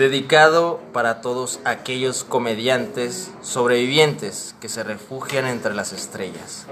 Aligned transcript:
dedicado 0.00 0.80
para 0.94 1.20
todos 1.20 1.60
aquellos 1.64 2.24
comediantes 2.24 3.30
sobrevivientes 3.42 4.56
que 4.58 4.70
se 4.70 4.82
refugian 4.82 5.46
entre 5.46 5.74
las 5.74 5.92
estrellas. 5.92 6.66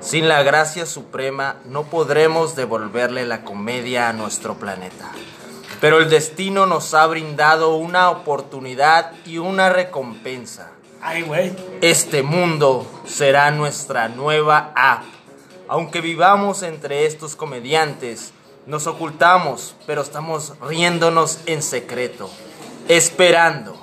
Sin 0.00 0.28
la 0.28 0.42
gracia 0.42 0.86
suprema 0.86 1.56
no 1.66 1.84
podremos 1.84 2.56
devolverle 2.56 3.26
la 3.26 3.44
comedia 3.44 4.08
a 4.08 4.14
nuestro 4.14 4.54
planeta. 4.54 5.12
Pero 5.80 5.98
el 5.98 6.08
destino 6.08 6.64
nos 6.64 6.94
ha 6.94 7.06
brindado 7.06 7.76
una 7.76 8.08
oportunidad 8.08 9.12
y 9.26 9.36
una 9.36 9.68
recompensa. 9.68 10.70
Este 11.82 12.22
mundo 12.22 12.86
será 13.04 13.50
nuestra 13.50 14.08
nueva 14.08 14.72
app. 14.74 15.04
Aunque 15.68 16.00
vivamos 16.00 16.62
entre 16.62 17.04
estos 17.04 17.36
comediantes, 17.36 18.32
nos 18.66 18.86
ocultamos, 18.86 19.74
pero 19.86 20.00
estamos 20.00 20.54
riéndonos 20.60 21.40
en 21.46 21.62
secreto, 21.62 22.30
esperando. 22.90 23.76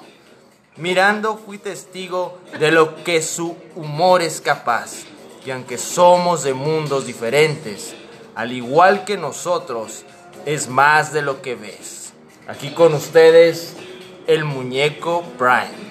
Mirando 0.75 1.37
fui 1.37 1.57
testigo 1.57 2.39
de 2.59 2.71
lo 2.71 3.03
que 3.05 3.21
su 3.21 3.55
humor 3.73 4.21
es 4.21 4.41
capaz, 4.41 5.05
y 5.45 5.51
aunque 5.51 5.77
somos 5.77 6.43
de 6.43 6.53
mundos 6.53 7.05
diferentes, 7.07 7.95
al 8.35 8.51
igual 8.51 9.05
que 9.05 9.15
nosotros, 9.15 10.03
es 10.45 10.67
más 10.67 11.13
de 11.13 11.21
lo 11.21 11.41
que 11.41 11.55
ves. 11.55 12.11
Aquí 12.49 12.71
con 12.71 12.93
ustedes, 12.93 13.77
el 14.27 14.43
muñeco 14.43 15.23
Prime. 15.37 15.87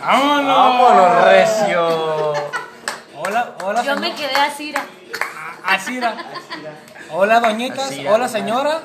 ¡Vámonos! 0.00 0.56
¡Vámonos, 0.56 1.24
recio! 1.26 2.32
Hola, 3.16 3.56
hola. 3.62 3.82
Yo 3.84 3.96
me 3.96 4.12
quedé 4.16 4.34
así, 4.34 4.74
era. 5.96 6.16
Hola, 7.12 7.38
doñitas. 7.38 7.92
Hola, 8.08 8.28
señora. 8.28 8.80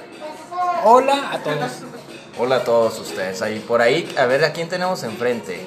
Hola 0.83 1.31
a 1.31 1.39
todos. 1.39 1.94
Hola 2.37 2.57
a 2.57 2.63
todos 2.63 2.99
ustedes 2.99 3.41
ahí 3.41 3.59
por 3.59 3.81
ahí. 3.81 4.13
A 4.17 4.25
ver, 4.25 4.43
¿a 4.43 4.51
quién 4.51 4.67
tenemos 4.67 5.03
enfrente? 5.03 5.65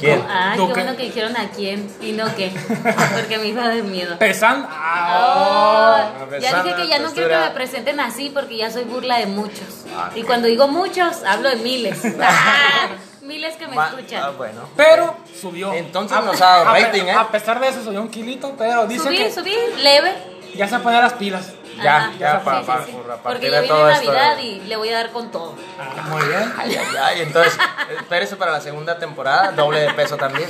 ¿Quién? 0.00 0.22
Ay, 0.28 0.56
¿Tú 0.58 0.68
qué 0.68 0.74
qué? 0.74 0.80
bueno 0.82 0.96
que 0.96 1.02
dijeron 1.04 1.36
a 1.36 1.48
quién 1.50 1.90
y 2.00 2.12
no 2.12 2.24
qué. 2.36 2.50
Porque 3.14 3.38
me 3.38 3.46
iba 3.48 3.64
a 3.64 3.68
dar 3.68 3.82
miedo. 3.82 4.18
Pesando. 4.18 4.68
Ah, 4.70 6.10
Ah, 6.18 6.38
ya 6.38 6.62
dije 6.62 6.76
que 6.76 6.88
ya 6.88 6.98
no 6.98 7.10
quiero 7.12 7.28
que 7.28 7.36
me 7.38 7.50
presenten 7.50 8.00
así 8.00 8.30
porque 8.32 8.56
ya 8.56 8.70
soy 8.70 8.84
burla 8.84 9.18
de 9.18 9.26
muchos. 9.26 9.84
Ah, 9.96 10.10
Y 10.14 10.22
cuando 10.22 10.48
digo 10.48 10.68
muchos, 10.68 11.22
hablo 11.24 11.48
de 11.50 11.56
miles. 11.56 11.98
Ah, 12.20 12.88
miles 13.22 13.56
que 13.56 13.66
me 13.68 13.74
Ma- 13.76 13.88
escuchan. 13.88 14.22
Ah, 14.22 14.30
bueno. 14.30 14.62
Pero 14.76 15.16
subió. 15.40 15.72
Entonces 15.72 16.18
nos 16.24 16.40
ha 16.40 16.46
dado 16.46 16.68
a 16.68 16.72
rating, 16.78 17.04
¿eh? 17.04 17.12
A 17.12 17.28
pesar 17.30 17.58
de 17.60 17.68
eso, 17.68 17.82
subió 17.82 18.00
un 18.02 18.08
kilito, 18.08 18.54
pero 18.58 18.86
dice 18.86 19.04
subí, 19.04 19.16
que 19.16 19.32
subí, 19.32 19.54
leve. 19.82 20.12
ya 20.54 20.68
se 20.68 20.78
pone 20.78 21.00
las 21.00 21.14
pilas. 21.14 21.52
Ya, 21.82 21.96
Ajá, 21.96 22.12
ya, 22.18 22.38
sí, 22.38 22.44
pa- 22.44 22.58
sí, 22.60 22.66
pa- 22.66 22.84
sí. 22.86 22.92
por- 22.92 23.10
a 23.12 23.16
Porque 23.16 23.50
ya 23.50 23.60
viene 23.60 23.68
todo 23.74 23.88
Navidad 23.90 24.38
y 24.38 24.60
le 24.60 24.76
voy 24.76 24.88
a 24.90 24.96
dar 24.96 25.10
con 25.10 25.30
todo. 25.30 25.54
Ah, 25.78 26.02
muy 26.08 26.22
bien. 26.26 26.52
Ay, 26.58 26.76
ay, 26.76 26.96
ay. 27.02 27.20
Entonces, 27.22 27.58
espérese 28.00 28.36
para 28.36 28.52
la 28.52 28.60
segunda 28.60 28.98
temporada, 28.98 29.52
doble 29.52 29.80
de 29.80 29.92
peso 29.94 30.16
también. 30.16 30.48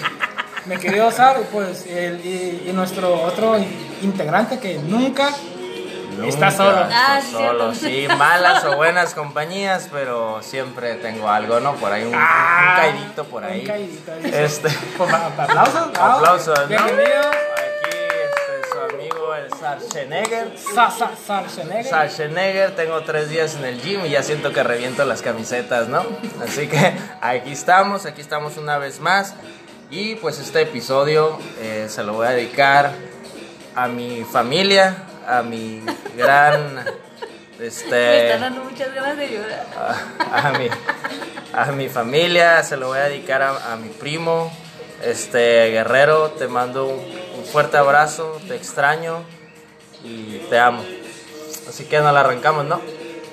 Mi 0.67 0.77
querido 0.79 1.11
Sar, 1.11 1.37
pues, 1.53 1.87
el- 1.87 2.25
y, 2.25 2.69
y 2.69 2.73
nuestro 2.73 3.23
otro 3.23 3.57
integrante 4.03 4.59
que 4.59 4.79
nunca, 4.79 5.29
está 5.29 6.47
Nunca 6.47 6.51
solo. 6.51 6.79
Ah, 6.91 7.19
está 7.19 7.21
sí, 7.21 7.33
solo. 7.33 7.75
cierto. 7.75 8.09
Sí, 8.11 8.17
malas 8.17 8.65
o 8.65 8.75
buenas 8.77 9.15
compañías, 9.15 9.89
pero 9.93 10.41
siempre 10.43 10.95
tengo 10.95 11.29
algo, 11.29 11.61
¿no? 11.61 11.75
Por 11.75 11.93
ahí 11.93 12.03
un, 12.05 12.09
un 12.15 12.15
Ah, 12.19 12.75
caidito 12.81 13.25
por 13.25 13.45
ahí. 13.45 13.61
Un 13.61 13.67
caidito, 13.67 14.17
dice. 14.17 14.45
Este. 14.45 14.69
Pues, 14.97 15.13
aplausos. 15.13 15.89
Aplausos, 16.01 16.59
¿no? 16.61 16.67
Bienvenido. 16.67 17.21
Aquí 17.21 17.97
este, 17.97 18.69
su 18.73 18.95
amigo 18.95 19.35
el 19.35 19.36
Schwarzenegger. 19.51 20.53
Schwarzenegger. 20.59 21.85
Schwarzenegger, 21.85 22.77
tengo 22.77 23.01
tres 23.03 23.29
días 23.29 23.55
en 23.57 23.65
el 23.65 23.81
gym 23.81 24.05
y 24.07 24.11
ya 24.11 24.23
siento 24.23 24.53
que 24.53 24.63
reviento 24.63 25.05
las 25.05 25.23
camisetas, 25.23 25.89
¿no? 25.89 26.05
Así 26.43 26.67
que 26.69 26.95
aquí 27.21 27.53
estamos, 27.53 28.07
aquí 28.07 28.21
estamos 28.21 28.57
una 28.57 28.79
vez 28.79 29.01
más. 29.01 29.35
Y 29.91 30.17
pues 30.17 30.39
este 30.41 30.63
episodio 30.63 31.39
eh, 31.61 31.87
se 31.89 32.03
lo 32.03 32.15
voy 32.15 32.27
a 32.27 32.31
dedicar 32.31 32.91
a 33.75 33.89
mi 33.89 34.25
familia, 34.25 35.05
a 35.27 35.43
mi 35.43 35.83
gran... 36.17 36.85
Me 37.59 37.69
Este, 37.69 38.27
están 38.33 38.53
dando 38.53 38.65
muchas 38.71 38.93
ganas 38.95 39.17
de 39.17 39.29
llorar. 39.29 39.65
a, 40.31 40.49
a 40.49 40.53
mi, 40.59 40.69
a 41.55 41.73
mi 41.73 41.89
familia, 41.89 42.63
se 42.63 42.77
lo 42.77 42.89
voy 42.89 42.99
a 42.99 43.05
dedicar 43.05 43.41
a, 43.41 43.73
a 43.73 43.77
mi 43.77 43.89
primo, 43.89 44.53
este 45.03 45.71
Guerrero, 45.71 46.33
te 46.33 46.49
mando 46.49 46.87
un, 46.87 46.99
un 47.39 47.45
fuerte 47.47 47.79
abrazo, 47.79 48.39
te 48.47 48.57
extraño 48.57 49.23
y 50.07 50.47
te 50.49 50.59
amo. 50.59 50.83
Así 51.69 51.85
que 51.85 51.99
nos 52.01 52.13
la 52.15 52.21
arrancamos, 52.21 52.65
¿no? 52.65 52.81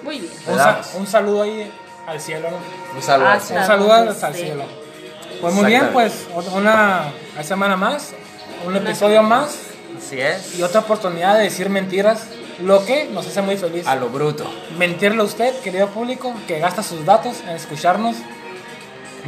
Muy 0.04 0.20
bien. 0.20 0.34
Un, 0.48 0.58
sa- 0.58 0.82
un 0.96 1.08
saludo 1.08 1.44
ahí 1.44 1.72
al 2.08 2.20
cielo. 2.20 2.50
¿no? 2.52 2.58
Un 2.98 3.02
saludo. 3.04 3.28
Ah, 3.30 3.34
al 3.34 3.42
sí. 3.42 3.48
cielo. 3.48 3.62
Un 3.62 3.68
saludo 3.68 3.94
al, 3.94 4.34
cielo. 4.36 4.64
Pues 5.42 5.54
muy 5.54 5.66
bien, 5.66 5.90
pues 5.94 6.28
una 6.54 7.12
semana 7.44 7.76
más, 7.76 8.14
un 8.66 8.76
episodio 8.76 9.22
más 9.24 9.58
Así 9.98 10.20
es. 10.20 10.58
y 10.58 10.64
otra 10.64 10.82
oportunidad 10.82 11.36
de 11.38 11.44
decir 11.44 11.70
mentiras, 11.70 12.28
lo 12.62 12.86
que 12.86 13.06
nos 13.06 13.28
hace 13.28 13.42
muy 13.42 13.58
feliz. 13.58 13.86
A 13.88 13.96
lo 13.96 14.10
bruto. 14.10 14.46
Mentirle 14.78 15.22
a 15.22 15.26
usted, 15.26 15.54
querido 15.62 15.88
público, 15.88 16.34
que 16.48 16.60
gasta 16.60 16.82
sus 16.84 17.06
datos 17.06 17.42
en 17.42 17.50
escucharnos, 17.56 18.16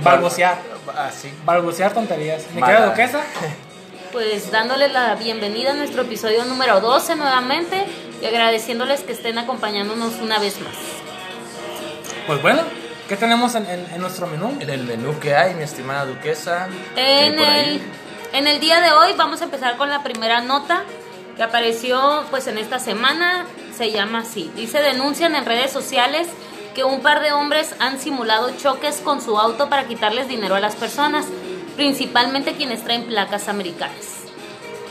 balbucear, 0.04 0.58
Así. 0.98 1.34
balbucear 1.46 1.94
tonterías. 1.94 2.44
Mi 2.54 2.62
Mala. 2.62 2.74
querida 2.74 2.90
duquesa, 2.90 3.22
Pues 4.16 4.50
dándoles 4.50 4.94
la 4.94 5.14
bienvenida 5.16 5.72
a 5.72 5.74
nuestro 5.74 6.04
episodio 6.04 6.46
número 6.46 6.80
12 6.80 7.18
nuevamente 7.18 7.86
y 8.22 8.26
agradeciéndoles 8.26 9.02
que 9.02 9.12
estén 9.12 9.38
acompañándonos 9.38 10.14
una 10.22 10.40
vez 10.40 10.56
más. 10.62 10.74
pues 12.26 12.42
bueno, 12.42 12.62
¿qué 13.10 13.18
tenemos 13.18 13.56
en, 13.56 13.66
en- 13.70 13.86
en 13.94 14.00
nuestro 14.00 14.26
menú? 14.28 14.56
En 14.62 14.70
el 14.70 14.84
menú 14.84 15.20
que 15.20 15.36
hay, 15.36 15.54
mi 15.54 15.64
estimada 15.64 16.06
duquesa. 16.06 16.70
En 16.96 17.38
el, 17.38 17.82
en 18.32 18.48
el 18.48 18.60
día 18.62 18.80
de 18.80 18.94
hoy 18.94 19.12
vamos 19.18 19.42
a 19.42 19.44
empezar 19.46 19.76
con 19.76 19.90
la 19.90 20.02
primera 20.02 20.40
nota 20.40 20.84
que 21.36 21.44
apareció 21.44 22.24
pues 22.30 22.48
en 22.48 22.58
esta 22.58 22.80
semana, 22.80 23.46
se 23.78 23.92
llama 23.92 24.20
así. 24.20 24.50
Dice 24.56 24.82
denuncian 24.82 25.36
en 25.36 25.46
redes 25.46 25.72
sociales 25.72 26.30
que 26.74 26.86
un 26.86 27.02
par 27.02 27.22
de 27.22 27.34
hombres 27.34 27.76
han 27.80 28.00
simulado 28.00 28.50
choques 28.58 29.02
con 29.04 29.22
su 29.22 29.38
auto 29.38 29.70
para 29.70 29.86
quitarles 29.88 30.30
dinero 30.30 30.56
a 30.56 30.60
las 30.62 30.76
personas, 30.76 31.26
principalmente 31.76 32.54
quienes 32.56 32.84
traen 32.84 33.04
placas 33.06 33.48
americanas. 33.48 33.98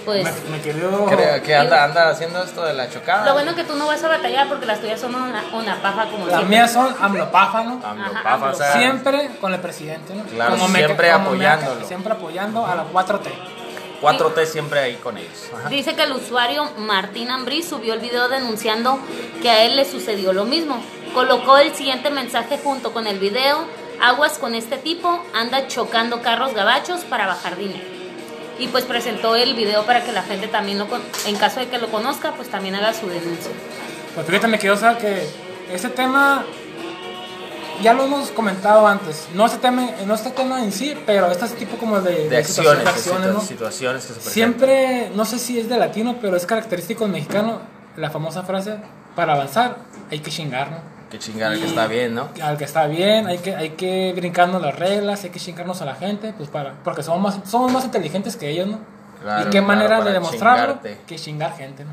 Pues 0.04 0.22
Me, 0.44 0.56
me 0.56 0.60
querido... 0.62 1.06
Creo 1.06 1.42
que 1.42 1.56
anda, 1.56 1.82
anda 1.84 2.10
haciendo 2.10 2.42
esto 2.42 2.62
de 2.62 2.74
la 2.74 2.90
chocada. 2.90 3.24
lo 3.24 3.32
bueno 3.32 3.54
que 3.54 3.64
tú 3.64 3.74
no 3.74 3.86
vas 3.86 4.04
a 4.04 4.08
batallar 4.08 4.48
porque 4.50 4.66
las 4.66 4.78
tuyas 4.80 5.00
son 5.00 5.14
una, 5.14 5.42
una 5.54 5.80
paja 5.80 6.04
como 6.10 6.26
Las 6.26 6.36
siempre. 6.36 6.44
mías 6.56 6.72
son 6.72 6.94
amlopáfano. 7.00 7.80
AMLO, 7.82 8.04
Ajá, 8.04 8.22
pafa, 8.22 8.50
o 8.50 8.54
sea, 8.54 8.72
Siempre 8.74 9.30
con 9.40 9.54
el 9.54 9.60
presidente, 9.60 10.14
¿no? 10.14 10.24
Claro, 10.24 10.56
me- 10.68 10.78
siempre 10.78 11.10
como 11.12 11.30
me- 11.30 11.46
apoyándolo. 11.46 11.86
siempre 11.86 12.12
apoyando 12.12 12.66
a 12.66 12.74
la 12.74 12.84
4T. 12.92 13.30
4T 14.02 14.44
siempre 14.44 14.80
ahí 14.80 14.96
con 14.96 15.16
ellos. 15.16 15.48
Ajá. 15.58 15.70
Dice 15.70 15.94
que 15.96 16.02
el 16.02 16.12
usuario 16.12 16.70
Martín 16.76 17.30
Ambrí 17.30 17.62
subió 17.62 17.94
el 17.94 18.00
video 18.00 18.28
denunciando 18.28 18.98
que 19.40 19.48
a 19.50 19.64
él 19.64 19.76
le 19.76 19.86
sucedió 19.86 20.34
lo 20.34 20.44
mismo. 20.44 20.82
Colocó 21.14 21.56
el 21.56 21.74
siguiente 21.74 22.10
mensaje 22.10 22.58
junto 22.62 22.92
con 22.92 23.06
el 23.06 23.18
video. 23.18 23.64
Aguas 24.04 24.38
con 24.38 24.54
este 24.54 24.76
tipo, 24.76 25.18
anda 25.34 25.66
chocando 25.66 26.20
carros 26.20 26.52
gabachos 26.52 27.00
para 27.04 27.26
bajar 27.26 27.56
dinero. 27.56 27.84
Y 28.58 28.68
pues 28.68 28.84
presentó 28.84 29.34
el 29.34 29.54
video 29.54 29.84
para 29.86 30.04
que 30.04 30.12
la 30.12 30.22
gente 30.22 30.46
también 30.46 30.78
lo 30.78 30.86
con- 30.88 31.00
en 31.26 31.36
caso 31.36 31.60
de 31.60 31.68
que 31.68 31.78
lo 31.78 31.88
conozca, 31.88 32.32
pues 32.32 32.48
también 32.50 32.74
haga 32.74 32.92
su 32.92 33.06
denuncia. 33.08 33.50
Pues 34.14 34.26
fíjate, 34.26 34.46
me 34.46 34.58
quiero 34.58 34.76
saber 34.76 34.98
que 34.98 35.26
este 35.72 35.88
tema 35.88 36.44
ya 37.82 37.94
lo 37.94 38.04
hemos 38.04 38.30
comentado 38.30 38.86
antes. 38.86 39.26
No 39.34 39.46
este 39.46 39.58
tema, 39.58 39.88
no 40.06 40.14
este 40.14 40.30
tema 40.30 40.62
en 40.62 40.70
sí, 40.70 40.94
pero 41.06 41.30
este 41.32 41.48
tipo 41.56 41.76
como 41.78 42.00
de, 42.00 42.28
De 42.28 42.44
situación- 42.44 42.76
acciones, 42.76 42.78
de 42.78 42.84
de 42.84 42.90
acciones, 42.90 43.28
situa- 43.28 43.32
¿no? 43.32 43.40
situaciones 43.40 44.04
que 44.06 44.12
se. 44.20 44.30
Siempre, 44.30 45.10
no 45.14 45.24
sé 45.24 45.38
si 45.38 45.58
es 45.58 45.68
de 45.68 45.78
latino, 45.78 46.18
pero 46.20 46.36
es 46.36 46.44
característico 46.46 47.04
del 47.04 47.12
mexicano 47.14 47.60
la 47.96 48.10
famosa 48.10 48.42
frase, 48.42 48.76
para 49.16 49.32
avanzar 49.32 49.78
hay 50.10 50.20
que 50.20 50.30
chingar, 50.30 50.70
¿no? 50.70 50.93
Que 51.14 51.20
chingar 51.20 51.52
el 51.52 51.60
que 51.60 51.66
está 51.66 51.86
bien, 51.86 52.12
¿no? 52.12 52.28
Al 52.42 52.58
que 52.58 52.64
está 52.64 52.88
bien, 52.88 53.28
hay 53.28 53.38
que, 53.38 53.54
hay 53.54 53.70
que 53.70 54.12
brincarnos 54.16 54.60
las 54.60 54.76
reglas, 54.76 55.22
hay 55.22 55.30
que 55.30 55.38
chingarnos 55.38 55.80
a 55.80 55.84
la 55.84 55.94
gente, 55.94 56.34
pues 56.36 56.48
para, 56.48 56.74
porque 56.82 57.04
somos 57.04 57.22
más, 57.22 57.48
somos 57.48 57.70
más 57.70 57.84
inteligentes 57.84 58.34
que 58.34 58.50
ellos, 58.50 58.66
¿no? 58.66 58.80
Claro, 59.22 59.42
y 59.42 59.44
qué 59.44 59.50
claro, 59.50 59.66
manera 59.68 60.02
de 60.02 60.12
demostrarlo 60.12 60.74
chingarte. 60.74 60.98
que 61.06 61.14
chingar 61.14 61.56
gente, 61.56 61.84
¿no? 61.84 61.92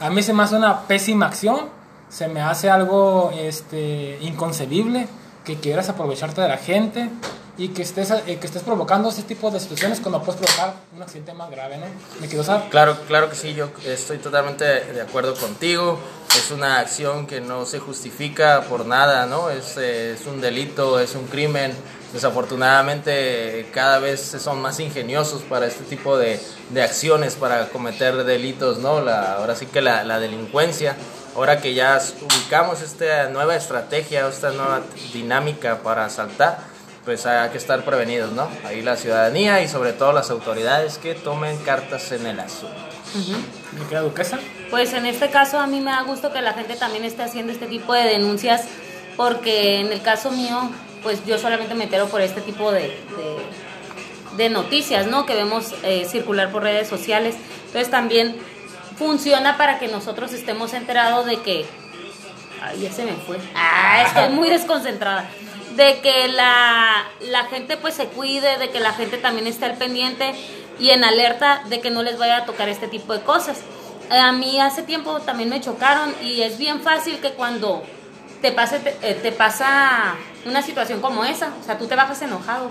A 0.00 0.08
mí 0.08 0.22
se 0.22 0.32
me 0.32 0.44
hace 0.44 0.56
una 0.56 0.80
pésima 0.80 1.26
acción, 1.26 1.68
se 2.08 2.26
me 2.28 2.40
hace 2.40 2.70
algo 2.70 3.32
este, 3.36 4.16
inconcebible 4.22 5.08
que 5.44 5.56
quieras 5.56 5.88
aprovecharte 5.88 6.40
de 6.40 6.48
la 6.48 6.56
gente 6.56 7.10
y 7.56 7.68
que 7.68 7.82
estés, 7.82 8.10
eh, 8.10 8.38
que 8.40 8.46
estés 8.46 8.62
provocando 8.62 9.10
ese 9.10 9.22
tipo 9.22 9.50
de 9.50 9.60
situaciones 9.60 10.00
cuando 10.00 10.20
puedes 10.22 10.40
provocar 10.40 10.74
un 10.94 11.02
accidente 11.02 11.32
más 11.34 11.50
grave, 11.50 11.76
¿no? 11.78 11.86
Me 12.20 12.26
quiero 12.26 12.42
saber. 12.42 12.68
Claro, 12.70 12.96
claro 13.06 13.30
que 13.30 13.36
sí, 13.36 13.54
yo 13.54 13.68
estoy 13.86 14.18
totalmente 14.18 14.64
de 14.64 15.00
acuerdo 15.00 15.34
contigo. 15.36 15.98
Es 16.36 16.50
una 16.50 16.80
acción 16.80 17.28
que 17.28 17.40
no 17.40 17.64
se 17.64 17.78
justifica 17.78 18.62
por 18.62 18.86
nada, 18.86 19.26
¿no? 19.26 19.50
Es, 19.50 19.76
eh, 19.76 20.14
es 20.14 20.26
un 20.26 20.40
delito, 20.40 20.98
es 20.98 21.14
un 21.14 21.26
crimen. 21.26 21.72
Desafortunadamente 22.12 23.68
cada 23.72 23.98
vez 23.98 24.36
son 24.38 24.60
más 24.60 24.78
ingeniosos 24.80 25.42
para 25.42 25.66
este 25.66 25.84
tipo 25.84 26.16
de, 26.16 26.40
de 26.70 26.82
acciones, 26.82 27.34
para 27.34 27.68
cometer 27.68 28.24
delitos, 28.24 28.78
¿no? 28.78 29.00
La, 29.00 29.34
ahora 29.34 29.54
sí 29.54 29.66
que 29.66 29.80
la, 29.80 30.02
la 30.04 30.18
delincuencia. 30.18 30.96
Ahora 31.34 31.60
que 31.60 31.74
ya 31.74 32.00
ubicamos 32.22 32.80
esta 32.82 33.28
nueva 33.28 33.56
estrategia, 33.56 34.26
esta 34.28 34.50
nueva 34.50 34.82
dinámica 35.12 35.78
para 35.82 36.04
asaltar, 36.04 36.58
pues 37.04 37.26
hay 37.26 37.50
que 37.50 37.58
estar 37.58 37.84
prevenidos, 37.84 38.32
¿no? 38.32 38.48
Ahí 38.64 38.82
la 38.82 38.96
ciudadanía 38.96 39.62
y 39.62 39.68
sobre 39.68 39.92
todo 39.92 40.12
las 40.12 40.30
autoridades 40.30 40.98
que 40.98 41.14
tomen 41.14 41.56
cartas 41.58 42.12
en 42.12 42.26
el 42.26 42.40
asunto. 42.40 42.74
¿Me 43.78 43.86
queda 43.86 44.00
duquesa? 44.00 44.38
Pues 44.70 44.92
en 44.92 45.06
este 45.06 45.30
caso 45.30 45.58
a 45.60 45.66
mí 45.66 45.80
me 45.80 45.90
da 45.90 46.02
gusto 46.02 46.32
que 46.32 46.40
la 46.40 46.52
gente 46.54 46.74
también 46.76 47.04
esté 47.04 47.22
haciendo 47.22 47.52
este 47.52 47.66
tipo 47.66 47.92
de 47.92 48.04
denuncias 48.04 48.62
porque 49.16 49.80
en 49.80 49.92
el 49.92 50.02
caso 50.02 50.30
mío, 50.30 50.70
pues 51.02 51.24
yo 51.26 51.38
solamente 51.38 51.74
me 51.74 51.84
entero 51.84 52.08
por 52.08 52.20
este 52.20 52.40
tipo 52.40 52.72
de, 52.72 52.80
de, 52.80 54.36
de 54.36 54.50
noticias, 54.50 55.06
¿no? 55.06 55.26
Que 55.26 55.34
vemos 55.34 55.74
eh, 55.84 56.06
circular 56.10 56.50
por 56.50 56.62
redes 56.62 56.88
sociales. 56.88 57.36
Entonces 57.66 57.90
también 57.90 58.36
funciona 58.96 59.56
para 59.56 59.78
que 59.78 59.88
nosotros 59.88 60.32
estemos 60.32 60.72
enterados 60.74 61.26
de 61.26 61.40
que... 61.40 61.66
Ay, 62.62 62.80
ya 62.80 62.92
se 62.92 63.04
me 63.04 63.12
fue. 63.12 63.38
Ah, 63.54 64.04
estoy 64.06 64.30
muy 64.30 64.48
desconcentrada. 64.48 65.28
De 65.76 66.00
que 66.00 66.28
la, 66.28 67.04
la 67.20 67.44
gente 67.44 67.76
pues 67.76 67.94
se 67.94 68.06
cuide, 68.06 68.58
de 68.58 68.70
que 68.70 68.80
la 68.80 68.92
gente 68.92 69.18
también 69.18 69.46
esté 69.46 69.66
al 69.66 69.76
pendiente 69.76 70.34
y 70.78 70.90
en 70.90 71.04
alerta 71.04 71.62
de 71.68 71.80
que 71.80 71.90
no 71.90 72.02
les 72.02 72.18
vaya 72.18 72.38
a 72.38 72.44
tocar 72.44 72.68
este 72.68 72.88
tipo 72.88 73.12
de 73.12 73.20
cosas. 73.22 73.60
A 74.10 74.32
mí 74.32 74.60
hace 74.60 74.82
tiempo 74.82 75.20
también 75.20 75.48
me 75.48 75.60
chocaron 75.60 76.14
y 76.22 76.42
es 76.42 76.58
bien 76.58 76.80
fácil 76.80 77.18
que 77.18 77.32
cuando 77.32 77.82
te 78.40 78.52
pase 78.52 78.78
te, 78.78 78.96
eh, 79.00 79.32
pasa 79.32 80.14
una 80.44 80.60
situación 80.60 81.00
como 81.00 81.24
esa, 81.24 81.52
o 81.60 81.64
sea, 81.64 81.78
tú 81.78 81.86
te 81.86 81.96
bajas 81.96 82.20
enojado. 82.22 82.70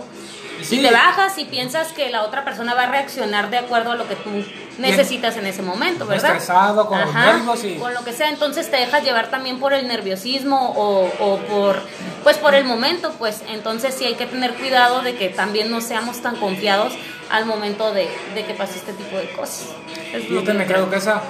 Sí. 0.63 0.81
Te 0.81 0.92
bajas 0.92 1.38
y 1.38 1.45
piensas 1.45 1.89
que 1.94 2.10
la 2.10 2.24
otra 2.24 2.44
persona 2.45 2.74
va 2.74 2.83
a 2.83 2.88
reaccionar 2.88 3.50
de 3.50 3.57
acuerdo 3.57 3.92
a 3.92 3.95
lo 3.95 4.07
que 4.07 4.15
tú 4.15 4.30
necesitas 4.77 5.36
en 5.38 5.45
ese 5.45 5.62
momento, 5.62 6.06
¿verdad? 6.07 6.31
Estresado, 6.31 6.88
con 6.88 7.00
los 7.00 7.13
nervios 7.13 7.63
y- 7.63 7.75
Con 7.75 7.94
lo 7.94 8.04
que 8.04 8.13
sea, 8.13 8.30
entonces 8.30 8.71
te 8.71 8.77
dejas 8.77 9.04
llevar 9.04 9.27
también 9.30 9.60
por 9.60 9.74
el 9.74 9.88
nerviosismo 9.88 10.74
o, 10.75 11.12
o 11.19 11.38
por, 11.39 11.81
pues 12.24 12.38
por 12.38 12.56
el 12.56 12.63
momento, 12.65 13.13
pues 13.19 13.44
entonces 13.50 13.94
sí 13.94 14.06
hay 14.06 14.15
que 14.15 14.25
tener 14.25 14.54
cuidado 14.56 15.01
de 15.01 15.15
que 15.15 15.30
también 15.30 15.69
no 15.69 15.81
seamos 15.81 16.21
tan 16.21 16.36
confiados 16.38 16.94
al 17.30 17.45
momento 17.45 17.94
de, 17.94 18.10
de 18.33 18.45
que 18.45 18.54
pase 18.54 18.77
este 18.77 18.94
tipo 18.94 19.18
de 19.18 19.30
cosas. 19.31 19.65
Es 20.13 20.27
Yo 20.27 20.44
también 20.44 20.68
creo 20.68 20.89
que 20.89 20.95
esa, 20.98 21.21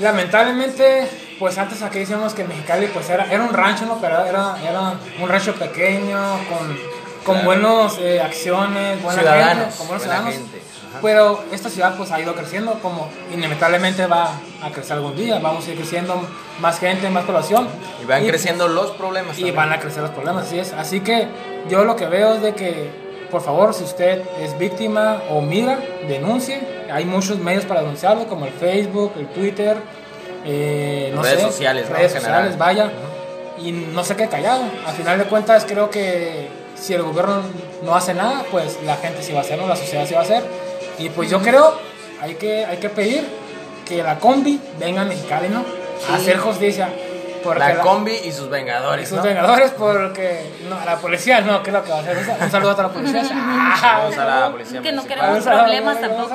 lamentablemente, 0.00 1.08
pues 1.38 1.56
antes 1.58 1.82
aquí 1.82 2.00
decíamos 2.00 2.34
que 2.34 2.44
Mexicali 2.44 2.86
pues 2.88 3.08
era, 3.10 3.26
era 3.30 3.42
un 3.44 3.52
rancho, 3.52 3.86
¿no? 3.86 3.98
Pero 4.00 4.24
era, 4.24 4.56
era 4.62 4.94
un 5.20 5.28
rancho 5.28 5.54
pequeño, 5.54 6.18
con, 6.48 6.78
con 7.24 7.34
Claro. 7.40 7.46
buenas 7.46 7.98
eh, 7.98 8.20
acciones, 8.20 9.02
buena 9.02 9.18
Ciudadanos, 9.20 9.64
gente, 9.64 9.76
con 9.78 9.86
buenos 9.88 10.06
buena 10.06 10.20
ciudadanos. 10.22 10.34
gente. 10.34 10.62
Pero 11.02 11.42
esta 11.50 11.68
ciudad 11.70 11.96
pues 11.96 12.12
ha 12.12 12.20
ido 12.20 12.34
creciendo, 12.36 12.74
como 12.80 13.08
inevitablemente 13.32 14.06
va 14.06 14.30
a 14.62 14.70
crecer 14.70 14.92
algún 14.96 15.16
día, 15.16 15.40
vamos 15.40 15.66
a 15.66 15.70
ir 15.70 15.76
creciendo 15.76 16.20
más 16.60 16.78
gente, 16.78 17.10
más 17.10 17.24
población. 17.24 17.66
Y 18.00 18.04
van 18.06 18.24
creciendo 18.24 18.68
los 18.68 18.92
problemas. 18.92 19.32
Y 19.36 19.40
también. 19.40 19.56
van 19.56 19.72
a 19.72 19.80
crecer 19.80 20.02
los 20.02 20.12
problemas, 20.12 20.46
así 20.46 20.58
es. 20.60 20.72
Así 20.72 21.00
que 21.00 21.26
yo 21.68 21.84
lo 21.84 21.96
que 21.96 22.06
veo 22.06 22.34
es 22.34 22.42
de 22.42 22.54
que, 22.54 22.90
por 23.30 23.42
favor, 23.42 23.74
si 23.74 23.82
usted 23.82 24.22
es 24.40 24.56
víctima 24.56 25.20
o 25.30 25.40
mira, 25.40 25.80
denuncie. 26.06 26.60
Hay 26.92 27.04
muchos 27.06 27.38
medios 27.40 27.64
para 27.64 27.80
denunciarlo, 27.80 28.28
como 28.28 28.46
el 28.46 28.52
Facebook, 28.52 29.14
el 29.18 29.26
Twitter, 29.28 29.76
eh, 30.44 31.10
no 31.12 31.22
Redes 31.22 31.40
sé, 31.40 31.46
sociales, 31.46 31.90
¿no? 31.90 31.96
redes 31.96 32.14
En 32.14 32.20
sociales, 32.20 32.56
vaya. 32.58 32.92
Y 33.58 33.72
no 33.72 34.04
se 34.04 34.14
quede 34.14 34.28
callado. 34.28 34.62
A 34.86 34.92
final 34.92 35.18
de 35.18 35.24
cuentas, 35.24 35.64
creo 35.68 35.90
que 35.90 36.48
si 36.74 36.94
el 36.94 37.02
gobierno 37.02 37.42
no 37.82 37.94
hace 37.94 38.14
nada, 38.14 38.44
pues 38.50 38.78
la 38.84 38.96
gente 38.96 39.22
sí 39.22 39.32
va 39.32 39.38
a 39.40 39.42
hacerlo, 39.42 39.66
la 39.66 39.76
sociedad 39.76 40.06
sí 40.06 40.14
va 40.14 40.20
a 40.20 40.24
hacer. 40.24 40.42
Y 40.98 41.08
pues 41.10 41.30
yo 41.30 41.40
creo, 41.40 41.74
hay 42.20 42.34
que, 42.34 42.64
hay 42.64 42.76
que 42.78 42.88
pedir 42.88 43.26
que 43.84 44.02
la 44.02 44.18
combi 44.18 44.60
venga 44.78 45.02
a 45.02 45.04
Mexicali, 45.04 45.48
¿no? 45.48 45.64
A 46.10 46.16
hacer 46.16 46.38
justicia. 46.38 46.88
Porque 47.42 47.58
La 47.60 47.80
combi 47.80 48.12
y 48.12 48.32
sus 48.32 48.46
y 48.46 48.48
vengadores, 48.48 49.06
sus 49.06 49.18
¿no? 49.18 49.22
vengadores 49.24 49.70
porque 49.72 50.50
no, 50.66 50.82
la 50.82 50.96
policía 50.96 51.42
no, 51.42 51.62
¿qué 51.62 51.68
es 51.68 51.74
lo 51.74 51.84
que 51.84 51.90
va 51.90 51.98
a 51.98 52.00
hacer? 52.00 52.16
Un 52.40 52.50
saludo 52.50 52.70
a 52.70 52.76
toda 52.76 52.88
la 52.88 52.94
policía. 52.94 53.22
Ah, 53.30 53.98
Vamos 54.02 54.16
a 54.16 54.24
la 54.24 54.50
policía 54.50 54.80
Que 54.80 54.92
no 54.92 55.02
municipal. 55.02 55.26
queremos 55.30 55.44
problemas 55.44 56.00
tampoco. 56.00 56.34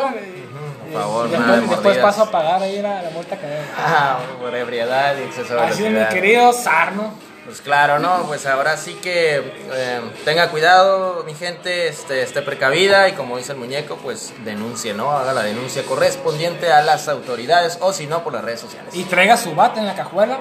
Por 0.92 1.02
favor, 1.02 1.28
Y 1.28 1.32
nada 1.32 1.56
después, 1.56 1.70
después 1.70 1.98
paso 1.98 2.24
a 2.24 2.32
pagar 2.32 2.62
ahí 2.62 2.80
la, 2.82 3.02
la 3.02 3.10
multa 3.10 3.38
que 3.38 3.46
debe. 3.48 3.62
Ah, 3.78 4.20
por 4.40 4.56
ebriedad 4.56 5.16
y 5.18 5.24
exceso 5.24 5.56
de 5.56 5.62
Así 5.62 5.72
es, 5.72 5.80
mi 5.80 5.86
velocidad. 5.96 6.10
querido 6.10 6.54
Sarno. 6.54 7.14
Pues 7.46 7.62
claro, 7.62 7.98
no, 7.98 8.24
pues 8.28 8.46
ahora 8.46 8.78
sí 8.78 8.94
que 8.96 9.38
eh, 9.72 10.02
tenga 10.24 10.50
cuidado, 10.52 11.24
mi 11.26 11.34
gente, 11.34 11.88
este, 11.88 12.22
esté 12.22 12.44
precavida 12.44 13.08
y 13.10 13.14
como 13.14 13.38
dice 13.38 13.54
el 13.54 13.58
muñeco, 13.58 13.96
pues 13.98 14.34
denuncie, 14.46 14.94
¿no? 14.94 15.12
Haga 15.12 15.34
la 15.34 15.42
denuncia 15.42 15.84
correspondiente 15.84 16.72
a 16.72 16.82
las 16.84 17.08
autoridades 17.08 17.80
o 17.82 17.92
si 17.92 18.06
no, 18.06 18.24
por 18.24 18.34
las 18.34 18.44
redes 18.44 18.60
sociales. 18.60 18.94
Y 18.94 19.04
traiga 19.06 19.36
su 19.36 19.56
bate 19.56 19.80
en 19.80 19.88
la 19.88 19.96
cajuela. 19.96 20.40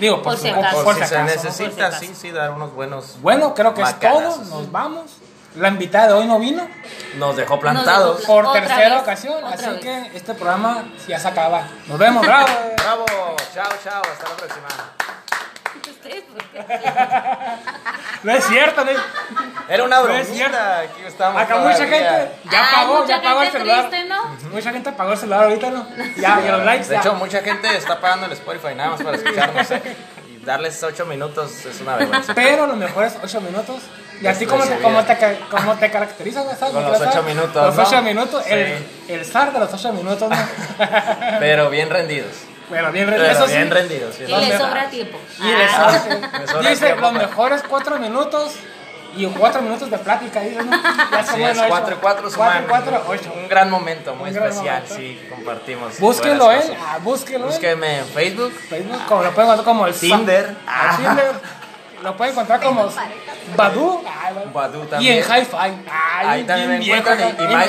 Digo, 0.00 0.16
por, 0.22 0.32
Por 0.34 0.38
si 0.38 0.48
su- 0.50 0.54
acaso. 0.58 0.76
por 0.76 0.84
Por 0.84 0.94
si 0.96 1.02
si 1.02 1.08
se 1.08 1.22
necesita, 1.22 1.64
Por 1.68 1.74
si 1.74 1.80
acaso. 1.82 2.00
sí, 2.00 2.14
sí, 2.14 2.30
dar 2.32 2.50
unos 2.50 2.72
buenos. 2.74 3.20
Bueno, 3.20 3.54
creo 3.54 3.72
que 3.74 3.82
es 3.82 4.00
todo. 4.00 4.20
Nos 4.44 4.72
vamos. 4.72 5.04
La 5.56 5.68
invitada 5.68 6.06
de 6.08 6.12
hoy 6.14 6.26
no 6.26 6.38
vino 6.38 6.68
Nos 7.16 7.36
dejó 7.36 7.58
plantados. 7.60 8.06
Nos 8.12 8.20
dejó 8.20 8.32
por 8.34 8.46
Otra 8.46 8.60
tercera 8.62 8.88
vez, 8.94 9.02
ocasión. 9.02 9.34
otra 9.44 9.50
Así 9.50 9.66
vez. 9.70 9.80
que 9.80 10.16
este 10.16 10.34
programa 10.34 10.84
ya 11.08 11.18
se 11.18 11.28
acaba. 11.28 11.68
Nos 11.86 11.98
vemos, 11.98 12.24
bravo. 12.24 12.48
Bravo, 12.76 13.04
chao, 13.54 13.68
chao, 13.84 14.02
hasta 14.12 14.28
la 14.28 14.36
próxima. 14.36 14.68
No 18.22 18.32
es 18.32 18.44
cierto, 18.46 18.84
no 18.84 18.90
es- 18.90 18.98
Era 19.68 19.84
una 19.84 19.96
No 20.00 20.08
es 20.08 20.26
bromita, 20.28 20.34
cierto. 20.34 20.58
aquí 20.58 21.02
estamos. 21.06 21.42
Acá 21.42 21.56
mucha 21.56 21.76
gente 21.86 22.30
ya 22.50 22.60
Ay, 22.68 22.74
pagó, 22.86 23.06
ya 23.06 23.22
pagó 23.22 23.42
el 23.42 23.50
celular. 23.52 23.88
triste, 23.88 24.08
¿no? 24.08 24.24
Mucha 24.50 24.70
gente 24.72 24.92
pagó 24.92 25.12
el 25.12 25.18
celular 25.18 25.44
ahorita, 25.44 25.70
¿no? 25.70 25.86
Ya, 26.16 26.36
los 26.40 26.64
likes 26.64 26.86
De 26.88 26.94
ya. 26.94 27.00
hecho, 27.00 27.14
mucha 27.14 27.40
gente 27.42 27.76
está 27.76 28.00
pagando 28.00 28.26
el 28.26 28.32
Spotify 28.32 28.74
nada 28.74 28.90
más 28.90 29.02
para 29.02 29.16
escucharnos, 29.16 29.70
¿eh? 29.70 29.96
Y 30.28 30.44
darles 30.44 30.82
8 30.82 31.06
minutos 31.06 31.64
es 31.64 31.80
una 31.80 31.96
vergüenza. 31.96 32.34
Pero 32.34 32.66
los 32.66 32.76
mejores 32.76 33.16
8 33.22 33.40
minutos. 33.40 33.82
Y 34.20 34.26
así 34.26 34.44
como 34.44 34.64
como 34.82 35.02
te, 35.04 35.38
como 35.50 35.74
te 35.76 35.90
caracterizas, 35.90 36.44
¿no 36.44 36.50
¿sabes? 36.54 36.74
Con 36.74 36.82
¿No 36.82 36.88
los 36.90 36.98
sabes? 36.98 37.14
ocho 37.14 37.22
minutos, 37.22 37.54
Los 37.66 37.74
¿no? 37.76 37.82
8 37.84 38.02
minutos, 38.02 38.44
el, 38.48 38.76
Sí. 39.06 39.12
el 39.14 39.24
zar 39.24 39.50
de 39.52 39.60
los 39.60 39.72
8 39.72 39.92
minutos, 39.94 40.28
¿no? 40.28 40.36
Pero 41.40 41.70
bien 41.70 41.88
rendidos. 41.88 42.32
Bueno, 42.70 42.90
bien 42.92 43.06
Pero 43.10 43.22
rendidos. 43.22 43.50
bien 43.50 43.70
rendidos. 43.70 44.20
Y 44.20 44.22
¿Dónde 44.24 44.46
le 44.48 44.58
sobra 44.58 44.88
tiempo. 44.88 45.18
Y 45.38 45.42
le 45.42 45.64
Ah, 45.64 45.68
sobra- 46.02 46.38
me 46.40 46.46
sobra 46.46 46.70
Dice 46.70 46.84
tiempo 46.86 47.02
los 47.02 47.12
mejores 47.12 47.62
4 47.68 47.98
minutos 47.98 48.52
y 49.16 49.26
4 49.26 49.60
minutos 49.60 49.90
de 49.90 49.98
plática. 49.98 50.40
Dice, 50.40 50.62
¿no? 50.62 50.70
Ya 50.70 51.18
Así 51.18 51.32
somos 51.32 51.50
es, 51.50 51.58
ocho. 51.58 51.68
4 51.68 51.94
y 51.94 51.98
4 51.98 52.30
Cuatro 52.36 52.60
y 52.62 52.68
cuatro, 52.68 53.04
ocho. 53.08 53.32
Un 53.36 53.48
gran 53.48 53.68
momento, 53.70 54.14
muy 54.14 54.30
gran 54.30 54.48
especial, 54.48 54.76
momento. 54.82 54.94
sí, 54.94 55.20
compartimos. 55.28 55.98
Búsquelo, 55.98 56.44
buenas 56.44 56.64
¿eh? 56.68 56.76
Ah, 56.80 56.98
búsquelo, 57.02 57.44
¿eh? 57.44 57.48
Búsqueme 57.48 57.98
en 57.98 58.06
Facebook, 58.06 58.52
Facebook, 58.68 59.04
como 59.06 59.22
lo 59.24 59.32
pueden 59.34 59.62
como 59.64 59.86
el 59.86 59.94
Tinder. 59.94 60.54
Ah, 60.66 60.94
Tinder. 60.96 61.32
Lo 62.02 62.16
pueden 62.16 62.32
encontrar 62.32 62.60
como 62.60 62.90
Badu. 63.56 64.02
Y 65.00 65.08
en. 65.08 65.18
Hi-Fi. 65.18 65.56
Ahí 66.24 66.44
también 66.44 66.68
me 66.68 66.76
encuentran, 66.76 67.18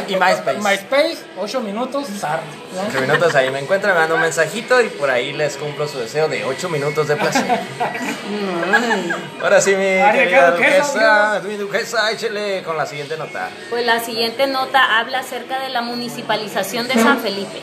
y- 0.09 0.15
MySpace. 0.15 0.57
MySpace, 0.59 1.17
8 1.37 1.61
minutos, 1.61 2.07
zar. 2.19 2.39
¿no? 2.75 2.81
8 2.89 3.01
minutos 3.01 3.35
ahí 3.35 3.49
me 3.49 3.59
encuentran, 3.59 3.93
me 3.93 3.99
mando 4.01 4.15
un 4.15 4.21
mensajito 4.21 4.81
y 4.81 4.89
por 4.89 5.09
ahí 5.09 5.33
les 5.33 5.57
cumplo 5.57 5.87
su 5.87 5.99
deseo 5.99 6.27
de 6.27 6.45
8 6.45 6.69
minutos 6.69 7.07
de 7.07 7.15
placer. 7.15 7.45
Ahora 9.41 9.59
sí, 9.61 9.71
mi 9.71 10.11
querida 10.11 10.51
duquesa, 10.51 11.41
mi 11.43 11.55
duquesa, 11.55 12.11
échele 12.11 12.63
con 12.63 12.77
la 12.77 12.85
siguiente 12.85 13.17
nota. 13.17 13.49
Pues 13.69 13.85
la 13.85 13.99
siguiente 13.99 14.47
nota 14.47 14.99
habla 14.99 15.19
acerca 15.19 15.59
de 15.59 15.69
la 15.69 15.81
municipalización 15.81 16.87
de 16.87 16.93
San 16.95 17.19
Felipe. 17.19 17.61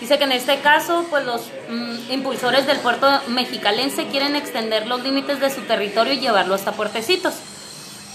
Dice 0.00 0.18
que 0.18 0.24
en 0.24 0.32
este 0.32 0.58
caso, 0.60 1.06
pues 1.10 1.24
los 1.24 1.42
mm, 1.70 2.12
impulsores 2.12 2.66
del 2.66 2.78
puerto 2.78 3.08
mexicalense 3.28 4.06
quieren 4.08 4.36
extender 4.36 4.86
los 4.86 5.02
límites 5.02 5.40
de 5.40 5.50
su 5.50 5.62
territorio 5.62 6.12
y 6.12 6.20
llevarlo 6.20 6.54
hasta 6.54 6.72
Puertecitos. 6.72 7.34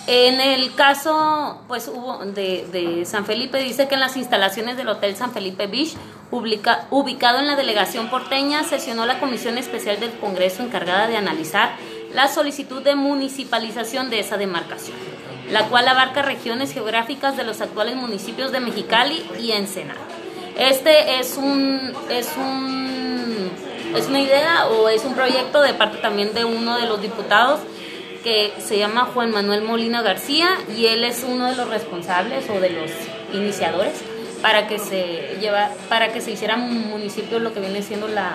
En 0.08 0.42
el 0.42 0.74
caso, 0.74 1.62
pues 1.68 1.88
hubo 1.88 2.18
de, 2.26 2.68
de 2.72 3.06
San 3.06 3.26
Felipe, 3.26 3.60
dice 3.60 3.88
que 3.88 3.94
en 3.96 4.00
las 4.00 4.18
instalaciones 4.18 4.76
del 4.78 4.90
Hotel 4.90 5.16
San 5.16 5.32
Felipe 5.32 5.68
Beach, 5.68 5.94
ubica- 6.32 6.86
ubicado 6.90 7.40
en 7.40 7.46
la 7.48 7.56
delegación 7.56 8.10
porteña, 8.10 8.64
sesionó 8.64 9.06
la 9.06 9.20
comisión 9.20 9.58
especial 9.60 10.00
del 10.00 10.12
Congreso 10.20 10.64
encargada 10.64 11.08
de 11.08 11.18
analizar 11.18 11.74
la 12.14 12.28
solicitud 12.28 12.82
de 12.82 12.96
municipalización 12.96 14.10
de 14.10 14.20
esa 14.20 14.38
demarcación, 14.38 14.98
la 15.52 15.68
cual 15.68 15.88
abarca 15.88 16.22
regiones 16.24 16.74
geográficas 16.74 17.38
de 17.38 17.44
los 17.44 17.62
actuales 17.62 17.96
municipios 17.96 18.52
de 18.52 18.60
Mexicali 18.60 19.24
y 19.40 19.52
Ensenada. 19.52 20.00
Este 20.58 21.20
es 21.20 21.38
un, 21.38 21.94
es 22.10 22.30
un, 22.38 23.52
es 23.96 24.08
una 24.08 24.20
idea 24.20 24.68
o 24.68 24.90
es 24.90 25.04
un 25.04 25.14
proyecto 25.14 25.62
de 25.62 25.74
parte 25.74 25.98
también 26.00 26.34
de 26.34 26.46
uno 26.46 26.78
de 26.78 26.88
los 26.88 27.02
diputados 27.02 27.60
que 28.24 28.54
se 28.60 28.78
llama 28.78 29.10
Juan 29.14 29.32
Manuel 29.32 29.64
Molina 29.64 30.02
García 30.02 30.50
y 30.78 30.86
él 30.88 31.04
es 31.04 31.24
uno 31.28 31.48
de 31.50 31.56
los 31.56 31.68
responsables 31.70 32.46
o 32.50 32.60
de 32.60 32.70
los 32.70 32.92
iniciadores 33.34 33.94
para 34.42 34.68
que 34.68 34.78
se 34.80 35.38
lleva 35.40 35.70
para 35.90 36.10
que 36.14 36.22
se 36.22 36.32
hiciera 36.32 36.56
un 36.56 36.90
municipio 36.90 37.40
lo 37.40 37.54
que 37.54 37.60
viene 37.60 37.82
siendo 37.82 38.08
la, 38.08 38.34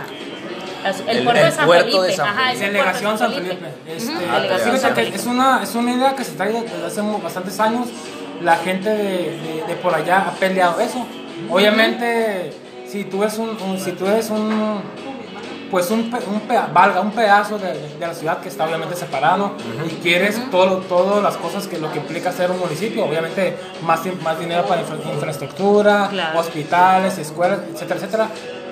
el, 1.08 1.18
El- 1.18 1.24
puerto 1.24 1.40
el 1.42 1.46
de 1.50 1.52
San 1.56 1.66
puerto 1.66 1.84
Felipe, 1.86 2.06
de 2.06 2.16
San 2.16 2.28
Ajá, 2.28 2.54
Delegación 2.54 3.18
San 3.18 3.32
Felipe. 3.34 3.58
Este, 3.88 4.12
Ah, 4.30 4.36
delegación 4.36 4.78
San 4.78 4.94
Felipe. 4.94 5.16
es 5.16 5.26
una, 5.26 5.62
es 5.62 5.74
una 5.74 5.92
idea 5.92 6.16
que 6.16 6.24
se 6.24 6.32
trae 6.32 6.52
desde 6.52 6.84
hace 6.86 7.00
bastantes 7.22 7.60
años. 7.60 7.88
La 8.42 8.56
gente 8.56 8.88
de, 8.90 8.96
de- 8.98 9.64
de 9.66 9.74
por 9.76 9.94
allá 9.94 10.26
ha 10.28 10.32
peleado 10.32 10.80
eso. 10.80 11.06
Obviamente, 11.50 12.52
si 12.88 13.04
tú 13.04 13.22
eres 13.22 13.38
un, 13.38 13.50
un- 13.50 13.78
si 13.78 13.92
tú 13.92 14.06
eres 14.06 14.30
un, 14.30 14.80
pues 15.70 15.90
un, 15.90 16.00
un 16.00 16.40
peda- 16.46 16.70
valga 16.72 17.00
un 17.00 17.10
pedazo 17.12 17.58
de, 17.58 17.72
de 17.98 18.06
la 18.06 18.14
ciudad 18.14 18.38
que 18.38 18.48
está 18.48 18.64
obviamente 18.66 18.94
separado 18.94 19.52
y 19.84 19.94
quieres 19.96 20.40
todo, 20.50 20.78
todas 20.78 21.22
las 21.22 21.36
cosas 21.36 21.66
que 21.66 21.78
lo 21.78 21.90
que 21.92 21.98
implica 21.98 22.30
ser 22.32 22.50
un 22.50 22.58
municipio, 22.60 23.04
obviamente 23.04 23.56
más, 23.82 24.00
más 24.22 24.38
dinero 24.38 24.64
para 24.66 24.82
infra- 24.82 25.12
infraestructura, 25.12 26.08
Claro. 26.10 26.38
hospitales, 26.38 27.18
escuelas, 27.18 27.60
etcétera, 27.72 27.96
etcétera. 28.00 28.28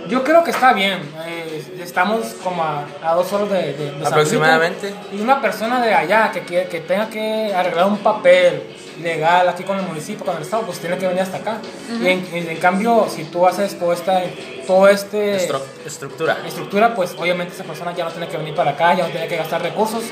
Yo 0.08 0.23
creo 0.23 0.44
que 0.44 0.50
está 0.50 0.73
bien. 0.73 1.00
eh, 1.26 1.62
estamos 1.80 2.34
como 2.42 2.62
a, 2.62 2.84
a 3.02 3.14
dos 3.14 3.32
horas 3.32 3.50
de, 3.50 3.56
de- 3.58 3.73
de 3.73 3.76
San 3.76 3.92
Felipe. 3.92 4.06
Aproximadamente. 4.08 4.94
Y 5.12 5.20
una 5.20 5.40
persona 5.40 5.80
de 5.84 5.94
allá 5.94 6.30
que, 6.32 6.42
quiere- 6.42 6.68
que 6.68 6.80
tenga 6.80 7.08
que 7.08 7.52
arreglar 7.54 7.87
un 7.87 7.99
papel 7.99 8.62
legal 9.02 9.49
aquí 9.49 9.64
con 9.64 9.78
el 9.78 9.84
municipio, 9.84 10.25
con 10.25 10.37
el 10.37 10.42
Estado, 10.42 10.62
pues 10.64 10.78
tiene 10.78 10.99
que 10.99 11.06
venir 11.06 11.23
hasta 11.23 11.38
acá. 11.38 11.58
y, 12.00 12.06
en, 12.06 12.26
y 12.32 12.49
en 12.49 12.56
cambio, 12.58 13.06
si 13.08 13.25
tú 13.25 13.46
haces 13.46 13.78
todo, 13.78 13.92
esta, 13.92 14.23
todo 14.66 14.88
este 14.88 15.37
Estru- 15.49 15.61
estructura. 15.87 16.37
estructura, 16.46 16.94
pues 16.94 17.14
obviamente 17.18 17.54
esa 17.54 17.64
persona 17.64 17.94
ya 17.94 18.04
no 18.04 18.11
tiene 18.11 18.28
que 18.28 18.37
venir 18.37 18.54
para 18.54 18.73
acá, 18.73 18.94
ya 18.94 19.04
no 19.04 19.11
tiene 19.11 19.26
que 19.26 19.37
gastar 19.37 19.62
recursos. 19.62 20.04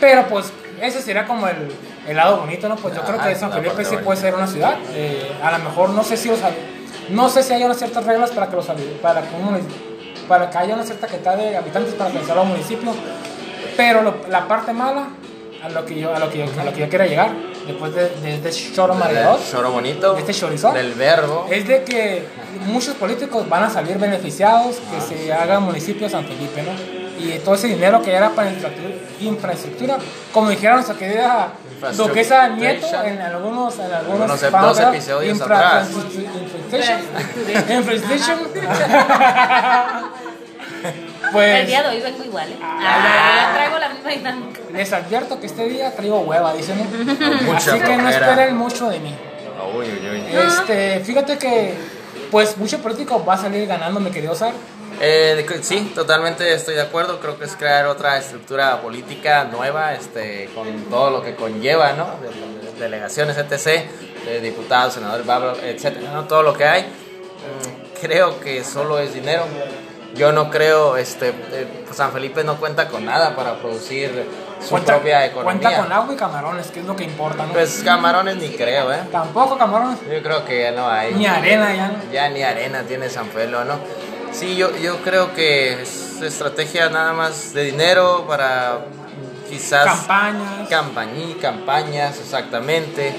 Pero 0.00 0.26
pues 0.28 0.52
ese 0.80 1.02
sería 1.02 1.26
como 1.26 1.48
el, 1.48 1.56
el 2.06 2.16
lado 2.16 2.38
bonito, 2.38 2.68
¿no? 2.68 2.76
Pues 2.76 2.94
yo 2.94 3.02
creo 3.02 3.20
que 3.20 3.34
San 3.34 3.50
Felipe 3.52 3.76
sí 3.84 3.90
bonita. 3.90 4.04
puede 4.04 4.20
ser 4.20 4.34
una 4.34 4.46
ciudad. 4.46 4.76
Eh, 4.92 5.32
a 5.42 5.50
lo 5.58 5.64
mejor 5.64 5.90
no 5.90 6.04
sé 6.04 6.16
si 6.16 6.28
los 6.28 6.40
hab- 6.40 6.54
no 7.10 7.28
sé 7.28 7.42
si 7.42 7.52
hay 7.54 7.64
unas 7.64 7.78
ciertas 7.78 8.04
reglas 8.04 8.30
para 8.30 8.48
que 8.48 8.56
los 8.56 8.66
para 8.66 9.22
que, 9.22 9.36
un 9.36 9.58
para 10.28 10.50
que 10.50 10.58
haya 10.58 10.74
una 10.74 10.84
cierta 10.84 11.06
cantidad 11.06 11.36
de 11.36 11.56
habitantes 11.56 11.94
para 11.94 12.10
que 12.10 12.22
sea 12.24 12.40
un 12.40 12.48
municipio. 12.48 12.92
Pero 13.76 14.02
lo- 14.02 14.16
la 14.28 14.46
parte 14.48 14.72
mala 14.72 15.08
a 15.62 15.68
lo 15.68 15.84
que 15.84 15.98
yo 15.98 16.14
a 16.14 16.18
lo 16.18 16.30
que 16.30 16.38
yo, 16.38 16.44
a 16.60 16.64
lo 16.64 16.72
que 16.72 16.80
yo 16.80 16.88
quiera 16.88 17.06
llegar 17.06 17.30
después 17.66 17.94
de, 17.94 18.08
de 18.20 18.34
este 18.36 18.50
choro 18.74 18.94
mareador 18.94 19.38
Del 19.40 19.50
choro 19.50 19.70
bonito. 19.72 20.16
Este 20.16 20.32
chorizón. 20.34 20.74
Del 20.74 20.92
verbo. 20.94 21.46
es 21.50 21.66
de 21.66 21.82
que 21.84 22.24
muchos 22.66 22.94
políticos 22.94 23.48
van 23.48 23.64
a 23.64 23.70
salir 23.70 23.98
beneficiados 23.98 24.76
que 24.92 25.00
se 25.00 25.32
haga 25.32 25.60
municipio 25.60 26.08
San 26.08 26.24
Felipe, 26.26 26.62
¿no? 26.62 26.98
Y 27.24 27.38
todo 27.40 27.56
ese 27.56 27.66
dinero 27.68 28.00
que 28.00 28.12
era 28.12 28.30
para 28.30 28.50
infraestructura, 28.50 28.94
infraestructura 29.20 29.98
como 30.32 30.50
nuestra 30.76 30.94
querida 30.96 31.48
duquesa 31.96 32.48
Nieto 32.48 32.86
en 33.04 33.20
algunos, 33.20 33.78
en 33.78 33.92
algunos, 33.92 34.20
Algunos 34.30 34.42
ep- 34.42 34.50
vamos 34.50 34.68
dos 34.76 34.78
a 34.80 34.90
ver, 34.90 34.94
episodios 34.98 35.38
infra- 35.38 35.56
atrás. 35.58 35.88
infrastructure- 35.90 37.76
infrastructure. 37.78 38.38
El 41.28 41.32
Pues 41.32 41.66
día 41.66 41.82
de 41.82 41.88
hoy 41.88 42.00
vengo 42.00 42.24
igual, 42.24 42.48
¿eh? 42.50 42.56
Ah. 42.62 42.78
Ah, 42.80 43.52
traigo 43.54 43.78
la 43.78 43.88
misma 43.90 44.10
dinámica. 44.10 44.60
les 44.72 44.92
advierto 44.92 45.38
que 45.40 45.46
este 45.46 45.68
día 45.68 45.94
traigo 45.94 46.20
hueva, 46.20 46.54
dicen. 46.54 46.78
Así 47.56 47.80
que 47.80 47.96
no 47.96 48.08
esperen 48.08 48.56
mucho 48.56 48.88
de 48.88 49.00
mí. 49.00 49.14
Uy, 49.76 49.86
uy, 49.86 50.08
uy. 50.10 50.22
Este, 50.46 51.00
fíjate 51.00 51.36
que 51.36 51.74
pues 52.30 52.56
mucho 52.56 52.78
político 52.78 53.22
va 53.24 53.34
a 53.34 53.38
salir 53.38 53.66
ganando, 53.66 54.00
mi 54.00 54.10
querido 54.10 54.34
Sar. 54.34 54.52
Eh, 55.00 55.46
sí, 55.62 55.92
totalmente 55.94 56.52
estoy 56.52 56.74
de 56.74 56.82
acuerdo. 56.82 57.20
Creo 57.20 57.38
que 57.38 57.44
es 57.44 57.54
crear 57.56 57.86
otra 57.86 58.18
estructura 58.18 58.80
política 58.80 59.44
nueva, 59.44 59.94
este, 59.94 60.50
con 60.54 60.66
todo 60.90 61.10
lo 61.10 61.22
que 61.22 61.34
conlleva, 61.36 61.92
¿no? 61.92 62.06
De- 62.20 62.28
de- 62.28 62.78
delegaciones, 62.80 63.36
etc., 63.38 63.84
de 64.24 64.40
diputados, 64.40 64.94
senadores, 64.94 65.26
¿no? 66.12 66.24
Todo 66.24 66.42
lo 66.42 66.52
que 66.54 66.64
hay. 66.64 66.82
Mm, 66.82 67.88
Creo 68.00 68.38
que 68.40 68.62
solo 68.62 69.00
es 69.00 69.12
dinero. 69.12 69.42
Yo 70.14 70.30
no 70.32 70.50
creo, 70.50 70.96
este, 70.96 71.30
eh, 71.30 71.84
San 71.92 72.12
Felipe 72.12 72.44
no 72.44 72.56
cuenta 72.56 72.86
con 72.88 73.04
nada 73.04 73.34
para 73.34 73.56
producir 73.58 74.24
su 74.60 74.74
propia 74.82 75.26
economía. 75.26 75.60
cuenta 75.62 75.82
con 75.82 75.92
agua 75.92 76.14
y 76.14 76.16
camarones, 76.16 76.68
que 76.70 76.80
es 76.80 76.86
lo 76.86 76.94
que 76.94 77.02
importa, 77.04 77.44
¿no? 77.46 77.52
Pues 77.52 77.82
camarones 77.84 78.36
ni 78.36 78.50
creo, 78.50 78.92
¿eh? 78.92 79.00
Tampoco 79.10 79.58
camarones, 79.58 79.98
Yo 80.10 80.22
creo 80.22 80.44
que 80.44 80.62
ya 80.62 80.70
no 80.72 80.88
hay. 80.88 81.14
ni 81.14 81.26
arena 81.26 81.74
ya. 81.74 81.88
¿no? 81.88 82.12
Ya 82.12 82.28
ni 82.28 82.42
arena 82.42 82.82
tiene 82.82 83.08
San 83.10 83.26
Felo, 83.30 83.64
¿no? 83.64 83.74
Sí, 84.32 84.56
yo, 84.56 84.76
yo 84.76 84.98
creo 85.02 85.34
que 85.34 85.82
es 85.82 86.20
estrategia 86.22 86.88
nada 86.90 87.12
más 87.12 87.52
de 87.54 87.64
dinero 87.64 88.24
para 88.26 88.80
quizás 89.48 89.84
Campañas. 89.86 90.68
campañí, 90.68 91.34
campañas, 91.40 92.18
exactamente. 92.18 93.14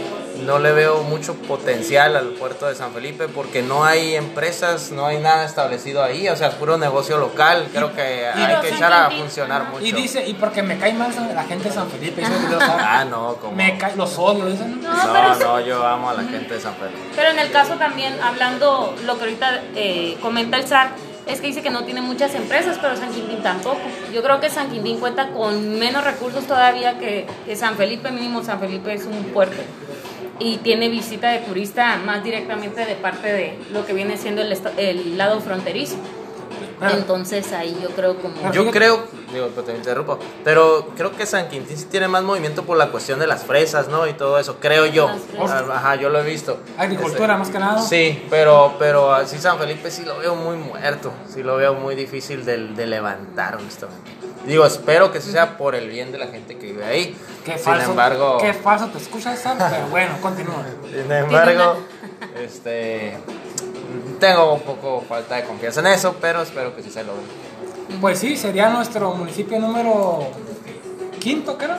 No 0.46 0.60
le 0.60 0.72
veo 0.72 1.04
mucho 1.04 1.36
potencial 1.36 2.16
al 2.16 2.30
puerto 2.30 2.68
de 2.68 2.76
San 2.76 2.94
Felipe 2.94 3.28
porque 3.28 3.62
no 3.62 3.84
hay 3.84 4.16
empresas, 4.16 4.92
no 4.92 5.06
hay 5.06 5.20
nada 5.20 5.46
establecido 5.46 6.04
ahí, 6.04 6.28
o 6.30 6.36
sea, 6.36 6.50
es 6.50 6.56
puro 6.56 6.78
negocio 6.78 7.18
local. 7.18 7.68
Creo 7.72 7.94
que 7.94 8.28
hay 8.28 8.46
pero 8.48 8.62
que 8.62 8.70
echar 8.70 8.94
a 8.94 9.12
funcionar 9.12 9.66
mucho. 9.66 9.86
Y 9.86 9.92
dice, 9.92 10.28
y 10.28 10.34
porque 10.34 10.64
me 10.64 10.78
cae 10.78 10.94
mal 10.94 11.12
la 11.34 11.44
gente 11.44 11.70
de 11.70 11.76
San 11.76 11.90
Felipe, 11.90 12.22
¿sabes? 12.22 12.70
Ah, 12.92 13.06
no, 13.06 13.36
como. 13.36 13.56
me 13.56 13.78
cae, 13.78 13.96
los 13.96 14.18
odio, 14.18 14.46
dicen. 14.46 14.82
¿no? 14.82 14.90
Pero 15.14 15.36
no, 15.36 15.60
yo 15.60 15.86
amo 15.86 16.10
a 16.10 16.14
la 16.14 16.24
gente 16.24 16.56
de 16.56 16.60
San 16.60 16.74
Felipe. 16.76 17.00
Pero 17.16 17.30
en 17.30 17.40
el 17.40 17.52
caso 17.52 17.76
también, 17.76 18.16
hablando 18.22 18.96
lo 19.06 19.18
que 19.18 19.24
ahorita 19.26 19.62
eh, 19.76 20.18
comenta 20.22 20.58
el 20.58 20.68
SAR, 20.68 20.92
es 21.28 21.42
que 21.42 21.48
dice 21.48 21.62
que 21.62 21.70
no 21.70 21.84
tiene 21.84 22.02
muchas 22.02 22.34
empresas, 22.34 22.80
pero 22.82 22.96
San 22.96 23.12
Quintín 23.12 23.42
tampoco. 23.44 23.80
Yo 24.14 24.24
creo 24.24 24.40
que 24.40 24.50
San 24.50 24.70
Quintín 24.70 25.00
cuenta 25.00 25.30
con 25.30 25.78
menos 25.78 26.04
recursos 26.04 26.46
todavía 26.46 26.98
que, 26.98 27.28
que 27.46 27.56
San 27.56 27.76
Felipe, 27.76 28.12
mínimo 28.12 28.44
San 28.44 28.60
Felipe 28.60 28.94
es 28.94 29.06
un 29.06 29.26
puerto. 29.26 29.62
Y 30.40 30.58
tiene 30.58 30.88
visita 30.90 31.30
de 31.32 31.40
turista 31.40 31.98
más 32.06 32.24
directamente 32.24 32.86
de 32.86 32.96
parte 32.96 33.32
de 33.32 33.60
lo 33.74 33.86
que 33.86 33.94
viene 33.94 34.18
siendo 34.18 34.42
el, 34.42 34.52
esta- 34.52 34.72
el 34.78 35.18
lado 35.18 35.42
fronterizo. 35.42 35.96
Ah. 36.82 36.92
Entonces 36.96 37.52
ahí 37.52 37.78
yo 37.82 37.90
creo 37.90 38.16
como... 38.22 38.52
Yo 38.54 38.72
creo, 38.72 39.04
digo, 39.34 39.50
pero 39.54 39.64
te 39.66 39.76
interrumpo, 39.76 40.20
pero 40.44 40.90
creo 40.96 41.12
que 41.12 41.26
San 41.26 41.50
Quintín 41.50 41.78
sí 41.78 41.86
tiene 41.86 42.08
más 42.08 42.24
movimiento 42.24 42.64
por 42.64 42.78
la 42.78 42.88
cuestión 42.92 43.20
de 43.20 43.28
las 43.28 43.44
fresas, 43.44 43.88
¿no? 43.88 44.08
Y 44.08 44.14
todo 44.14 44.40
eso, 44.40 44.58
creo 44.60 44.86
yo. 44.86 45.10
Fresas. 45.32 45.64
Ajá, 45.70 45.96
yo 45.96 46.10
lo 46.10 46.20
he 46.20 46.24
visto. 46.24 46.60
Agricultura, 46.78 47.38
más 47.38 47.50
que 47.50 47.60
nada. 47.60 47.82
Este, 47.82 47.90
Sí, 47.90 48.28
pero, 48.30 48.76
pero 48.80 49.14
así 49.14 49.38
San 49.38 49.58
Felipe 49.58 49.92
sí 49.92 50.04
lo 50.04 50.18
veo 50.20 50.36
muy 50.36 50.58
muerto, 50.58 51.12
sí 51.34 51.44
lo 51.44 51.58
veo 51.58 51.74
muy 51.74 51.96
difícil 51.96 52.46
de, 52.46 52.58
de 52.70 52.88
levantar, 52.88 53.56
honestamente. 53.56 54.12
Digo, 54.46 54.66
espero 54.66 55.12
que 55.12 55.22
sea 55.22 55.58
por 55.58 55.76
el 55.76 55.90
bien 55.90 56.12
de 56.12 56.18
la 56.18 56.28
gente 56.28 56.58
que 56.58 56.68
vive 56.68 56.86
ahí. 56.86 57.18
Qué 57.44 57.56
Sin 57.56 57.66
falso, 57.66 57.92
embargo, 57.92 58.38
qué 58.40 58.54
falso 58.54 58.88
te 58.88 58.98
escuchas, 58.98 59.40
Sar, 59.40 59.58
pero 59.58 59.88
bueno, 59.88 60.16
continúa. 60.22 60.64
sin 60.90 61.12
embargo, 61.12 61.78
este, 62.42 63.18
tengo 64.20 64.54
un 64.54 64.62
poco 64.62 65.04
falta 65.08 65.36
de 65.36 65.44
confianza 65.44 65.82
en 65.82 65.88
eso, 65.88 66.16
pero 66.20 66.42
espero 66.42 66.76
que 66.76 66.84
sí 66.84 66.90
se 66.90 67.04
logre. 67.04 67.22
Pues 68.02 68.20
sí, 68.20 68.36
sería 68.38 68.70
nuestro 68.70 69.14
municipio 69.14 69.60
número 69.60 70.28
quinto, 71.20 71.58
creo. 71.58 71.76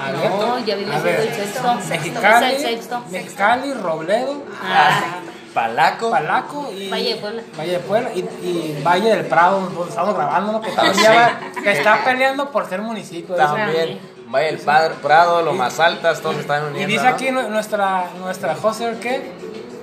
A 0.00 0.10
ver, 0.10 0.30
No, 0.30 0.58
ya 0.58 0.74
viene 0.74 0.92
siendo 1.00 1.08
el 1.22 1.32
sexto. 1.34 1.74
Mexicali, 1.88 2.52
el 2.54 2.58
sexto. 2.60 3.04
Mexicali, 3.10 3.74
Robledo, 3.74 4.42
Ah, 4.64 5.20
Palaco. 5.54 6.10
Palaco 6.10 6.72
y 6.76 6.88
Valle 6.88 7.14
de 7.14 7.20
Puebla. 7.20 7.42
Valle 7.58 7.72
de 7.72 7.78
Puebla 7.80 8.10
y, 8.14 8.20
y 8.20 8.82
Valle 8.84 9.10
del 9.16 9.26
Prado, 9.26 9.60
donde 9.60 9.90
estamos 9.90 10.14
grabando, 10.16 10.52
¿no? 10.52 10.60
que, 10.62 10.70
también 10.70 10.94
Sí. 10.96 11.02
lleva- 11.02 11.38
que 11.62 11.72
está 11.72 12.02
peleando 12.04 12.50
por 12.50 12.68
ser 12.68 12.80
municipio. 12.80 13.34
También. 13.36 14.00
Vaya 14.28 14.48
el 14.48 14.58
Padre 14.58 14.94
Prado, 15.02 15.42
lo 15.42 15.52
más 15.52 15.78
altas, 15.78 16.22
todos 16.22 16.36
están 16.38 16.62
uniendo. 16.64 16.80
Y 16.80 16.86
dice 16.86 17.04
¿no? 17.04 17.10
aquí 17.10 17.30
nu- 17.30 17.50
nuestra, 17.50 18.06
nuestra 18.18 18.54
Joser 18.56 18.98
que 18.98 19.30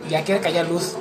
ya 0.10 0.24
quiere 0.24 0.42
que 0.42 0.48
haya 0.50 0.64
luz. 0.64 0.96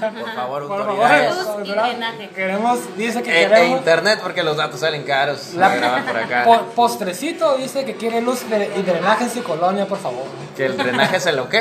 Por 0.00 0.34
favor, 0.34 0.66
Por 0.68 0.80
autoridades. 0.80 1.34
Luz 1.36 1.68
y. 1.68 2.28
Queremos, 2.34 2.96
dice 2.96 3.22
que 3.22 3.30
E, 3.30 3.44
e 3.44 3.48
queremos. 3.48 3.78
internet 3.78 4.20
porque 4.22 4.42
los 4.42 4.56
datos 4.56 4.80
salen 4.80 5.02
caros. 5.04 5.54
la- 5.54 5.68
para 5.68 5.76
grabar 5.80 6.04
por 6.06 6.16
acá. 6.16 6.44
po- 6.44 6.62
postrecito 6.74 7.56
dice 7.56 7.84
que 7.84 7.94
quiere 7.96 8.20
luz 8.20 8.48
de- 8.48 8.70
y 8.76 8.82
drenaje 8.82 9.24
en 9.24 9.30
su 9.30 9.42
colonia, 9.42 9.86
por 9.86 9.98
favor. 9.98 10.24
Que 10.56 10.66
el 10.66 10.76
drenaje 10.76 11.16
es 11.18 11.26
el 11.26 11.36
lo 11.36 11.48
qué? 11.48 11.60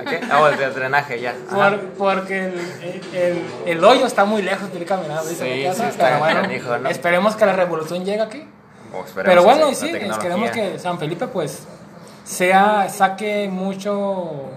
¿A 0.00 0.04
qué? 0.08 0.20
Ah, 0.30 0.40
oh, 0.42 0.48
el 0.48 0.56
de 0.58 0.70
drenaje 0.70 1.20
ya. 1.20 1.34
Por- 1.50 1.80
porque 1.98 2.46
el, 2.46 2.60
el, 3.14 3.42
el 3.66 3.84
hoyo 3.84 4.06
está 4.06 4.24
muy 4.24 4.42
lejos 4.42 4.72
de 4.72 4.78
ir 4.80 4.86
caminando, 4.86 5.24
dice 5.24 5.44
Sí, 5.44 5.50
mi 5.60 5.64
casa, 5.64 5.82
sí 5.84 5.88
está 5.90 6.04
pero 6.06 6.18
bueno, 6.18 6.40
canijo, 6.42 6.78
¿no? 6.78 6.88
esperemos 6.88 7.36
que 7.36 7.46
la 7.46 7.52
revolución 7.54 8.04
llegue 8.04 8.20
aquí. 8.22 8.46
Esperemos 9.04 9.14
Pero 9.24 9.42
bueno, 9.42 9.74
sí, 9.74 9.92
queremos 10.20 10.50
que 10.50 10.78
San 10.78 10.98
Felipe 10.98 11.26
pues 11.28 11.64
sea, 12.24 12.88
saque 12.88 13.48
mucho 13.50 14.50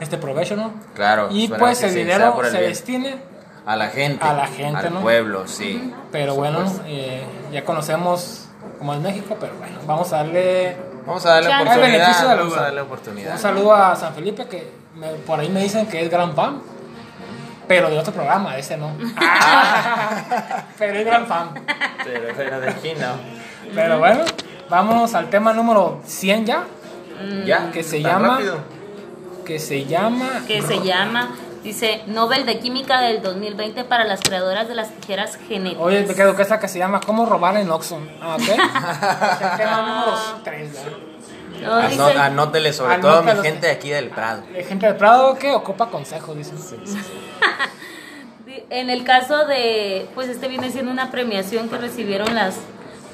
este 0.00 0.18
provecho, 0.18 0.56
¿no? 0.56 0.72
Claro, 0.94 1.28
Y 1.30 1.48
pues 1.48 1.82
el 1.82 1.94
dinero 1.94 2.36
el 2.42 2.50
se 2.50 2.58
bien. 2.58 2.70
destine, 2.70 3.16
A 3.66 3.76
la 3.76 3.88
gente. 3.88 4.24
a 4.24 4.32
la 4.32 4.46
gente, 4.46 4.86
Al 4.88 4.94
¿no? 4.94 5.00
pueblo, 5.00 5.46
sí. 5.46 5.92
pero 6.12 6.34
bueno, 6.34 6.60
eh, 6.86 7.22
ya 7.52 7.64
conocemos 7.64 8.46
cómo 8.78 8.94
es 8.94 9.00
México, 9.00 9.36
pero 9.40 9.54
bueno, 9.58 9.78
vamos 9.86 10.12
a 10.12 10.16
darle 10.18 10.76
Vamos 11.06 11.24
a 11.26 11.30
darle 11.34 11.50
Ya, 11.50 11.60
oportunidad. 11.62 11.90
de 11.92 12.36
Vamos 12.36 12.56
a 12.56 12.60
darle 12.62 12.80
un 12.80 12.86
oportunidad. 12.86 13.38
saludo 13.38 13.74
a 13.74 13.94
San 13.94 14.14
Felipe, 14.14 14.46
que 14.46 14.72
me- 14.96 15.08
por 15.26 15.38
ahí 15.38 15.50
me 15.50 15.60
dicen 15.60 15.86
que 15.86 16.02
es 16.02 16.10
gran 16.10 16.34
fan, 16.34 16.62
pero 17.68 17.90
de 17.90 17.98
otro 17.98 18.12
programa, 18.12 18.56
ese 18.56 18.76
no. 18.78 18.90
pero 20.78 20.98
es 20.98 21.04
gran 21.06 21.26
fan. 21.26 21.50
Pero, 22.04 22.28
pero 22.36 22.60
de 22.60 22.68
aquí 22.70 22.92
no. 22.98 23.08
Pero 23.74 23.98
bueno, 23.98 24.24
vámonos 24.68 25.14
al 25.14 25.28
tema 25.30 25.52
número 25.52 26.00
100 26.06 26.46
ya, 26.46 26.64
Ya. 27.44 27.70
que 27.70 27.82
se 27.82 28.00
llama- 28.02 28.28
rápido. 28.36 28.58
Que 29.44 29.58
se 29.58 29.84
llama... 29.86 30.42
que 30.46 30.62
se 30.62 30.80
llama, 30.82 31.34
dice, 31.62 32.02
Nobel 32.06 32.46
de 32.46 32.58
Química 32.58 33.00
del 33.00 33.22
2020 33.22 33.84
para 33.84 34.04
las 34.04 34.20
creadoras 34.20 34.68
de 34.68 34.74
las 34.74 34.90
tijeras 34.90 35.38
genéticas. 35.48 35.82
Oye, 35.84 36.04
me 36.06 36.14
quedo 36.14 36.34
que 36.36 36.42
esta 36.42 36.58
que 36.58 36.68
se 36.68 36.78
llama 36.78 37.00
¿Cómo 37.00 37.26
robar 37.26 37.56
en 37.56 37.70
Oxxon? 37.70 38.08
Ah, 38.20 38.36
ok. 38.36 38.40
Es 38.42 39.50
el 39.50 39.56
tema 39.56 39.82
número 39.82 40.18
3. 40.44 40.70
No, 41.62 41.72
Anó- 41.74 41.88
dice, 41.88 42.18
Anótele 42.18 42.72
sobre 42.72 42.98
todo 42.98 43.12
Anótalo. 43.18 43.40
mi 43.42 43.48
gente 43.48 43.66
de 43.68 43.72
aquí 43.72 43.88
del 43.90 44.08
Prado. 44.10 44.42
Gente 44.68 44.86
del 44.86 44.96
Prado 44.96 45.36
que 45.38 45.52
ocupa 45.52 45.88
consejo, 45.88 46.34
dicen. 46.34 46.56
dice 46.56 46.76
En 48.70 48.90
el 48.90 49.04
caso 49.04 49.46
de, 49.46 50.06
pues 50.14 50.28
este 50.28 50.48
viene 50.48 50.70
siendo 50.70 50.90
una 50.90 51.10
premiación 51.10 51.68
que 51.68 51.76
recibieron 51.78 52.34
las 52.34 52.56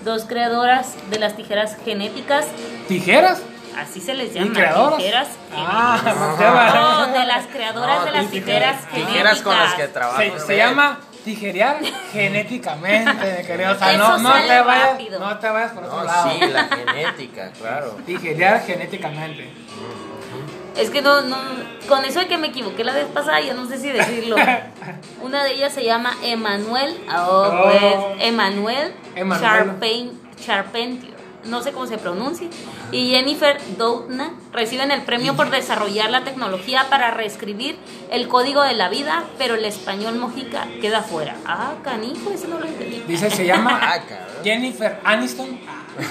dos 0.05 0.25
creadoras 0.25 0.95
de 1.11 1.19
las 1.19 1.37
tijeras 1.37 1.77
genéticas, 1.85 2.47
¿Tijeras? 2.89 3.43
Así 3.77 4.01
se 4.01 4.15
les 4.15 4.35
¿Y 4.35 4.39
llama, 4.39 4.53
creadoras? 4.53 4.97
tijeras 4.99 5.29
Ah, 5.55 5.99
genéticas. 6.03 6.75
no 6.75 7.07
de 7.19 7.27
las 7.27 7.47
creadoras 7.47 7.99
No, 8.01 8.05
de 8.07 8.11
las 8.13 8.25
tij- 8.27 8.31
tijeras 8.31 8.77
genéticas. 8.87 9.09
Tijeras 9.13 9.43
con 9.43 9.57
las 9.59 9.75
que 9.75 9.89
trabajo. 9.89 10.19
Se, 10.21 10.39
se 10.41 10.57
llama 10.57 11.01
tijerear 11.25 11.79
genéticamente, 12.13 13.45
querido. 13.47 13.73
O 13.73 13.79
sea, 13.79 13.97
no, 13.97 14.19
no 14.19 14.33
te 14.33 14.61
vayas, 14.61 14.91
rápido. 14.93 15.19
no 15.21 15.39
te 15.39 15.49
vayas 15.49 15.73
por 15.73 15.85
otro 15.85 16.05
lado. 16.05 16.31
sí, 16.31 16.41
la 16.51 16.65
genética, 16.65 17.51
claro. 17.59 17.97
Tijerear 18.07 18.63
genéticamente. 18.65 19.51
Es 20.77 20.89
que 20.89 21.03
no, 21.03 21.21
no, 21.23 21.37
con 21.89 22.05
eso 22.05 22.21
de 22.21 22.29
que 22.29 22.39
me 22.39 22.47
equivoqué 22.49 22.85
la 22.85 22.93
vez 22.95 23.07
pasada, 23.07 23.41
ya 23.41 23.53
no 23.55 23.67
sé 23.67 23.77
si 23.79 23.89
decirlo. 23.91 24.37
Una 25.23 25.43
de 25.45 25.55
ellas 25.55 25.73
se 25.75 25.85
llama 25.85 26.15
Emanuel, 26.23 26.97
oh, 27.15 27.51
Oh. 27.53 27.63
pues, 27.65 27.95
Emanuel 28.27 28.95
Emanuel. 29.17 29.51
Charpen- 29.79 30.13
Charpentier, 30.45 31.13
no 31.45 31.63
sé 31.63 31.73
cómo 31.73 31.87
se 31.87 31.99
pronuncia, 31.99 32.49
y 32.93 33.11
Jennifer 33.11 33.59
Doudna 33.79 34.31
reciben 34.53 34.91
el 34.91 35.03
premio 35.03 35.35
por 35.37 35.51
desarrollar 35.51 36.11
la 36.11 36.23
tecnología 36.25 36.87
para 36.91 37.11
reescribir 37.11 37.79
el 38.11 38.29
código 38.29 38.63
de 38.63 38.75
la 38.75 38.89
vida, 38.89 39.25
pero 39.39 39.55
el 39.55 39.65
español 39.65 40.17
mojica 40.17 40.67
queda 40.81 41.03
fuera. 41.03 41.37
Ah, 41.47 41.75
canijo, 41.83 42.31
eso 42.31 42.49
no 42.49 42.59
lo 42.59 42.67
entendí. 42.67 43.03
Dice, 43.07 43.31
se 43.31 43.47
llama 43.47 43.79
Ah. 43.83 43.99
Jennifer 44.45 45.01
Aniston. 45.05 45.59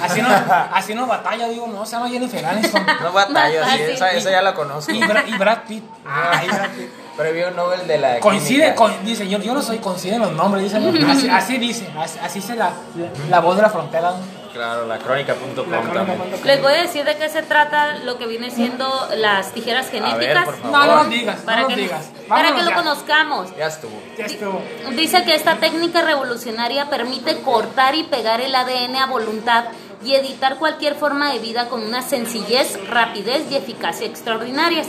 Así 0.03 0.21
no, 0.21 0.27
así 0.73 0.93
no 0.93 1.07
batalla, 1.07 1.47
digo, 1.47 1.65
no, 1.67 1.85
se 1.85 1.93
llama 1.95 2.09
Jennifer 2.09 2.45
Aniston. 2.45 2.85
No 3.01 3.11
batallo, 3.11 3.61
Más 3.61 3.71
sí, 3.71 3.77
fácil. 3.79 3.95
esa, 3.95 4.11
esa 4.11 4.31
ya 4.31 4.41
la 4.41 4.53
conozco. 4.53 4.91
Y, 4.91 4.99
Bra- 5.01 5.23
y 5.27 5.37
Brad 5.37 5.59
Pitt. 5.67 5.83
Ah, 6.05 6.41
y 6.43 6.47
Brad 6.47 6.69
Pitt. 6.71 6.89
Premio 7.17 7.51
Nobel 7.51 7.85
de 7.87 7.97
la 7.97 8.19
Coincide, 8.19 8.73
con- 8.75 9.03
dice, 9.03 9.27
yo, 9.27 9.39
yo 9.39 9.53
no 9.53 9.61
soy, 9.61 9.79
coinciden 9.79 10.19
los 10.21 10.31
nombres, 10.31 10.63
dice, 10.63 10.77
así, 11.05 11.27
así 11.29 11.57
dice, 11.57 11.89
así, 11.99 12.17
así 12.21 12.39
dice 12.39 12.55
la, 12.55 12.67
la, 12.95 13.09
la 13.29 13.39
voz 13.41 13.57
de 13.57 13.61
la 13.63 13.69
frontera. 13.69 14.13
Claro, 14.53 14.87
la 14.87 14.97
crónica.com 14.97 15.69
también. 15.93 16.19
Les 16.43 16.61
voy 16.61 16.73
a 16.73 16.81
decir 16.81 17.05
de 17.05 17.17
qué 17.17 17.29
se 17.29 17.43
trata 17.43 17.99
lo 17.99 18.17
que 18.17 18.27
viene 18.27 18.49
siendo 18.51 19.07
las 19.15 19.53
tijeras 19.53 19.89
genéticas. 19.89 20.47
No, 20.63 20.85
nos 20.85 21.09
digas, 21.09 21.41
para 21.41 21.61
no 21.61 21.67
nos 21.67 21.75
que, 21.75 21.81
digas. 21.81 22.09
para 22.27 22.55
que 22.55 22.63
lo 22.63 22.73
conozcamos. 22.73 23.55
Ya 23.57 23.67
estuvo. 23.67 24.01
Ya 24.17 24.25
estuvo. 24.25 24.61
Dice 24.95 25.23
que 25.23 25.35
esta 25.35 25.57
técnica 25.57 26.01
revolucionaria 26.01 26.89
permite 26.89 27.41
cortar 27.41 27.95
y 27.95 28.03
pegar 28.03 28.41
el 28.41 28.55
ADN 28.55 28.95
a 28.95 29.05
voluntad 29.05 29.65
y 30.03 30.15
editar 30.15 30.57
cualquier 30.57 30.95
forma 30.95 31.31
de 31.31 31.39
vida 31.39 31.67
con 31.67 31.83
una 31.83 32.01
sencillez, 32.01 32.79
rapidez 32.89 33.43
y 33.51 33.55
eficacia 33.55 34.07
extraordinarias. 34.07 34.87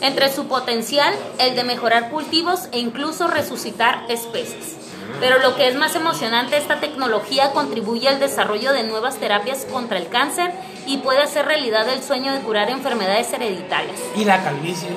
Entre 0.00 0.30
su 0.30 0.46
potencial, 0.48 1.14
el 1.38 1.56
de 1.56 1.64
mejorar 1.64 2.10
cultivos 2.10 2.68
e 2.72 2.78
incluso 2.78 3.26
resucitar 3.26 4.04
especies. 4.08 4.83
Pero 5.20 5.38
lo 5.38 5.54
que 5.56 5.68
es 5.68 5.74
más 5.76 5.94
emocionante, 5.94 6.56
esta 6.56 6.80
tecnología 6.80 7.50
contribuye 7.52 8.08
al 8.08 8.18
desarrollo 8.20 8.72
de 8.72 8.82
nuevas 8.84 9.16
terapias 9.18 9.64
contra 9.70 9.98
el 9.98 10.08
cáncer 10.08 10.50
y 10.86 10.98
puede 10.98 11.22
hacer 11.22 11.46
realidad 11.46 11.88
el 11.88 12.02
sueño 12.02 12.32
de 12.32 12.40
curar 12.40 12.68
enfermedades 12.70 13.32
hereditarias. 13.32 13.96
Y 14.16 14.24
la 14.24 14.42
calvicie, 14.42 14.90
¿no? 14.90 14.96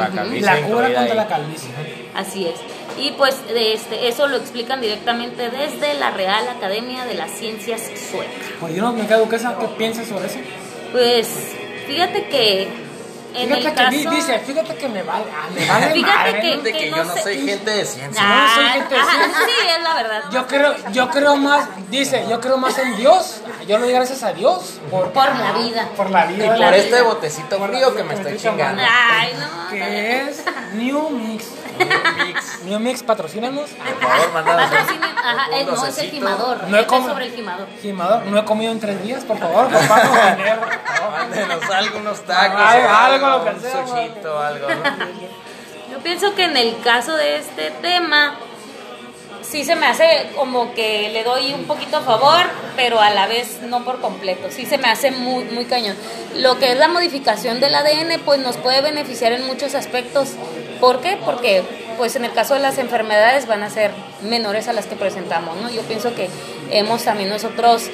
La 0.00 0.08
calvicie 0.10 0.42
La 0.46 0.60
cura 0.62 0.84
contra 0.86 1.02
ahí. 1.02 1.14
la 1.14 1.26
calvicie. 1.28 1.68
Así 2.14 2.46
es. 2.46 2.54
Y 2.98 3.12
pues 3.12 3.36
de 3.48 3.74
este, 3.74 4.08
eso 4.08 4.26
lo 4.28 4.36
explican 4.36 4.80
directamente 4.80 5.50
desde 5.50 5.94
la 5.94 6.10
Real 6.10 6.48
Academia 6.48 7.04
de 7.04 7.14
las 7.14 7.30
Ciencias 7.32 7.82
Sueca. 8.10 8.30
Pues 8.60 8.74
yo 8.74 8.82
no 8.82 8.92
me 8.92 9.06
quedo, 9.06 9.28
¿qué, 9.28 9.38
sa- 9.38 9.56
qué 9.58 9.66
piensas 9.76 10.06
sobre 10.08 10.26
eso? 10.26 10.38
Pues 10.92 11.28
fíjate 11.86 12.26
que 12.28 12.68
en 13.42 13.48
Fíjate 13.54 13.68
el 13.68 13.74
que 13.92 14.02
caso... 14.04 14.10
dice, 14.16 14.38
fíjate 14.40 14.74
que 14.76 14.88
me 14.88 15.02
vale, 15.02 15.24
ah, 15.34 15.46
me 15.54 15.66
vale 15.66 15.90
Fíjate 15.92 16.16
madre, 16.32 16.40
que-. 16.40 16.56
De 16.58 16.72
que, 16.72 16.78
que 16.78 16.90
yo 16.90 17.04
no 17.04 17.12
sé- 17.14 17.22
soy 17.22 17.46
gente 17.48 17.70
de 17.70 17.84
ciencia. 17.84 18.22
no 18.22 18.28
Ah, 18.30 18.52
soy 18.54 18.64
gente 18.80 18.94
de 18.94 19.00
ajá, 19.00 19.10
ciencia. 19.12 19.40
sí, 19.46 19.68
es 19.76 19.82
la 19.82 19.94
verdad. 19.94 20.22
Yo 20.30 20.46
creo, 20.46 20.74
yo 20.92 21.10
creo 21.10 21.36
más, 21.36 21.68
dice, 21.90 22.24
yo 22.28 22.40
creo 22.40 22.56
más 22.56 22.78
en 22.78 22.96
Dios. 22.96 23.40
Yo 23.66 23.78
le 23.78 23.84
doy 23.84 23.92
gracias 23.92 24.22
a 24.22 24.32
Dios 24.32 24.78
por, 24.90 25.12
Por 25.12 25.34
la 25.36 25.52
vida. 25.52 25.88
por 25.96 26.10
la 26.10 26.30
Y 26.30 26.34
vida. 26.34 26.46
por 26.48 26.58
la 26.58 26.76
este 26.76 27.02
botecito 27.02 27.58
frío 27.66 27.94
que 27.94 28.02
me 28.04 28.14
estoy 28.14 28.36
chingando. 28.38 28.82
Ay, 28.88 29.34
no. 29.38 29.70
que 29.70 30.20
es 30.22 30.42
New 30.74 31.10
Mix. 31.10 31.44
Mix. 31.78 32.62
New 32.64 32.80
Mix, 32.80 33.02
patrocínanos. 33.02 33.70
Por 33.70 34.00
favor, 34.00 34.32
mandanos 34.32 34.70
ajá, 34.70 35.48
un 35.48 35.54
eh, 35.54 35.64
no, 35.66 35.86
es 35.86 35.98
el 35.98 36.10
gimador. 36.10 36.64
No 36.68 36.78
he 36.78 36.86
comido. 36.86 37.08
sobre 37.10 37.26
el 37.26 37.32
gimador. 37.32 37.68
Gimador, 37.82 38.26
no 38.26 38.38
he 38.38 38.44
comido 38.44 38.72
en 38.72 38.80
tres 38.80 39.02
días, 39.02 39.24
por 39.24 39.38
favor, 39.38 39.68
por 39.70 39.80
favor. 39.82 40.38
Mándenos 41.12 41.70
algo, 41.70 41.98
unos 41.98 42.20
tacos. 42.22 42.60
Algo, 42.60 42.88
o 42.88 42.90
algo, 42.90 43.28
lo 43.28 43.44
que 43.44 43.50
un 43.50 43.60
sea, 43.60 43.86
sushito, 43.86 44.38
algo. 44.40 44.68
Yo 45.90 45.98
pienso 45.98 46.34
que 46.34 46.44
en 46.44 46.56
el 46.56 46.80
caso 46.80 47.16
de 47.16 47.36
este 47.36 47.70
tema, 47.70 48.34
sí 49.50 49.64
se 49.64 49.76
me 49.76 49.86
hace 49.86 50.30
como 50.36 50.74
que 50.74 51.08
le 51.10 51.24
doy 51.24 51.52
un 51.52 51.64
poquito 51.64 51.98
a 51.98 52.00
favor, 52.02 52.42
pero 52.76 53.00
a 53.00 53.10
la 53.10 53.26
vez 53.26 53.60
no 53.62 53.84
por 53.84 54.00
completo. 54.00 54.48
Sí 54.50 54.66
se 54.66 54.78
me 54.78 54.88
hace 54.88 55.10
muy, 55.10 55.44
muy 55.44 55.64
cañón. 55.64 55.96
Lo 56.36 56.58
que 56.58 56.72
es 56.72 56.78
la 56.78 56.88
modificación 56.88 57.60
del 57.60 57.74
ADN, 57.74 58.20
pues 58.24 58.40
nos 58.40 58.56
puede 58.56 58.80
beneficiar 58.80 59.32
en 59.32 59.46
muchos 59.46 59.74
aspectos. 59.74 60.30
¿Por 60.80 61.00
qué? 61.00 61.18
Porque, 61.24 61.62
pues 61.96 62.16
en 62.16 62.24
el 62.24 62.32
caso 62.32 62.54
de 62.54 62.60
las 62.60 62.78
enfermedades 62.78 63.46
van 63.46 63.62
a 63.62 63.70
ser 63.70 63.92
menores 64.22 64.68
a 64.68 64.72
las 64.72 64.86
que 64.86 64.96
presentamos, 64.96 65.56
¿no? 65.56 65.70
Yo 65.70 65.82
pienso 65.82 66.14
que 66.14 66.28
hemos 66.70 67.04
también 67.04 67.30
nosotros 67.30 67.90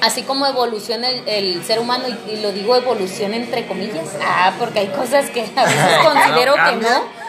así 0.00 0.22
como 0.22 0.46
evoluciona 0.46 1.10
el, 1.10 1.28
el 1.28 1.64
ser 1.64 1.78
humano, 1.78 2.04
y, 2.08 2.30
y 2.30 2.36
lo 2.40 2.52
digo 2.52 2.74
evolución 2.74 3.34
entre 3.34 3.66
comillas, 3.66 4.16
ah, 4.22 4.52
porque 4.58 4.78
hay 4.78 4.88
cosas 4.88 5.28
que 5.30 5.42
a 5.54 5.64
veces 5.64 5.98
considero 6.02 6.54
que 6.54 6.76
no. 6.76 7.19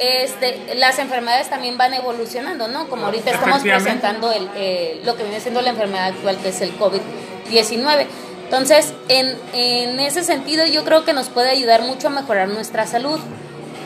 Este, 0.00 0.74
las 0.76 0.98
enfermedades 0.98 1.48
también 1.48 1.78
van 1.78 1.94
evolucionando, 1.94 2.68
¿no? 2.68 2.88
Como 2.88 3.06
ahorita 3.06 3.30
estamos 3.30 3.62
presentando 3.62 4.32
el, 4.32 4.48
eh, 4.54 5.00
lo 5.04 5.16
que 5.16 5.24
viene 5.24 5.40
siendo 5.40 5.60
la 5.62 5.70
enfermedad 5.70 6.08
actual, 6.08 6.38
que 6.38 6.50
es 6.50 6.60
el 6.60 6.76
COVID-19. 6.78 8.06
Entonces, 8.44 8.94
en, 9.08 9.36
en 9.52 9.98
ese 9.98 10.22
sentido, 10.22 10.64
yo 10.66 10.84
creo 10.84 11.04
que 11.04 11.12
nos 11.12 11.28
puede 11.28 11.50
ayudar 11.50 11.82
mucho 11.82 12.08
a 12.08 12.10
mejorar 12.10 12.48
nuestra 12.48 12.86
salud. 12.86 13.18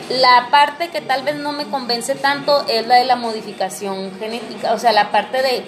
La 0.09 0.49
parte 0.51 0.89
que 0.89 1.01
tal 1.01 1.23
vez 1.23 1.35
no 1.35 1.51
me 1.51 1.65
convence 1.65 2.15
tanto 2.15 2.65
es 2.67 2.85
la 2.85 2.95
de 2.95 3.05
la 3.05 3.15
modificación 3.15 4.11
genética, 4.19 4.73
o 4.73 4.79
sea, 4.79 4.91
la 4.91 5.11
parte 5.11 5.41
de... 5.41 5.63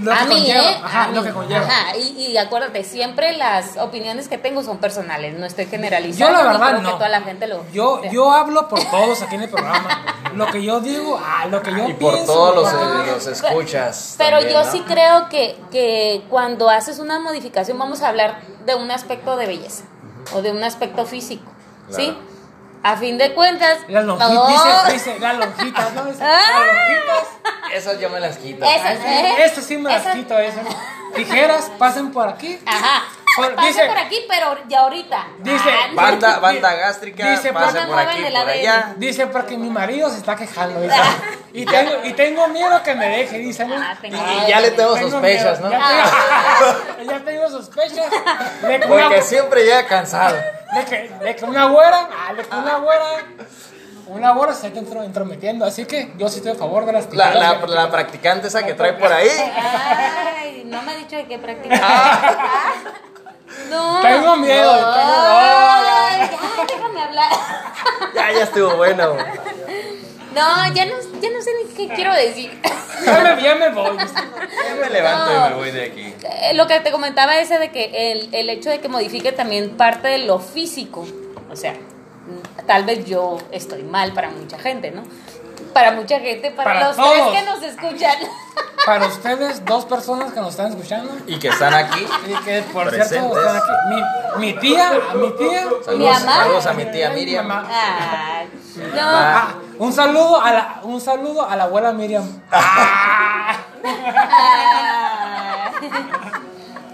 Lo 0.00 0.12
que 0.12 0.18
a 0.18 0.24
mí, 0.24 0.34
conlleva, 0.34 0.62
¿eh? 0.70 0.80
ajá, 0.82 1.04
A 1.04 1.08
lo 1.08 1.20
mí, 1.20 1.26
que 1.28 1.32
conlleva. 1.34 1.66
Ajá, 1.66 1.96
y, 1.96 2.26
y 2.26 2.36
acuérdate, 2.38 2.84
siempre 2.84 3.36
las 3.36 3.76
opiniones 3.76 4.28
que 4.28 4.38
tengo 4.38 4.62
son 4.62 4.78
personales, 4.78 5.38
no 5.38 5.46
estoy 5.46 5.66
generalizando. 5.66 6.38
Yo 6.38 6.44
la 6.44 6.52
verdad 6.52 6.80
no. 6.80 6.88
que 6.90 6.94
toda 6.96 7.08
la 7.08 7.20
gente 7.22 7.46
lo... 7.46 7.70
Yo, 7.72 8.02
yo 8.10 8.30
hablo 8.32 8.68
por 8.68 8.82
todos 8.90 9.20
aquí 9.22 9.34
en 9.34 9.42
el 9.42 9.48
programa. 9.50 10.04
Lo 10.34 10.46
que 10.46 10.62
yo 10.62 10.80
digo, 10.80 11.20
ah, 11.22 11.46
lo 11.46 11.60
que 11.62 11.70
yo 11.72 11.88
Y 11.88 11.94
por 11.94 12.14
pienso. 12.14 12.32
todos 12.32 12.54
los, 12.54 12.72
porque- 12.72 13.10
los 13.12 13.26
escuchas. 13.26 14.14
Pero 14.18 14.38
también, 14.38 14.52
yo 14.54 14.64
¿no? 14.64 14.70
sí 14.72 14.80
creo 14.86 15.28
que, 15.28 15.58
que 15.70 16.22
cuando 16.30 16.70
haces 16.70 16.98
una 16.98 17.18
modificación 17.18 17.78
vamos 17.78 18.02
a 18.02 18.08
hablar 18.08 18.40
de 18.64 18.74
un 18.76 18.90
aspecto 18.90 19.36
de 19.36 19.46
belleza 19.46 19.84
o 20.32 20.40
de 20.42 20.50
un 20.52 20.62
aspecto 20.62 21.04
físico, 21.06 21.50
¿sí? 21.90 22.16
A 22.82 22.96
fin 22.96 23.18
de 23.18 23.34
cuentas, 23.34 23.78
Las 23.88 24.04
lonjitas, 24.04 24.32
no. 24.34 24.46
dice, 24.48 24.92
dice, 24.92 25.18
las 25.20 25.36
lonjitas, 25.36 25.92
¿no? 25.92 26.04
Dice, 26.06 26.18
las 26.24 26.42
Ah. 26.42 26.58
lonjitas. 26.66 27.28
Esas 27.74 28.00
yo 28.00 28.08
me 28.10 28.20
las 28.20 28.38
quito. 28.38 28.64
Esas, 28.64 28.98
¿eh? 29.04 29.34
Estas 29.44 29.64
sí 29.64 29.76
me 29.76 29.90
las 29.90 30.00
Esas- 30.02 30.14
quito, 30.16 30.38
esas. 30.38 30.64
Tijeras, 31.14 31.70
pasen 31.78 32.10
por 32.12 32.28
aquí. 32.28 32.58
Ajá. 32.66 33.02
Por- 33.36 33.54
Pasa 33.54 33.68
dice- 33.68 33.86
por 33.86 33.98
aquí, 33.98 34.18
pero 34.28 34.56
ya 34.68 34.80
ahorita. 34.80 35.26
Dice, 35.38 35.70
Ah. 35.70 35.90
Banda, 35.94 36.38
banda 36.40 36.74
gástrica, 36.74 37.30
dice, 37.30 37.52
pasa 37.52 37.72
porque 37.72 37.86
por 37.86 37.98
aquí, 37.98 38.22
por 38.24 38.48
allá. 38.48 38.94
Dice, 38.96 39.26
porque 39.28 39.56
mi 39.56 39.70
marido 39.70 40.10
se 40.10 40.18
está 40.18 40.34
quejando, 40.36 40.80
dice. 40.80 40.96
Y 41.52 41.64
tengo, 41.64 41.92
y 42.04 42.12
tengo 42.12 42.48
miedo 42.48 42.82
que 42.82 42.94
me 42.94 43.08
deje, 43.08 43.38
dice, 43.38 43.64
¿no? 43.64 43.76
Ah, 43.76 43.96
Y, 44.02 44.08
y 44.08 44.48
ya 44.48 44.60
le 44.60 44.70
tengo 44.72 44.94
Tengo 44.94 45.10
sospechas, 45.10 45.60
miedo, 45.60 45.72
¿no? 45.72 45.78
Ya 45.78 46.10
tengo, 46.98 47.10
ya 47.12 47.24
tengo 47.24 47.50
sospechas 47.50 48.10
de 48.62 48.80
que, 48.80 48.86
una, 48.86 49.02
Porque 49.04 49.22
siempre 49.22 49.64
llega 49.64 49.86
cansado. 49.86 50.36
de 50.36 50.84
que, 50.84 51.08
de 51.24 51.36
que 51.36 51.44
una 51.44 51.66
güera, 51.66 52.08
ah, 52.12 52.34
de 52.34 52.42
que 52.44 52.54
una 52.56 52.76
güera, 52.76 53.04
una 54.08 54.32
güera 54.32 54.54
se 54.54 54.66
está 54.68 54.80
entro- 54.80 55.04
entrometiendo. 55.04 55.64
Así 55.64 55.84
que 55.86 56.12
yo 56.16 56.28
sí 56.28 56.38
estoy 56.38 56.52
a 56.52 56.56
favor 56.56 56.84
de 56.84 56.92
las 56.92 57.12
La, 57.14 57.32
la, 57.34 57.54
la 57.66 57.90
practicante 57.90 58.48
esa 58.48 58.64
que 58.64 58.74
trae 58.74 58.92
por 58.94 59.12
ahí. 59.12 59.28
Ay, 59.28 60.62
no 60.66 60.82
me 60.82 60.92
ha 60.92 60.96
dicho 60.96 61.16
de 61.16 61.26
qué 61.26 61.38
practicar. 61.38 62.20
No. 63.70 64.00
Tengo 64.00 64.36
miedo, 64.36 64.72
No. 64.72 64.94
tengo- 64.94 65.14
Ay, 65.16 66.30
ya, 66.30 66.64
déjame 66.76 67.02
hablar. 67.02 67.30
Ya, 68.14 68.32
ya 68.32 68.42
estuvo 68.44 68.76
bueno. 68.76 69.16
No, 70.34 70.74
ya 70.74 70.86
no, 70.86 70.94
ya 71.20 71.30
no 71.30 71.42
sé 71.42 71.50
ni 71.64 71.72
qué 71.74 71.92
quiero 71.94 72.12
decir. 72.14 72.60
Ya 73.04 73.18
me, 73.36 73.42
ya 73.42 73.54
me 73.56 73.70
voy. 73.70 73.96
Ya 73.96 74.74
me 74.80 74.90
levanto 74.90 75.32
y 75.34 75.48
me 75.50 75.54
voy 75.56 75.70
de 75.70 75.84
aquí. 75.86 76.14
Eh, 76.22 76.54
Lo 76.54 76.66
que 76.66 76.80
te 76.80 76.92
comentaba 76.92 77.36
ese 77.38 77.58
de 77.58 77.70
que 77.72 78.12
el, 78.12 78.28
el 78.34 78.48
hecho 78.50 78.70
de 78.70 78.80
que 78.80 78.88
modifique 78.88 79.32
también 79.32 79.76
parte 79.76 80.08
de 80.08 80.18
lo 80.18 80.38
físico. 80.38 81.06
O 81.50 81.56
sea, 81.56 81.74
tal 82.66 82.84
vez 82.84 83.04
yo 83.06 83.38
estoy 83.50 83.82
mal 83.82 84.12
para 84.12 84.30
mucha 84.30 84.58
gente, 84.58 84.90
¿no? 84.92 85.02
Para 85.72 85.92
mucha 85.92 86.18
gente, 86.20 86.50
para, 86.50 86.72
Para 86.74 86.86
los 86.88 86.96
todos. 86.96 87.12
tres 87.12 87.40
que 87.40 87.42
nos 87.50 87.62
escuchan. 87.62 88.16
Para 88.86 89.06
ustedes, 89.08 89.62
dos 89.66 89.84
personas 89.84 90.32
que 90.32 90.40
nos 90.40 90.50
están 90.50 90.68
escuchando. 90.68 91.12
Y 91.26 91.38
que 91.38 91.48
están 91.48 91.74
aquí. 91.74 92.06
Y 92.26 92.34
que 92.44 92.62
por 92.72 92.88
Presentes. 92.88 93.10
cierto 93.20 93.38
están 93.38 93.56
aquí. 93.56 93.70
Mi, 94.38 94.46
mi 94.46 94.52
tía, 94.58 94.92
mi 95.14 95.30
tía. 95.36 95.68
Saludos, 95.84 96.20
mamá. 96.20 96.36
saludos 96.36 96.66
a 96.66 96.72
mi 96.72 96.84
tía 96.86 97.10
Mi 97.10 97.16
Miriam. 97.16 97.46
no. 97.48 97.64
Ah, 97.68 99.48
Un 99.78 99.92
saludo 99.92 100.40
a 100.40 100.50
la, 100.52 100.80
un 100.84 100.98
saludo 101.00 101.46
a 101.48 101.56
la 101.56 101.64
abuela 101.64 101.92
Miriam. 101.92 102.24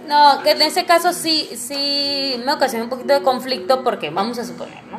No, 0.08 0.40
que 0.42 0.52
en 0.52 0.62
ese 0.62 0.84
caso 0.86 1.12
sí, 1.12 1.50
sí 1.56 2.40
me 2.44 2.52
ocasiona 2.52 2.84
un 2.84 2.90
poquito 2.90 3.12
de 3.12 3.22
conflicto 3.22 3.82
porque 3.82 4.10
vamos 4.10 4.38
a 4.38 4.44
suponer, 4.44 4.82
¿no? 4.84 4.98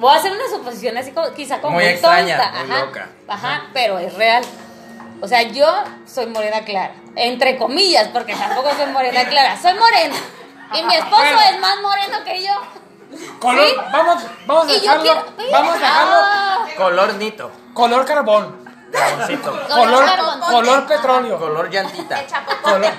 Voy 0.00 0.12
a 0.14 0.16
hacer 0.18 0.32
una 0.32 0.48
suposición 0.50 0.96
así 0.96 1.12
como, 1.12 1.30
quizá 1.34 1.60
como 1.60 1.74
Muy 1.74 1.84
muy 1.84 1.92
extraña, 1.92 2.36
tonta, 2.38 2.64
muy 2.64 2.72
ajá, 2.72 2.84
loca. 2.86 3.08
Ajá, 3.28 3.62
pero 3.74 3.98
es 3.98 4.14
real. 4.14 4.42
O 5.20 5.28
sea, 5.28 5.42
yo 5.42 5.66
soy 6.06 6.26
morena 6.26 6.62
clara, 6.64 6.94
entre 7.16 7.58
comillas, 7.58 8.08
porque 8.08 8.34
tampoco 8.34 8.70
soy 8.74 8.86
morena 8.86 9.24
clara, 9.28 9.60
soy 9.60 9.74
morena. 9.74 10.16
Y 10.72 10.82
mi 10.84 10.94
esposo 10.94 11.16
Bueno. 11.22 11.40
es 11.50 11.60
más 11.60 11.76
moreno 11.82 12.24
que 12.24 12.42
yo. 12.42 12.52
Color, 13.40 13.66
¿Sí? 13.68 13.74
vamos, 13.92 14.22
vamos 14.46 14.64
a 14.68 14.72
dejarlo, 14.72 15.02
quiero. 15.02 15.24
vamos 15.52 15.74
a 15.74 15.78
dejarlo 15.78 16.14
Ah, 16.22 16.58
Color 16.76 17.14
nito. 17.14 17.50
color 17.74 18.04
carbón, 18.06 18.64
Carboncito. 18.92 19.66
color, 19.68 20.04
carbón. 20.06 20.40
color 20.40 20.86
petróleo, 20.86 21.38
Color 21.38 21.70
llantita. 21.70 22.22
color, 22.62 22.92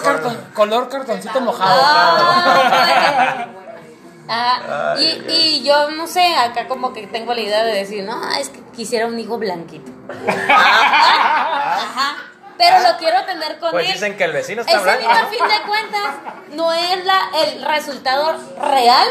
color, 0.00 0.52
color 0.54 0.88
cartoncito 0.88 1.40
mojado. 1.40 1.82
Ah. 4.28 4.94
Y, 4.98 5.22
y 5.28 5.62
yo 5.64 5.90
no 5.90 6.06
sé, 6.06 6.34
acá 6.36 6.68
como 6.68 6.92
que 6.92 7.06
tengo 7.06 7.32
la 7.34 7.40
idea 7.40 7.64
de 7.64 7.74
decir, 7.74 8.04
no, 8.04 8.30
es 8.32 8.48
que 8.50 8.60
quisiera 8.76 9.06
un 9.06 9.18
hijo 9.18 9.38
blanquito. 9.38 9.90
Ajá. 10.48 12.16
Pero 12.56 12.80
lo 12.80 12.96
quiero 12.98 13.24
tener 13.24 13.56
con 13.60 13.70
Pues 13.70 13.86
él. 13.86 13.92
dicen 13.92 14.16
que 14.16 14.24
el 14.24 14.32
vecino 14.32 14.62
está 14.62 14.72
Ese 14.72 14.82
blanco. 14.82 15.00
niño, 15.02 15.12
a 15.12 15.26
fin 15.26 15.38
de 15.46 15.62
cuentas, 15.68 16.14
no 16.54 16.72
es 16.72 17.04
la, 17.04 17.20
el 17.44 17.62
resultado 17.64 18.34
real 18.60 19.06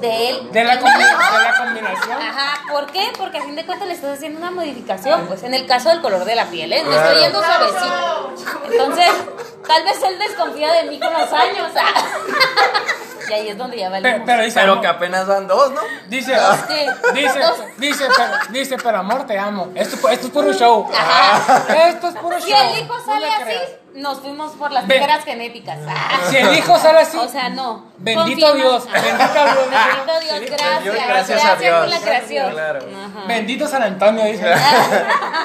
de 0.00 0.30
él. 0.30 0.50
De 0.50 0.64
la, 0.64 0.80
combi- 0.80 0.96
de 0.98 1.38
la 1.44 1.54
combinación. 1.64 2.20
Ajá, 2.20 2.60
¿por 2.68 2.86
qué? 2.90 3.12
Porque 3.16 3.38
a 3.38 3.42
fin 3.44 3.54
de 3.54 3.64
cuentas 3.64 3.86
le 3.86 3.94
estás 3.94 4.16
haciendo 4.16 4.40
una 4.40 4.50
modificación, 4.50 5.26
pues 5.28 5.44
en 5.44 5.54
el 5.54 5.64
caso 5.66 5.90
del 5.90 6.00
color 6.00 6.24
de 6.24 6.34
la 6.34 6.46
piel, 6.46 6.72
¿eh? 6.72 6.82
Me 6.82 6.90
Claro. 6.90 7.06
estoy 7.08 7.22
yendo 7.22 7.40
suavecito. 7.40 8.34
Entonces, 8.72 9.10
tal 9.68 9.84
vez 9.84 10.02
él 10.02 10.18
desconfía 10.18 10.72
de 10.72 10.82
mí 10.90 10.98
con 10.98 11.12
los 11.12 11.32
años. 11.32 11.70
ah. 11.76 11.94
Y 13.28 13.32
ahí 13.32 13.48
es 13.48 13.58
donde 13.58 13.76
ya 13.78 13.86
Pe- 13.86 14.00
valimos. 14.00 14.22
pero 14.26 14.42
dice, 14.42 14.60
Pero 14.60 14.80
que 14.80 14.86
apenas 14.86 15.26
van 15.26 15.46
dos, 15.46 15.70
¿no? 15.72 15.80
dice, 16.08 16.34
Sí. 16.68 16.86
dice, 17.14 17.40
dice, 17.78 18.08
pero, 18.16 18.30
dice, 18.50 18.76
pero 18.82 18.98
amor, 18.98 19.26
te 19.26 19.38
amo. 19.38 19.70
Esto, 19.74 20.08
esto 20.08 20.26
es 20.26 20.32
puro 20.32 20.52
show. 20.52 20.88
Ajá. 20.94 21.88
Esto 21.88 22.08
es 22.08 22.14
puro 22.16 22.38
show. 22.38 22.48
el 22.72 22.78
hijo 22.84 22.94
No 22.98 23.04
sale 23.04 23.26
le 23.26 23.32
así, 23.32 23.42
creas. 23.44 23.62
Nos 23.94 24.20
fuimos 24.20 24.52
por 24.52 24.70
las 24.70 24.86
tijeras 24.86 25.24
genéticas. 25.24 25.78
Ah. 25.88 26.20
Si 26.30 26.36
el 26.36 26.54
hijo 26.56 26.78
sale 26.78 27.00
así, 27.00 27.16
O 27.16 27.28
sea, 27.28 27.48
no. 27.48 27.86
Bendito 27.98 28.54
Dios, 28.54 28.86
bendito 28.90 29.44
Dios. 29.44 29.70
Bendito 29.70 30.20
Dios, 30.20 30.50
gracias. 30.50 30.82
Dios, 30.84 30.94
gracias, 30.94 31.28
gracias 31.28 31.44
a 31.44 31.56
Dios. 31.56 31.78
por 31.80 31.88
la 31.88 31.98
creación. 32.00 32.50
Claro. 32.52 32.78
Ajá. 32.80 33.26
bendito 33.26 33.66
San 33.66 33.82
Antonio, 33.82 34.24
dice. 34.24 34.44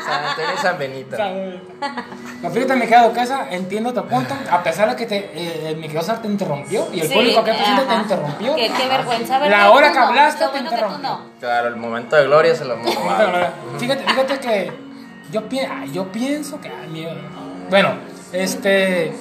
San 0.06 0.26
Antonio 0.26 0.52
y 0.54 0.58
San 0.62 0.78
Benito. 0.78 1.18
No, 2.42 2.50
fíjate, 2.52 2.76
mi 2.76 2.82
querido 2.88 3.08
Duquesa, 3.10 3.48
entiendo 3.50 3.94
tu 3.94 4.06
punto. 4.06 4.36
A 4.52 4.62
pesar 4.62 4.90
de 4.90 4.96
que 4.98 5.06
te, 5.06 5.32
eh, 5.34 5.76
mi 5.76 5.84
querido 5.84 6.02
Sar 6.04 6.22
te 6.22 6.28
interrumpió 6.28 6.88
y 6.94 7.00
el 7.02 7.08
Sí, 7.08 7.14
público 7.14 7.44
que 7.44 7.54
presente 7.54 7.84
te 7.86 7.94
interrumpió. 7.96 8.56
Qué, 8.56 8.72
qué 8.72 8.88
vergüenza, 8.88 9.40
¿verdad? 9.40 9.58
La 9.58 9.72
hora 9.72 9.88
Tú 9.88 9.94
que 9.94 10.00
hablaste 10.00 10.44
te 10.46 10.50
bueno 10.52 10.70
que 10.70 10.76
tú 10.76 10.82
interrumpí. 10.84 11.02
no. 11.08 11.22
Claro, 11.40 11.68
el 11.70 11.76
momento 11.78 12.16
de 12.18 12.24
gloria 12.26 12.56
se 12.56 12.66
lo 12.66 12.74
hemos. 12.76 12.94
Fíjate, 13.80 14.04
fíjate 14.04 14.40
que 14.40 14.74
yo, 15.32 15.48
pi- 15.50 15.60
ah, 15.62 15.86
yo 15.92 16.12
pienso 16.12 16.60
que. 16.62 16.68
ay, 16.70 16.88
mi- 16.90 17.08
bueno, 17.70 17.94
este. 18.34 19.14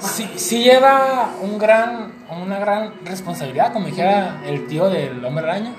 Sí, 0.00 0.30
sí 0.36 0.62
lleva 0.64 1.30
un 1.40 1.58
gran, 1.58 2.12
una 2.42 2.58
gran 2.58 2.94
responsabilidad, 3.04 3.72
como 3.72 3.86
dijera 3.86 4.42
el 4.44 4.66
tío 4.66 4.88
del 4.90 5.24
hombre 5.24 5.44
araña. 5.44 5.72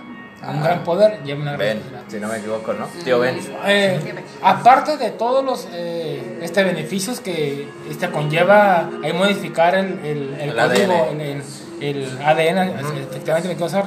Un 0.47 0.61
gran 0.61 0.83
poder 0.83 1.23
lleva 1.23 1.41
una 1.41 1.53
gran 1.53 1.59
Ben, 1.59 1.77
responsabilidad. 1.77 2.11
si 2.11 2.19
no 2.19 2.27
me 2.27 2.37
equivoco, 2.37 2.73
¿no? 2.73 2.85
Tío 3.03 3.19
Ben. 3.19 3.39
Eh, 3.65 3.99
aparte 4.43 4.97
de 4.97 5.09
todos 5.11 5.43
los 5.43 5.67
eh, 5.73 6.39
este, 6.43 6.63
beneficios 6.63 7.19
que 7.19 7.67
este, 7.89 8.11
conlleva 8.11 8.89
ahí 9.03 9.11
modificar 9.13 9.73
el, 9.75 9.99
el, 10.05 10.35
el 10.39 10.49
El 10.49 10.55
código, 10.55 10.93
ADN. 10.93 11.21
el, 11.21 11.43
el- 11.81 12.03
el 12.03 12.21
ADN, 12.23 12.79
efectivamente 13.09 13.47
me 13.49 13.55
quiero 13.55 13.65
usar, 13.65 13.85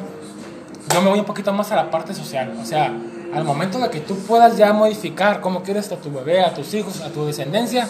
yo 0.92 1.00
me 1.00 1.10
voy 1.10 1.20
un 1.20 1.24
poquito 1.24 1.52
más 1.52 1.70
a 1.70 1.76
la 1.76 1.90
parte 1.92 2.12
social. 2.12 2.52
O 2.60 2.64
sea, 2.64 2.92
al 3.34 3.44
momento 3.44 3.78
de 3.78 3.88
que 3.90 4.00
tú 4.00 4.18
puedas 4.26 4.56
ya 4.56 4.72
modificar 4.72 5.40
cómo 5.40 5.62
quieres 5.62 5.92
a 5.92 5.96
tu 5.96 6.10
bebé, 6.12 6.40
a 6.40 6.54
tus 6.54 6.74
hijos, 6.74 7.00
a 7.02 7.08
tu 7.10 7.24
descendencia, 7.24 7.86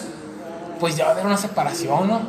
pues 0.79 0.97
ya 0.97 1.05
va 1.05 1.11
a 1.11 1.13
haber 1.15 1.27
una 1.27 1.37
separación, 1.37 2.09
¿no? 2.09 2.21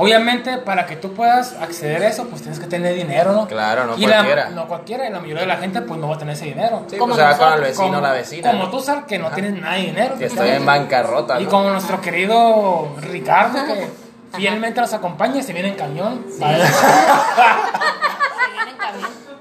Obviamente, 0.00 0.58
para 0.58 0.86
que 0.86 0.94
tú 0.94 1.12
puedas 1.12 1.54
acceder 1.60 2.02
a 2.04 2.08
eso, 2.08 2.26
pues 2.28 2.40
tienes 2.42 2.60
que 2.60 2.66
tener 2.68 2.94
dinero, 2.94 3.32
¿no? 3.32 3.48
Claro, 3.48 3.84
no 3.84 3.96
y 3.98 4.02
la- 4.06 4.16
cualquiera. 4.18 4.50
no 4.50 4.68
cualquiera, 4.68 5.08
y 5.08 5.12
la 5.12 5.18
mayoría 5.18 5.40
de 5.40 5.48
la 5.48 5.56
gente, 5.56 5.82
pues 5.82 5.98
no 5.98 6.08
va 6.08 6.14
a 6.14 6.18
tener 6.18 6.34
ese 6.36 6.44
dinero. 6.44 6.84
Sí, 6.88 6.96
Como 6.98 7.14
pues 7.16 7.26
se 7.26 7.32
va 7.32 7.36
con 7.36 7.52
el 7.54 7.60
vecino 7.62 7.88
o 7.88 7.90
la 7.90 7.98
Como- 8.00 8.12
vecina. 8.12 8.50
Como 8.52 8.70
tú, 8.70 8.80
Sar, 8.80 9.06
que 9.06 9.18
no 9.18 9.28
tienes 9.32 9.60
nada 9.60 9.74
de 9.74 9.80
dinero. 9.82 10.14
Que 10.16 10.26
estoy 10.26 10.50
en 10.50 10.64
bancarrota, 10.64 11.40
Y 11.40 11.44
¿no? 11.44 11.50
como 11.50 11.70
nuestro 11.70 12.00
querido 12.00 12.94
Ricardo, 13.00 13.58
que 13.66 13.90
fielmente 14.36 14.80
nos 14.80 14.92
acompaña, 14.94 15.42
se 15.42 15.52
viene 15.52 15.70
en 15.70 15.74
cañón. 15.74 16.24
Vale. 16.38 16.62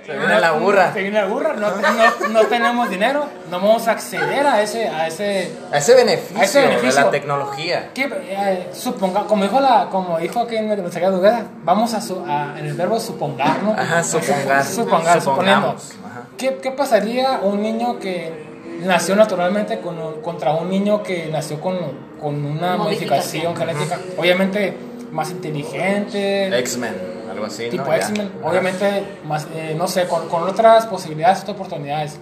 Se 0.07 0.17
viene 0.17 0.39
la 0.39 0.51
burra. 0.53 0.93
Se 0.93 1.01
viene 1.01 1.19
la 1.21 1.27
burra. 1.27 1.53
No, 1.53 1.69
no, 1.69 2.29
no 2.29 2.47
tenemos 2.47 2.89
dinero, 2.89 3.25
no 3.51 3.59
vamos 3.59 3.87
a 3.87 3.91
acceder 3.91 4.47
a 4.47 4.61
ese. 4.61 4.87
A 4.87 5.05
ese 5.07 5.51
A 5.71 5.77
ese 5.77 5.93
beneficio, 5.95 6.39
A 6.39 6.43
ese 6.45 6.59
de 6.61 6.67
beneficio. 6.67 7.01
la 7.01 7.11
tecnología. 7.11 7.89
que, 7.93 8.03
eh, 8.29 8.69
suponga, 8.73 9.25
como 9.25 9.43
dijo 9.43 9.59
la, 9.59 9.87
como 9.91 10.17
dijo 10.17 10.39
aquí 10.39 10.55
en 10.55 10.71
el 10.71 10.81
mensaje 10.81 11.11
de 11.11 11.33
vamos 11.63 11.93
a, 11.93 11.99
su- 12.01 12.23
a- 12.25 12.55
en 12.57 12.65
el 12.65 12.73
verbo 12.73 12.99
supongar, 12.99 13.61
¿no? 13.63 13.73
Ajá, 13.73 14.01
supongar. 14.03 14.63
Supongar, 14.65 15.21
suponiendo. 15.21 15.77
Supongamos. 15.77 15.93
¿Qué, 16.37 16.55
¿Qué 16.61 16.71
pasaría 16.71 17.39
un 17.43 17.61
niño 17.61 17.99
que 17.99 18.47
nació 18.83 19.15
naturalmente 19.15 19.79
con 19.79 19.99
un- 19.99 20.21
contra 20.21 20.53
un 20.53 20.69
niño 20.69 21.03
que 21.03 21.27
nació 21.31 21.59
con, 21.59 21.77
con 22.21 22.45
una 22.45 22.77
modificación, 22.77 23.53
Modificación. 23.53 23.55
genética? 23.57 23.99
Obviamente 24.17 24.77
más 25.11 25.31
inteligente, 25.31 26.57
X-Men, 26.59 26.95
algo 27.37 27.47
así, 27.47 27.69
tipo 27.69 27.85
¿no? 27.85 27.93
X-Men, 27.93 28.31
obviamente 28.43 29.03
más, 29.25 29.47
eh, 29.53 29.75
no 29.77 29.87
sé, 29.87 30.07
con, 30.07 30.27
con 30.27 30.43
otras 30.43 30.85
posibilidades, 30.87 31.41
otras 31.41 31.55
oportunidades. 31.55 32.19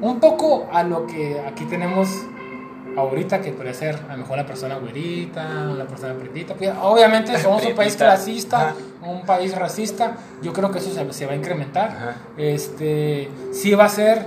Un 0.00 0.20
poco 0.20 0.68
a 0.72 0.82
lo 0.82 1.06
que 1.06 1.40
aquí 1.46 1.64
tenemos 1.64 2.08
ahorita, 2.96 3.40
que 3.40 3.52
puede 3.52 3.74
ser 3.74 3.98
a 4.08 4.12
lo 4.12 4.18
mejor 4.18 4.38
una 4.38 4.46
persona 4.46 4.76
güerita, 4.76 5.70
una 5.72 5.84
persona 5.86 6.14
pretita. 6.14 6.54
Pues, 6.54 6.70
obviamente 6.80 7.38
somos 7.42 7.64
un 7.64 7.74
país 7.74 7.96
clasista, 7.96 8.70
Ajá. 8.70 8.74
un 9.02 9.22
país 9.22 9.54
racista. 9.54 10.16
Yo 10.42 10.52
creo 10.52 10.70
que 10.70 10.78
eso 10.78 10.92
se, 10.92 11.12
se 11.12 11.26
va 11.26 11.32
a 11.32 11.36
incrementar. 11.36 11.90
Ajá. 11.90 12.16
Este, 12.36 13.28
sí 13.52 13.74
va 13.74 13.84
a 13.84 13.88
ser, 13.88 14.26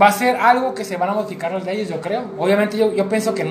va 0.00 0.08
a 0.08 0.12
ser 0.12 0.36
algo 0.36 0.74
que 0.74 0.84
se 0.84 0.96
van 0.96 1.10
a 1.10 1.14
modificar 1.14 1.52
las 1.52 1.64
leyes, 1.64 1.88
yo 1.88 2.00
creo. 2.00 2.24
Obviamente 2.38 2.76
yo, 2.76 2.92
yo 2.92 3.08
pienso 3.08 3.34
que 3.34 3.44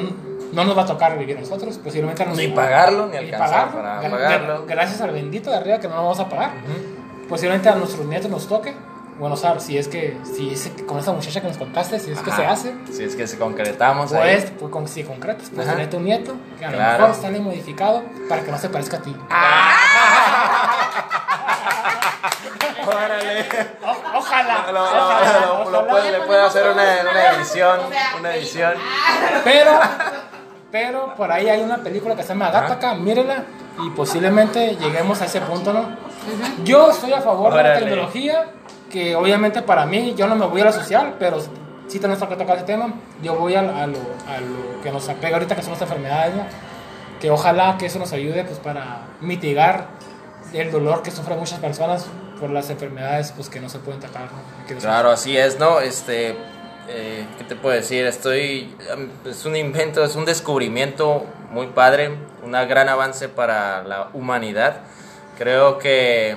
no, 0.51 0.62
no 0.62 0.63
nos 0.65 0.77
va 0.77 0.81
a 0.83 0.86
tocar 0.86 1.17
vivir 1.17 1.38
a 1.38 1.41
nosotros, 1.41 1.77
posiblemente 1.77 2.23
a 2.23 2.25
Ni 2.27 2.31
nosotros- 2.31 2.55
pagarlo, 2.55 3.05
ni 3.07 3.12
ni 3.12 3.17
alcanzar 3.17 3.49
pagarlo. 3.71 3.81
para 3.81 4.01
pagarlo. 4.12 4.65
gra- 4.65 4.69
Gracias 4.69 5.01
al 5.01 5.12
bendito 5.12 5.49
de 5.51 5.57
arriba 5.57 5.79
que 5.79 5.88
no 5.88 5.95
lo 5.95 6.01
vamos 6.03 6.19
a 6.19 6.27
pagar. 6.29 6.51
Posiblemente 7.29 7.69
a 7.69 7.75
nuestros 7.75 8.05
nietos 8.05 8.29
nos 8.31 8.47
toque. 8.47 8.75
Bueno, 9.19 9.36
saber 9.36 9.62
si 9.62 9.75
es 9.79 9.88
que, 9.88 10.15
si 10.23 10.53
es 10.53 10.67
que 10.67 10.86
con 10.86 10.99
esa 10.99 11.12
muchacha 11.12 11.41
que 11.41 11.47
nos 11.47 11.57
contaste, 11.57 11.99
si 11.99 12.12
es 12.12 12.19
que 12.19 12.29
Ajá. 12.29 12.39
se 12.39 12.45
hace, 12.45 12.75
Si 12.93 13.03
es 13.03 13.15
que 13.15 13.25
se 13.25 13.39
concretamos 13.39 14.12
pues, 14.12 14.21
ahí. 14.43 14.53
pues 14.60 14.71
con, 14.71 14.88
si 14.88 15.03
concretas, 15.03 15.49
pues 15.55 15.67
tener 15.67 15.89
tu 15.89 15.99
nieto, 15.99 16.36
que 16.60 16.65
a 16.65 16.69
lo 16.69 16.77
Claro. 16.77 17.07
mejor 17.07 17.19
sale 17.21 17.39
modificado 17.39 18.03
para 18.29 18.43
que 18.43 18.51
no 18.51 18.60
se 18.60 18.69
parezca 18.69 18.97
a 18.97 19.01
ti. 19.01 19.15
Órale. 22.88 23.45
O- 23.83 24.17
ojalá. 24.17 24.65
Lo, 24.67 24.71
lo- 24.73 24.83
ojalá, 24.83 25.39
lo- 25.39 25.47
lo 25.71 25.79
ojalá. 25.79 25.88
puede- 25.88 26.12
le 26.12 26.19
puede 26.21 26.41
hacer 26.45 26.69
una, 26.71 26.83
una 27.12 27.31
edición. 27.31 27.79
Una 28.19 28.36
edición. 28.36 28.73
Pero, 29.43 29.71
pero 30.71 31.13
por 31.15 31.32
ahí 31.32 31.47
hay 31.49 31.62
una 31.62 31.77
película 31.77 32.15
que 32.15 32.23
se 32.23 32.30
llama 32.30 32.51
Gattaca, 32.51 32.93
mírela 32.95 33.43
y 33.86 33.89
posiblemente 33.91 34.75
lleguemos 34.75 35.21
a 35.21 35.25
ese 35.25 35.41
punto, 35.41 35.71
¿no? 35.73 35.86
Yo 36.63 36.91
estoy 36.91 37.13
a 37.13 37.21
favor 37.21 37.53
de 37.53 37.63
la 37.63 37.69
Órale. 37.69 37.86
tecnología, 37.86 38.45
que 38.89 39.15
obviamente 39.15 39.62
para 39.62 39.86
mí, 39.86 40.13
yo 40.15 40.27
no 40.27 40.36
me 40.36 40.45
voy 40.45 40.62
a 40.62 40.65
la 40.65 40.71
social, 40.71 41.15
pero 41.19 41.38
sí 41.88 41.99
tenemos 41.99 42.21
que 42.23 42.36
tocar 42.36 42.58
ese 42.58 42.65
tema. 42.65 42.93
Yo 43.21 43.36
voy 43.36 43.56
a, 43.56 43.60
a 43.60 43.88
lo, 43.88 43.97
a 44.27 44.39
lo 44.41 44.82
que 44.84 44.91
nos 44.91 45.08
apega 45.10 45.38
ahorita, 45.38 45.56
que 45.56 45.62
son 45.62 45.73
las 45.73 45.82
enfermedades, 45.82 46.36
¿no? 46.36 46.43
Que 47.21 47.32
ojalá 47.32 47.77
que 47.77 47.86
eso 47.86 47.99
nos 47.99 48.12
ayude 48.13 48.43
pues, 48.43 48.60
para 48.60 49.01
mitigar 49.21 49.88
el 50.53 50.71
dolor 50.71 51.01
que 51.01 51.12
sufren 51.12 51.39
muchas 51.39 51.60
personas 51.60 52.06
por 52.39 52.49
las 52.49 52.69
enfermedades 52.69 53.32
pues, 53.36 53.49
que 53.49 53.60
no 53.60 53.69
se 53.69 53.80
pueden 53.80 53.99
tratar. 53.99 54.23
¿no? 54.23 54.80
Claro, 54.80 55.10
así 55.12 55.36
es, 55.38 55.60
¿no? 55.60 55.80
Este, 55.80 56.38
eh, 56.88 57.26
¿qué 57.38 57.43
te 57.43 57.56
puedo 57.56 57.76
decir? 57.76 58.06
Estoy, 58.06 58.76
es 59.26 59.45
un 59.45 59.56
invento, 59.56 60.04
es 60.04 60.15
un 60.15 60.26
descubrimiento 60.26 61.26
muy 61.52 61.67
padre, 61.67 62.12
un 62.43 62.52
gran 62.52 62.89
avance 62.89 63.30
para 63.30 63.84
la 63.84 64.10
humanidad. 64.13 64.82
Creo 65.38 65.78
que, 65.80 66.36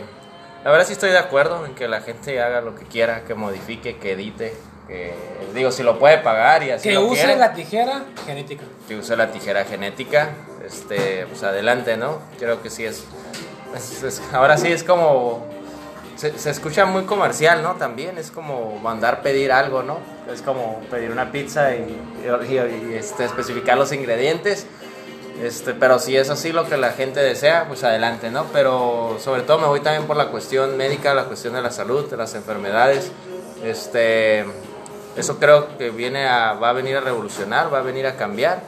la 0.65 0.71
verdad 0.71 0.87
sí 0.87 0.93
estoy 0.93 1.11
de 1.11 1.19
acuerdo 1.19 1.65
en 1.67 1.75
que 1.75 1.89
la 1.89 2.01
gente 2.01 2.41
haga 2.41 2.61
lo 2.61 2.75
que 2.75 2.85
quiera, 2.85 3.25
que 3.25 3.35
modifique, 3.35 3.97
que 3.99 4.13
edite, 4.13 4.55
que, 4.89 5.15
digo, 5.55 5.71
si 5.73 5.83
lo 5.83 5.99
puede 5.99 6.19
pagar 6.19 6.63
y 6.65 6.71
así 6.71 6.89
Que 6.89 6.95
lo 6.97 7.07
use 7.07 7.23
quiere, 7.25 7.37
la 7.39 7.53
tijera 7.55 8.03
genética. 8.27 8.65
que 8.89 8.97
use 8.97 9.17
la 9.17 9.31
tijera 9.31 9.65
genética, 9.65 10.31
este, 10.67 11.27
pues 11.29 11.43
adelante, 11.45 11.97
¿no? 11.97 12.19
Creo 12.39 12.61
que 12.63 12.71
sí 12.71 12.85
es, 12.85 13.05
es- 13.75 14.03
es- 14.03 14.23
ahora 14.33 14.57
sí 14.59 14.71
es 14.73 14.83
como 14.85 15.47
se, 16.21 16.39
se 16.39 16.51
escucha 16.51 16.85
muy 16.85 17.05
comercial, 17.05 17.63
¿no? 17.63 17.77
También 17.77 18.19
es 18.19 18.31
como 18.31 18.79
mandar 18.81 19.23
pedir 19.23 19.53
algo, 19.53 19.83
¿no? 19.83 19.99
Es 20.31 20.43
como 20.43 20.81
pedir 20.91 21.11
una 21.11 21.33
pizza 21.33 21.75
y, 21.75 21.97
y- 22.25 22.91
y, 22.91 22.95
este, 22.95 23.25
especificar 23.25 23.79
los 23.79 23.91
ingredientes. 23.93 24.67
Este, 25.43 25.73
pero 25.73 25.99
si 25.99 26.19
es 26.19 26.29
así 26.29 26.53
lo 26.53 26.69
que 26.69 26.77
la 26.77 26.91
gente 26.93 27.21
desea, 27.21 27.65
pues 27.69 27.83
adelante, 27.85 28.31
¿no? 28.31 28.45
Pero 28.53 29.17
sobre 29.19 29.41
todo 29.43 29.59
me 29.59 29.67
voy 29.67 29.81
también 29.81 30.07
por 30.07 30.17
la 30.17 30.27
cuestión 30.29 30.77
médica, 30.77 31.15
la 31.15 31.25
cuestión 31.25 31.55
de 31.55 31.63
la 31.63 31.71
salud, 31.71 32.11
de 32.11 32.19
las 32.19 32.35
enfermedades. 32.35 33.11
Este, 33.65 34.45
eso 35.17 35.39
creo 35.39 35.79
que 35.79 35.89
viene 35.89 36.29
a, 36.29 36.53
va 36.53 36.69
a 36.69 36.73
venir 36.75 36.97
a 36.99 37.01
revolucionar, 37.01 37.73
va 37.73 37.79
a 37.79 37.83
venir 37.83 38.07
a 38.07 38.17
cambiar 38.17 38.61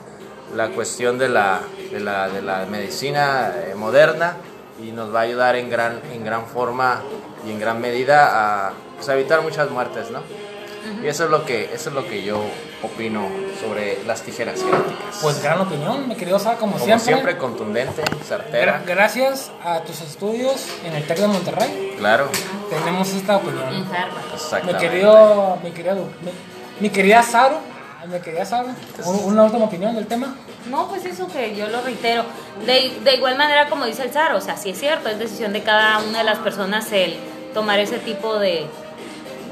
la 0.57 0.69
cuestión 0.71 1.19
de 1.19 1.29
la, 1.29 1.61
de 1.91 2.01
la, 2.01 2.29
de 2.29 2.41
la 2.41 2.65
medicina 2.65 3.53
eh, 3.55 3.75
moderna 3.75 4.37
y 4.83 4.93
nos 4.93 5.15
va 5.15 5.21
a 5.21 5.23
ayudar 5.23 5.57
en 5.57 5.69
gran, 5.69 6.01
en 6.13 6.25
gran 6.25 6.47
forma 6.47 7.03
y 7.47 7.51
en 7.51 7.59
gran 7.61 7.81
medida 7.81 8.67
a, 8.69 8.73
pues, 8.97 9.09
evitar 9.09 9.43
muchas 9.43 9.71
muertes, 9.71 10.11
¿no? 10.11 10.21
Y 11.03 11.07
eso 11.07 11.25
es 11.25 11.31
lo 11.31 11.45
que 11.47 11.71
eso 11.73 11.91
es 11.91 11.95
lo 11.95 12.07
que 12.09 12.23
yo 12.25 12.43
opino 12.83 13.29
sobre 13.61 14.03
las 14.05 14.23
tijeras 14.23 14.59
genéticas. 14.59 15.19
Pues 15.23 15.41
gran 15.43 15.61
opinión, 15.61 16.09
mi 16.09 16.17
querido 16.17 16.39
Sara, 16.41 16.57
como, 16.59 16.73
como 16.73 16.85
siempre. 16.85 17.05
siempre, 17.07 17.39
contundente, 17.39 18.03
certera, 18.27 18.83
Gra- 18.85 18.87
gracias 18.95 19.53
a 19.65 19.81
tus 19.81 20.01
estudios 20.01 20.67
en 20.85 20.95
el 20.95 21.07
TEC 21.07 21.19
de 21.19 21.27
Monterrey, 21.29 21.95
claro, 21.99 22.27
tenemos 22.69 23.09
esta 23.13 23.37
opinión. 23.37 23.69
En 23.73 23.85
Harvard. 23.85 24.27
Mi 24.29 24.35
exactamente. 24.35 24.89
querido, 24.89 25.59
mi 25.63 25.71
querido, 25.71 25.95
mi, 25.95 26.31
mi 26.81 26.91
querida 26.91 27.23
Saro, 27.23 27.59
mi 28.09 28.19
querida 28.21 28.45
Saro, 28.45 28.69
un- 29.05 29.25
una 29.25 29.45
última 29.45 29.65
opinión 29.67 29.95
del 29.95 30.07
tema. 30.09 30.35
No, 30.67 30.89
pues 30.89 31.05
eso 31.05 31.29
que 31.29 31.55
yo 31.57 31.69
lo 31.69 31.81
reitero. 31.83 32.25
De, 32.67 32.93
de 33.05 33.15
igual 33.15 33.37
manera, 33.39 33.69
como 33.69 33.85
dice 33.87 34.03
el 34.03 34.11
Zar, 34.11 34.35
o 34.35 34.41
sea, 34.41 34.57
sí 34.57 34.71
es 34.71 34.79
cierto, 34.81 35.09
es 35.09 35.19
decisión 35.21 35.53
de 35.53 35.63
cada 35.63 35.99
una 36.01 36.19
de 36.19 36.25
las 36.25 36.39
personas 36.39 36.91
el 36.93 37.17
tomar 37.53 37.79
ese 37.79 37.99
tipo 37.99 38.39
de, 38.39 38.67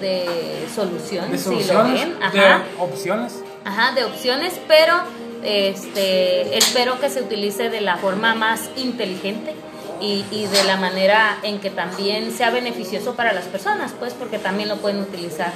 de 0.00 0.66
solución, 0.74 1.30
De 1.30 1.38
si 1.38 1.50
lo 1.50 1.60
soluciones, 1.60 2.08
de 2.32 2.54
opciones. 2.78 3.34
Ajá, 3.64 3.92
de 3.92 4.04
opciones, 4.04 4.60
pero 4.66 4.94
este, 5.42 6.56
espero 6.56 6.98
que 7.00 7.10
se 7.10 7.22
utilice 7.22 7.70
de 7.70 7.80
la 7.80 7.96
forma 7.96 8.34
más 8.34 8.70
inteligente 8.76 9.54
y, 10.00 10.24
y 10.30 10.46
de 10.46 10.64
la 10.64 10.76
manera 10.76 11.38
en 11.42 11.60
que 11.60 11.70
también 11.70 12.32
sea 12.32 12.50
beneficioso 12.50 13.14
para 13.14 13.32
las 13.32 13.44
personas, 13.44 13.92
pues 13.98 14.14
porque 14.14 14.38
también 14.38 14.68
lo 14.68 14.76
pueden 14.76 15.00
utilizar. 15.00 15.52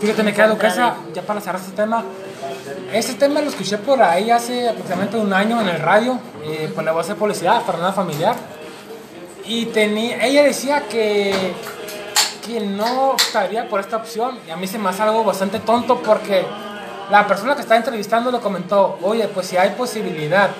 Fíjate, 0.00 0.22
me 0.22 0.34
queda 0.34 0.48
Duquesa, 0.48 0.96
ya 1.14 1.22
para 1.22 1.40
cerrar 1.40 1.60
este 1.60 1.74
tema. 1.74 2.04
Este 2.92 3.14
tema 3.14 3.40
lo 3.40 3.48
escuché 3.48 3.78
por 3.78 4.02
ahí 4.02 4.30
hace 4.30 4.68
aproximadamente 4.68 5.16
un 5.16 5.32
año 5.32 5.60
en 5.60 5.68
el 5.68 5.80
radio, 5.80 6.18
eh, 6.44 6.70
por 6.74 6.84
la 6.84 6.92
voz 6.92 7.08
de 7.08 7.14
publicidad, 7.14 7.62
para 7.62 7.78
una 7.78 7.92
familiar. 7.92 8.36
Y 9.46 9.66
tenía, 9.66 10.24
ella 10.24 10.42
decía 10.42 10.84
que, 10.88 11.32
que 12.44 12.60
no 12.60 13.10
optaría 13.10 13.68
por 13.68 13.80
esta 13.80 13.96
opción. 13.96 14.38
Y 14.46 14.50
a 14.50 14.56
mí 14.56 14.66
se 14.66 14.78
me 14.78 14.88
hace 14.88 15.02
algo 15.02 15.24
bastante 15.24 15.60
tonto 15.60 16.02
porque 16.02 16.44
la 17.10 17.26
persona 17.26 17.54
que 17.54 17.62
está 17.62 17.76
entrevistando 17.76 18.30
le 18.30 18.40
comentó, 18.40 18.98
oye, 19.02 19.28
pues 19.28 19.46
si 19.46 19.56
hay 19.56 19.70
posibilidad 19.70 20.50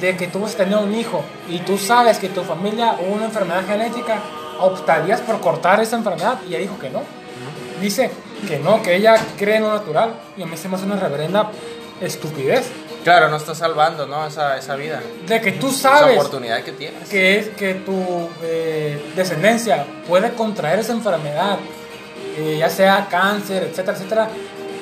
de 0.00 0.16
que 0.16 0.26
tú 0.26 0.40
vas 0.40 0.54
a 0.54 0.58
tener 0.58 0.78
un 0.78 0.94
hijo 0.94 1.22
y 1.48 1.58
tú 1.60 1.78
sabes 1.78 2.18
que 2.18 2.28
tu 2.28 2.42
familia 2.42 2.96
hubo 3.00 3.14
una 3.14 3.26
enfermedad 3.26 3.64
genética, 3.66 4.18
¿optarías 4.58 5.20
por 5.20 5.40
cortar 5.40 5.80
esa 5.80 5.96
enfermedad? 5.96 6.40
Y 6.48 6.48
ella 6.48 6.58
dijo 6.60 6.78
que 6.78 6.90
no. 6.90 7.02
Dice 7.80 8.10
que 8.48 8.58
no, 8.58 8.82
que 8.82 8.96
ella 8.96 9.16
cree 9.38 9.56
en 9.56 9.62
lo 9.62 9.72
natural. 9.72 10.14
Y 10.36 10.42
a 10.42 10.46
mí 10.46 10.56
se 10.56 10.68
me 10.68 10.76
hace 10.76 10.86
una 10.86 10.96
reverenda 10.96 11.50
estupidez. 12.00 12.70
Claro, 13.04 13.28
no 13.28 13.36
está 13.36 13.54
salvando, 13.54 14.06
¿no? 14.06 14.26
Esa, 14.26 14.56
esa 14.56 14.74
vida, 14.76 15.00
De 15.28 15.40
que 15.40 15.52
tú 15.52 15.68
esa 15.68 15.98
sabes 15.98 16.16
oportunidad 16.16 16.62
que 16.62 16.72
tienes. 16.72 17.06
que, 17.08 17.38
es, 17.38 17.48
que 17.50 17.74
tu 17.74 18.28
eh, 18.42 19.12
descendencia 19.14 19.84
puede 20.08 20.32
contraer 20.32 20.78
esa 20.78 20.92
enfermedad, 20.92 21.58
eh, 22.38 22.56
ya 22.58 22.70
sea 22.70 23.06
cáncer, 23.10 23.62
etcétera, 23.64 23.96
etcétera, 23.96 24.28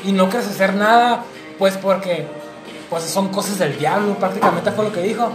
y 0.05 0.13
no 0.13 0.29
quieres 0.31 0.49
hacer 0.49 0.73
nada, 0.75 1.25
pues 1.59 1.77
porque 1.77 2.25
pues 2.89 3.03
son 3.05 3.29
cosas 3.29 3.59
del 3.59 3.77
diablo, 3.79 4.15
prácticamente 4.15 4.71
fue 4.71 4.85
lo 4.85 4.93
que 4.93 5.03
dijo. 5.03 5.33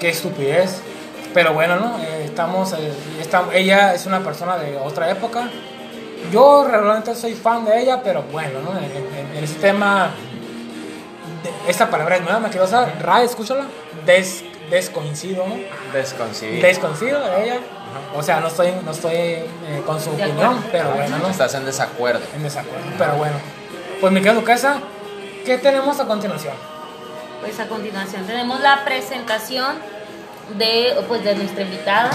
Qué 0.00 0.08
estupidez. 0.10 0.80
Pero 1.34 1.52
bueno, 1.52 1.76
¿no? 1.76 1.98
Eh, 2.02 2.24
estamos, 2.24 2.74
esta- 3.20 3.44
ella 3.52 3.94
es 3.94 4.06
una 4.06 4.20
persona 4.24 4.56
de 4.58 4.76
otra 4.76 5.10
época. 5.10 5.48
Yo 6.32 6.66
realmente 6.68 7.14
soy 7.14 7.34
fan 7.34 7.64
de 7.64 7.80
ella, 7.82 8.00
pero 8.02 8.22
bueno, 8.32 8.60
¿no? 8.62 8.76
En, 8.78 8.84
en- 8.84 9.36
en 9.36 9.44
ese 9.44 9.54
tema, 9.56 10.10
esta 11.66 11.90
palabra 11.90 12.16
es 12.16 12.22
nueva, 12.22 12.40
me 12.40 12.48
quiero 12.48 12.64
usar. 12.66 12.96
Ra, 13.00 13.22
escúchala. 13.22 13.66
Des, 14.06 14.44
descoincido, 14.70 15.46
¿no? 15.46 15.56
Desconcibido. 15.92 16.62
Desconcido 16.62 17.20
de 17.20 17.44
ella. 17.44 17.60
O 18.14 18.22
sea, 18.22 18.40
no 18.40 18.48
estoy, 18.48 18.72
no 18.84 18.90
estoy 18.90 19.14
eh, 19.14 19.82
con 19.86 20.00
su 20.00 20.10
opinión, 20.10 20.64
pero 20.70 20.90
bueno, 20.92 21.18
¿no? 21.18 21.28
Estás 21.28 21.54
en 21.54 21.64
desacuerdo. 21.64 22.20
En 22.34 22.42
desacuerdo. 22.42 22.84
Pero 22.96 23.16
bueno. 23.16 23.36
Pues 24.00 24.12
mi 24.12 24.20
querido 24.20 24.40
Duquesa, 24.40 24.78
¿qué 25.44 25.58
tenemos 25.58 25.98
a 25.98 26.06
continuación? 26.06 26.54
Pues 27.40 27.58
a 27.60 27.66
continuación 27.66 28.26
tenemos 28.26 28.60
la 28.60 28.84
presentación 28.84 29.76
de, 30.56 31.04
pues, 31.08 31.24
de 31.24 31.34
nuestra 31.34 31.62
invitada. 31.62 32.10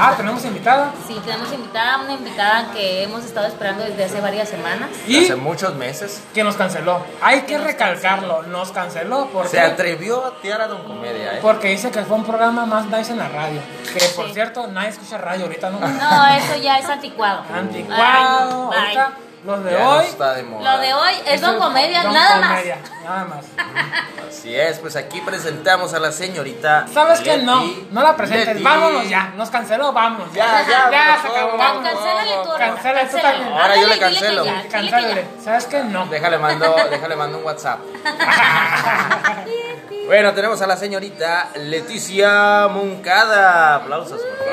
Ah, 0.00 0.14
tenemos 0.16 0.44
invitada. 0.44 0.92
Sí, 1.08 1.16
tenemos 1.24 1.52
invitada, 1.52 2.02
una 2.02 2.12
invitada 2.12 2.70
que 2.72 3.02
hemos 3.02 3.24
estado 3.24 3.48
esperando 3.48 3.82
desde 3.82 4.04
hace 4.04 4.20
varias 4.20 4.48
semanas. 4.48 4.90
Y 5.08 5.24
Hace 5.24 5.34
muchos 5.34 5.74
meses 5.74 6.22
que 6.32 6.44
nos 6.44 6.54
canceló. 6.54 7.00
Hay 7.20 7.42
que 7.42 7.56
nos 7.58 7.66
recalcarlo, 7.66 8.44
nos 8.44 8.70
canceló 8.70 9.28
porque, 9.32 9.48
se 9.48 9.60
atrevió 9.60 10.24
a 10.24 10.40
tirar 10.40 10.60
a 10.60 10.68
Don 10.68 10.84
Comedia, 10.84 11.34
¿eh? 11.34 11.38
porque 11.42 11.68
dice 11.68 11.90
que 11.90 12.02
fue 12.04 12.16
un 12.16 12.24
programa 12.24 12.64
más 12.64 12.86
nice 12.86 13.10
en 13.10 13.18
la 13.18 13.28
radio. 13.28 13.60
Que 13.92 14.04
por 14.14 14.26
Sí. 14.28 14.34
cierto, 14.34 14.68
nadie 14.68 14.90
escucha 14.90 15.18
radio 15.18 15.46
ahorita, 15.46 15.70
¿no? 15.70 15.80
No, 15.80 16.26
eso 16.36 16.56
ya 16.62 16.78
es 16.78 16.88
anticuado. 16.88 17.42
Anticuado. 17.52 18.02
Ay, 18.04 18.50
no, 18.50 18.72
ahorita, 18.72 19.08
bye. 19.18 19.27
Los 19.44 19.64
de 19.64 19.70
Ya 19.72 19.78
no 19.78 19.90
hoy. 19.98 20.04
está 20.06 20.34
de 20.34 20.42
moda. 20.42 20.76
Lo 20.76 20.82
de 20.82 20.94
hoy 20.94 21.12
es 21.26 21.40
Don 21.40 21.58
Comedia, 21.58 22.02
Don 22.02 22.12
nada 22.12 22.48
Comedia, 22.48 22.78
Nada 23.04 23.24
más. 23.24 23.44
Así 24.28 24.54
es, 24.54 24.78
pues 24.78 24.94
aquí 24.96 25.20
presentamos 25.22 25.94
a 25.94 25.98
la 26.00 26.12
señorita. 26.12 26.86
¿Sabes 26.92 27.20
qué? 27.20 27.38
No, 27.38 27.62
Leti. 27.64 27.88
no 27.90 28.02
la 28.02 28.14
presentes. 28.16 28.48
Leti. 28.48 28.62
Vámonos 28.62 29.08
ya. 29.08 29.32
Nos 29.36 29.48
canceló, 29.50 29.92
vámonos. 29.92 30.32
Ya, 30.34 30.62
ya, 30.68 30.90
ya 30.90 31.18
por 31.22 31.30
se 31.32 31.38
acabó. 31.38 31.56
vámonos. 31.56 31.92
Cancélale 31.92 32.30
tú, 32.44 32.50
Cancela 32.58 33.00
tú 33.00 33.06
cancélale. 33.16 33.38
también. 33.38 33.58
Ahora 33.58 33.76
yo 33.76 33.86
le 33.88 33.94
que 33.94 34.00
cancelo. 34.00 34.44
ya, 34.44 34.62
que 34.62 34.68
Cancélale. 34.68 35.26
ya. 35.38 35.42
¿Sabes 35.44 35.66
qué? 35.66 35.82
No. 35.84 36.06
Déjale 36.06 36.38
mando, 36.38 36.76
déjale 36.90 37.16
mando 37.16 37.38
un 37.38 37.44
WhatsApp. 37.44 37.78
bueno, 40.06 40.32
tenemos 40.34 40.60
a 40.62 40.66
la 40.66 40.76
señorita 40.76 41.48
Leticia 41.56 42.68
Moncada. 42.68 43.76
Aplausos, 43.76 44.20
por 44.20 44.38
favor. 44.38 44.52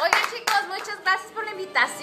Oigan 0.00 0.20
chicos, 0.32 0.60
muchas 0.68 0.96
gracias 1.02 1.30
por 1.34 1.44
la 1.44 1.50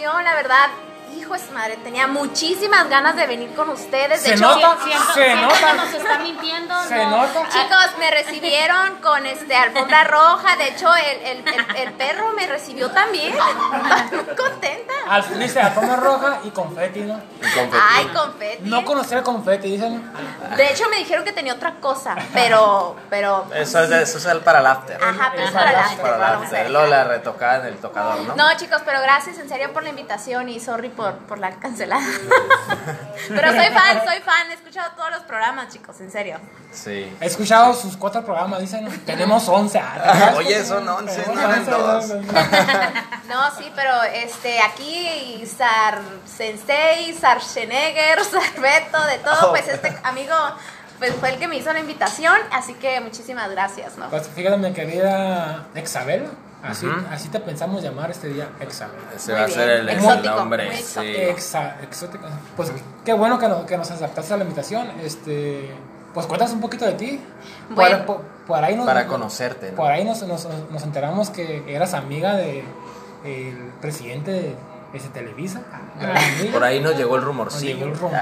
invitación, 0.05 0.23
la 0.23 0.35
verdad. 0.35 0.94
Hijo 1.25 1.33
de 1.33 1.39
su 1.39 1.51
madre, 1.53 1.77
tenía 1.83 2.05
muchísimas 2.05 2.88
ganas 2.88 3.15
de 3.15 3.25
venir 3.25 3.51
con 3.55 3.67
ustedes. 3.69 4.21
De 4.23 4.29
Se 4.29 4.33
hecho, 4.35 4.41
nota. 4.43 4.77
Siento, 4.83 5.05
Se 5.13 5.23
siento 5.25 5.41
nota. 5.47 5.71
que 5.71 5.73
nos 5.77 5.93
está 5.93 6.17
mintiendo. 6.19 6.83
Se 6.83 6.95
no. 7.05 7.09
nota. 7.17 7.49
Chicos, 7.49 7.97
me 7.97 8.11
recibieron 8.11 8.95
con 9.01 9.25
este 9.25 9.55
alfombra 9.55 10.03
roja. 10.03 10.55
De 10.57 10.67
hecho, 10.69 10.88
el, 10.95 11.21
el- 11.39 11.47
el- 11.47 11.75
el 11.77 11.93
perro 11.93 12.31
me 12.33 12.45
recibió 12.45 12.91
también. 12.91 13.33
Muy 13.33 14.35
contenta. 14.38 14.93
Al, 15.09 15.39
dice 15.39 15.59
alfombra 15.61 15.95
roja 15.95 16.39
y 16.43 16.51
confeti, 16.51 16.99
¿no? 17.01 17.15
Confeti. 17.41 17.77
Ay, 17.95 18.05
confeti. 18.13 18.63
No 18.69 18.85
conocer 18.85 19.17
el 19.19 19.23
confeti, 19.23 19.71
dicen. 19.71 20.11
De 20.55 20.71
hecho, 20.71 20.88
me 20.89 20.97
dijeron 20.97 21.25
que 21.25 21.31
tenía 21.31 21.53
otra 21.55 21.75
cosa, 21.81 22.15
pero, 22.33 22.95
pero. 23.09 23.47
Eso 23.55 23.79
es, 23.81 23.89
eso 23.89 24.17
es 24.19 24.25
el 24.25 24.41
para 24.41 24.59
el 24.59 24.67
after. 24.67 25.03
Ajá, 25.03 25.29
pero 25.31 25.43
es 25.43 25.49
Esa 25.49 25.57
para 25.59 25.71
es 25.71 25.75
la 25.75 25.95
la- 25.95 26.01
Para 26.03 26.15
el 26.17 26.43
after. 26.43 26.69
Lola 26.69 27.03
retocada 27.05 27.61
en 27.61 27.65
el 27.73 27.77
tocador, 27.77 28.19
¿no? 28.21 28.35
No, 28.35 28.55
chicos, 28.57 28.81
pero 28.85 29.01
gracias 29.01 29.39
en 29.39 29.49
serio 29.49 29.73
por 29.73 29.81
la 29.81 29.89
invitación 29.89 30.49
y 30.49 30.59
sorry 30.59 30.89
por, 30.89 31.14
por 31.28 31.39
la 31.39 31.51
cancelada. 31.51 32.04
pero 33.30 33.51
soy 33.51 33.67
fan, 33.67 34.01
soy 34.06 34.19
fan. 34.21 34.51
He 34.51 34.54
escuchado 34.54 34.91
todos 34.95 35.12
los 35.12 35.21
programas, 35.21 35.69
chicos, 35.73 35.99
en 36.01 36.12
serio. 36.12 36.39
Sí. 36.71 37.15
He 37.19 37.25
escuchado 37.25 37.73
sus 37.73 37.95
cuatro 37.97 38.23
programas, 38.25 38.60
dicen. 38.60 38.88
Tenemos 39.06 39.47
11. 39.47 39.80
ah, 39.80 40.34
Oye, 40.38 40.63
son 40.63 40.88
11, 40.88 41.21
Tenemos 41.21 41.36
no 41.36 41.41
eran 41.49 41.60
11, 41.60 41.71
dos. 41.71 42.08
no, 43.30 43.51
sí, 43.58 43.71
pero 43.75 44.04
este 44.04 44.60
aquí 44.62 45.43
Sar 45.45 46.01
Sensei, 46.25 47.13
Sar 47.13 47.41
Schwarzenegger, 47.41 48.23
Sarbeto, 48.23 49.06
de 49.06 49.17
todo, 49.19 49.47
Oh. 49.47 49.49
pues 49.51 49.67
este 49.67 49.95
amigo 50.04 50.34
pues 50.99 51.13
fue 51.15 51.30
el 51.30 51.39
que 51.39 51.47
me 51.49 51.58
hizo 51.58 51.73
la 51.73 51.80
invitación, 51.80 52.38
así 52.54 52.73
que 52.75 53.01
muchísimas 53.01 53.49
gracias, 53.51 53.97
¿no? 53.97 54.10
Pues 54.10 54.30
fíjate, 54.30 54.56
mi 54.58 54.71
querida 54.73 55.65
Exabel. 55.75 56.30
Así, 56.67 56.88
así 57.12 57.30
te 57.30 57.39
pensamos 57.39 57.82
llamar 57.84 58.12
este 58.12 58.28
día, 58.28 58.49
Exabel. 58.60 58.99
Ese 59.15 59.32
Muy 59.32 59.41
va 59.41 59.45
a 59.47 59.49
ser 59.49 59.69
el, 59.69 59.89
el 59.89 59.95
Exótico, 59.97 60.36
nombre. 60.36 60.71
Sí. 60.78 60.82
exótico. 60.82 61.19
Exa, 61.21 61.75
exótica. 61.84 62.28
Pues 62.58 62.71
qué 63.04 63.13
bueno 63.13 63.38
que, 63.39 63.47
no- 63.47 63.65
que 63.65 63.78
nos 63.78 63.91
aceptaste 63.91 64.34
a 64.34 64.38
la 64.38 64.43
invitación. 64.43 64.91
Este, 65.04 65.69
pues 66.13 66.25
cuéntanos 66.28 66.54
un 66.54 66.62
poquito 66.62 66.86
de 66.86 66.93
ti. 66.93 67.19
Bueno. 67.69 68.06
por, 68.06 68.17
por- 68.17 68.36
por 68.45 68.63
ahí 68.63 68.75
nos, 68.75 68.86
Para 68.86 69.08
conocerte, 69.08 69.71
¿no? 69.71 69.78
Por 69.78 69.91
ahí 69.91 70.06
nos, 70.06 70.21
nos, 70.23 70.47
nos 70.69 70.84
enteramos 70.84 71.32
que 71.32 71.63
eras 71.67 71.93
amiga 71.95 72.36
de 72.36 72.63
el 73.23 73.58
presidente 73.82 74.32
de, 74.32 74.56
ese 74.93 75.10
Televisa. 75.10 75.62
amiga. 75.99 76.51
Por 76.54 76.63
ahí 76.63 76.80
nos 76.80 76.95
llegó 76.95 77.15
el 77.15 77.23
rumorcillo. 77.23 77.75
llegó 77.75 77.88
el 77.91 77.97
rumor. 77.97 78.19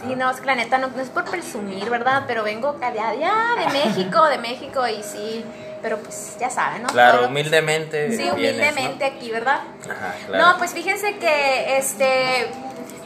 Sí, 0.00 0.14
no, 0.16 0.30
es 0.30 0.38
que 0.40 0.46
la 0.46 0.54
neta 0.54 0.76
no, 0.78 0.88
no 0.88 1.00
es 1.00 1.08
por 1.08 1.24
presumir, 1.24 1.88
¿verdad? 1.90 2.24
Pero 2.26 2.44
vengo 2.44 2.74
de 2.74 2.84
allá 2.86 3.32
de 3.58 3.66
México, 3.72 4.22
de 4.26 4.38
México 4.38 4.86
y 4.86 5.02
sí, 5.02 5.44
pero 5.84 5.98
pues 5.98 6.34
ya 6.40 6.48
saben, 6.48 6.82
¿no? 6.82 6.88
Claro, 6.88 7.26
humildemente. 7.28 8.16
Sí, 8.16 8.30
humildemente 8.32 9.04
aquí, 9.04 9.30
¿verdad? 9.30 9.60
Ajá, 9.82 10.14
claro. 10.26 10.42
No, 10.52 10.56
pues 10.56 10.72
fíjense 10.72 11.18
que, 11.18 11.76
este, 11.76 12.46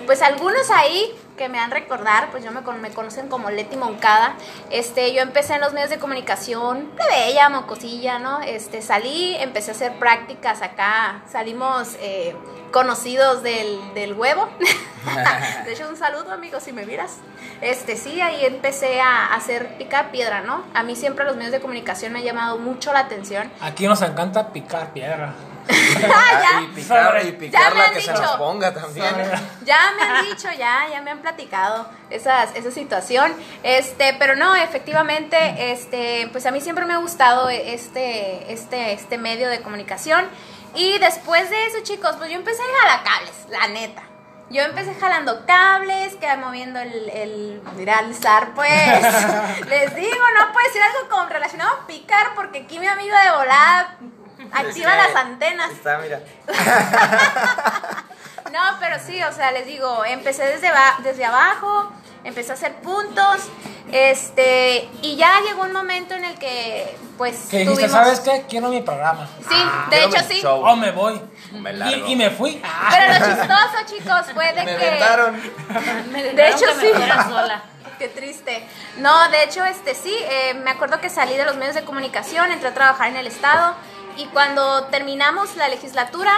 pues 0.06 0.22
algunos 0.22 0.70
ahí 0.70 1.12
que 1.38 1.48
me 1.48 1.58
han 1.58 1.70
recordar, 1.70 2.30
pues 2.30 2.44
yo 2.44 2.52
me, 2.52 2.60
me 2.60 2.90
conocen 2.90 3.28
como 3.28 3.48
Leti 3.50 3.78
Moncada. 3.78 4.34
Este, 4.68 5.14
yo 5.14 5.22
empecé 5.22 5.54
en 5.54 5.62
los 5.62 5.72
medios 5.72 5.88
de 5.88 5.98
comunicación, 5.98 6.90
bella, 7.08 7.48
mocosilla, 7.48 8.18
¿no? 8.18 8.42
Este, 8.42 8.82
salí, 8.82 9.34
empecé 9.36 9.70
a 9.70 9.74
hacer 9.74 9.92
prácticas 9.98 10.60
acá, 10.60 11.22
salimos 11.30 11.96
eh, 12.00 12.36
conocidos 12.72 13.42
del, 13.42 13.78
del 13.94 14.12
huevo. 14.12 14.48
de 15.64 15.72
hecho, 15.72 15.88
un 15.88 15.96
saludo, 15.96 16.32
amigos, 16.32 16.64
si 16.64 16.72
me 16.72 16.84
miras. 16.84 17.16
Este, 17.62 17.96
sí, 17.96 18.20
ahí 18.20 18.44
empecé 18.44 19.00
a 19.00 19.34
hacer 19.34 19.78
picar 19.78 20.10
piedra, 20.10 20.42
¿no? 20.42 20.64
A 20.74 20.82
mí 20.82 20.94
siempre 20.94 21.24
los 21.24 21.36
medios 21.36 21.52
de 21.52 21.60
comunicación 21.60 22.12
me 22.12 22.18
han 22.18 22.24
llamado 22.24 22.58
mucho 22.58 22.92
la 22.92 23.00
atención. 23.00 23.50
Aquí 23.60 23.86
nos 23.86 24.02
encanta 24.02 24.52
picar 24.52 24.92
piedra. 24.92 25.34
Ah, 25.70 26.62
y 26.62 26.66
picar, 26.68 27.26
y 27.26 27.32
picarla 27.32 27.90
que 27.92 28.00
se 28.00 28.12
nos 28.12 28.30
ponga 28.32 28.72
también. 28.72 29.14
Ya 29.64 29.92
me 29.96 30.02
han 30.02 30.24
dicho, 30.24 30.48
ya, 30.56 30.86
ya 30.90 31.02
me 31.02 31.10
han 31.10 31.20
platicado 31.20 31.88
esas, 32.10 32.54
esa 32.54 32.70
situación. 32.70 33.32
Este, 33.62 34.14
pero 34.18 34.36
no, 34.36 34.56
efectivamente, 34.56 35.72
este, 35.72 36.28
pues 36.32 36.46
a 36.46 36.50
mí 36.50 36.60
siempre 36.60 36.86
me 36.86 36.94
ha 36.94 36.98
gustado 36.98 37.48
este, 37.50 38.52
este, 38.52 38.92
este 38.92 39.18
medio 39.18 39.48
de 39.48 39.60
comunicación. 39.60 40.24
Y 40.74 40.98
después 40.98 41.50
de 41.50 41.66
eso, 41.66 41.78
chicos, 41.82 42.16
pues 42.18 42.30
yo 42.30 42.36
empecé 42.36 42.62
a 42.62 42.80
jalar 42.80 43.04
cables, 43.04 43.46
la 43.50 43.68
neta. 43.68 44.02
Yo 44.50 44.62
empecé 44.62 44.94
jalando 44.94 45.44
cables, 45.44 46.14
que 46.14 46.36
moviendo 46.38 46.80
el, 46.80 47.10
el 47.10 47.62
mira, 47.76 48.00
el 48.00 48.14
zar, 48.14 48.54
pues. 48.54 48.70
Les 49.68 49.94
digo, 49.94 50.24
no 50.38 50.52
puede 50.52 50.72
ser 50.72 50.82
algo 50.82 51.08
como 51.10 51.28
relacionado 51.28 51.70
a 51.76 51.86
picar, 51.86 52.34
porque 52.34 52.60
aquí 52.60 52.78
mi 52.78 52.86
amigo 52.86 53.14
de 53.14 53.30
volada 53.30 53.98
activa 54.52 54.94
las 54.96 55.14
antenas. 55.16 55.70
Está, 55.72 55.98
mira. 55.98 56.20
No, 58.52 58.60
pero 58.80 58.96
sí, 59.04 59.22
o 59.22 59.30
sea, 59.32 59.52
les 59.52 59.66
digo, 59.66 60.04
empecé 60.06 60.42
desde, 60.46 60.70
ba- 60.70 60.96
desde 61.02 61.22
abajo, 61.22 61.92
empecé 62.24 62.52
a 62.52 62.54
hacer 62.54 62.76
puntos, 62.76 63.42
este, 63.92 64.88
y 65.02 65.16
ya 65.16 65.40
llegó 65.46 65.62
un 65.64 65.72
momento 65.72 66.14
en 66.14 66.24
el 66.24 66.38
que, 66.38 66.96
pues, 67.18 67.48
Que 67.50 67.58
dijiste, 67.58 67.82
tuvimos... 67.84 67.92
¿sabes 67.92 68.20
qué? 68.20 68.46
Quiero 68.48 68.68
mi 68.68 68.80
programa. 68.80 69.28
Sí, 69.46 69.54
de 69.90 69.96
Quiero 69.98 70.08
hecho 70.16 70.24
sí. 70.30 70.40
show. 70.40 70.64
O 70.64 70.76
me 70.76 70.92
voy. 70.92 71.20
Me 71.52 71.74
largo. 71.74 72.06
Y, 72.06 72.12
y 72.12 72.16
me 72.16 72.30
fui. 72.30 72.58
Ah. 72.64 72.88
Pero 72.90 73.12
lo 73.18 73.26
chistoso, 73.36 73.76
chicos, 73.98 74.26
fue 74.32 74.52
de 74.54 74.64
Me 74.64 74.76
que... 74.76 74.90
vetaron. 74.90 75.42
Me 76.10 76.22
De 76.32 76.48
hecho, 76.48 76.64
que 76.80 76.86
sí. 76.86 76.92
sola. 77.28 77.62
Qué 77.98 78.08
triste. 78.08 78.66
No, 78.98 79.28
de 79.28 79.42
hecho, 79.42 79.62
este 79.64 79.94
sí, 79.94 80.14
eh, 80.30 80.54
me 80.54 80.70
acuerdo 80.70 81.00
que 81.00 81.10
salí 81.10 81.36
de 81.36 81.44
los 81.44 81.56
medios 81.56 81.74
de 81.74 81.84
comunicación, 81.84 82.50
entré 82.52 82.68
a 82.68 82.74
trabajar 82.74 83.08
en 83.08 83.16
el 83.16 83.26
Estado, 83.26 83.74
y 84.18 84.26
cuando 84.26 84.84
terminamos 84.84 85.56
la 85.56 85.68
legislatura, 85.68 86.32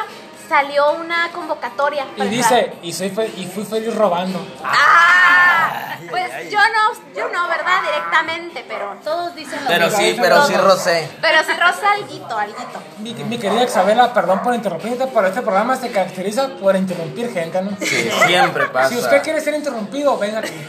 salió 0.49 0.93
una 0.93 1.31
convocatoria. 1.33 2.07
Y 2.17 2.23
dice, 2.29 2.73
y, 2.83 2.93
soy 2.93 3.11
fe- 3.11 3.33
y 3.37 3.47
fui 3.47 3.65
feliz 3.65 3.95
robando. 3.95 4.45
Ah, 4.65 5.97
pues 6.11 6.51
yo 6.51 6.59
no, 6.59 7.15
yo 7.17 7.29
no, 7.33 7.49
¿verdad? 7.49 7.83
Directamente, 7.85 8.65
pero... 8.67 8.97
Todos 9.05 9.35
dicen 9.37 9.63
lo 9.63 9.69
Pero 9.69 9.85
mismo. 9.87 9.99
sí, 10.01 10.17
pero 10.21 10.47
sí, 10.47 10.55
Rosé. 10.55 11.09
Pero 11.21 11.39
sí 11.45 11.53
rosa 11.53 11.93
alguito, 11.93 12.37
alguito. 12.37 12.83
Mi, 12.99 13.15
mi 13.15 13.39
querida 13.39 13.63
Isabela, 13.65 14.13
perdón 14.13 14.43
por 14.43 14.55
interrumpirte, 14.55 15.07
pero 15.07 15.27
este 15.29 15.41
programa 15.43 15.77
se 15.77 15.91
caracteriza 15.93 16.49
por 16.61 16.75
interrumpir 16.77 17.33
gente, 17.33 17.63
¿no? 17.63 17.71
Sí, 17.81 18.11
siempre 18.27 18.67
pasa. 18.67 18.89
Si 18.91 18.97
usted 18.99 19.23
quiere 19.23 19.41
ser 19.41 19.55
interrumpido, 19.55 20.19
venga 20.19 20.41
aquí. 20.41 20.67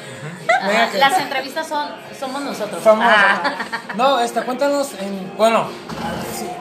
Venga 0.68 0.84
aquí. 0.86 0.98
Las 0.98 1.18
entrevistas 1.20 1.68
son, 1.68 1.90
somos 2.22 2.42
nosotros. 2.42 2.82
Somos- 2.84 3.06
Ah. 3.08 3.42
No, 3.96 4.20
este, 4.20 4.42
cuéntanos, 4.44 4.94
en, 4.94 5.34
bueno, 5.36 5.68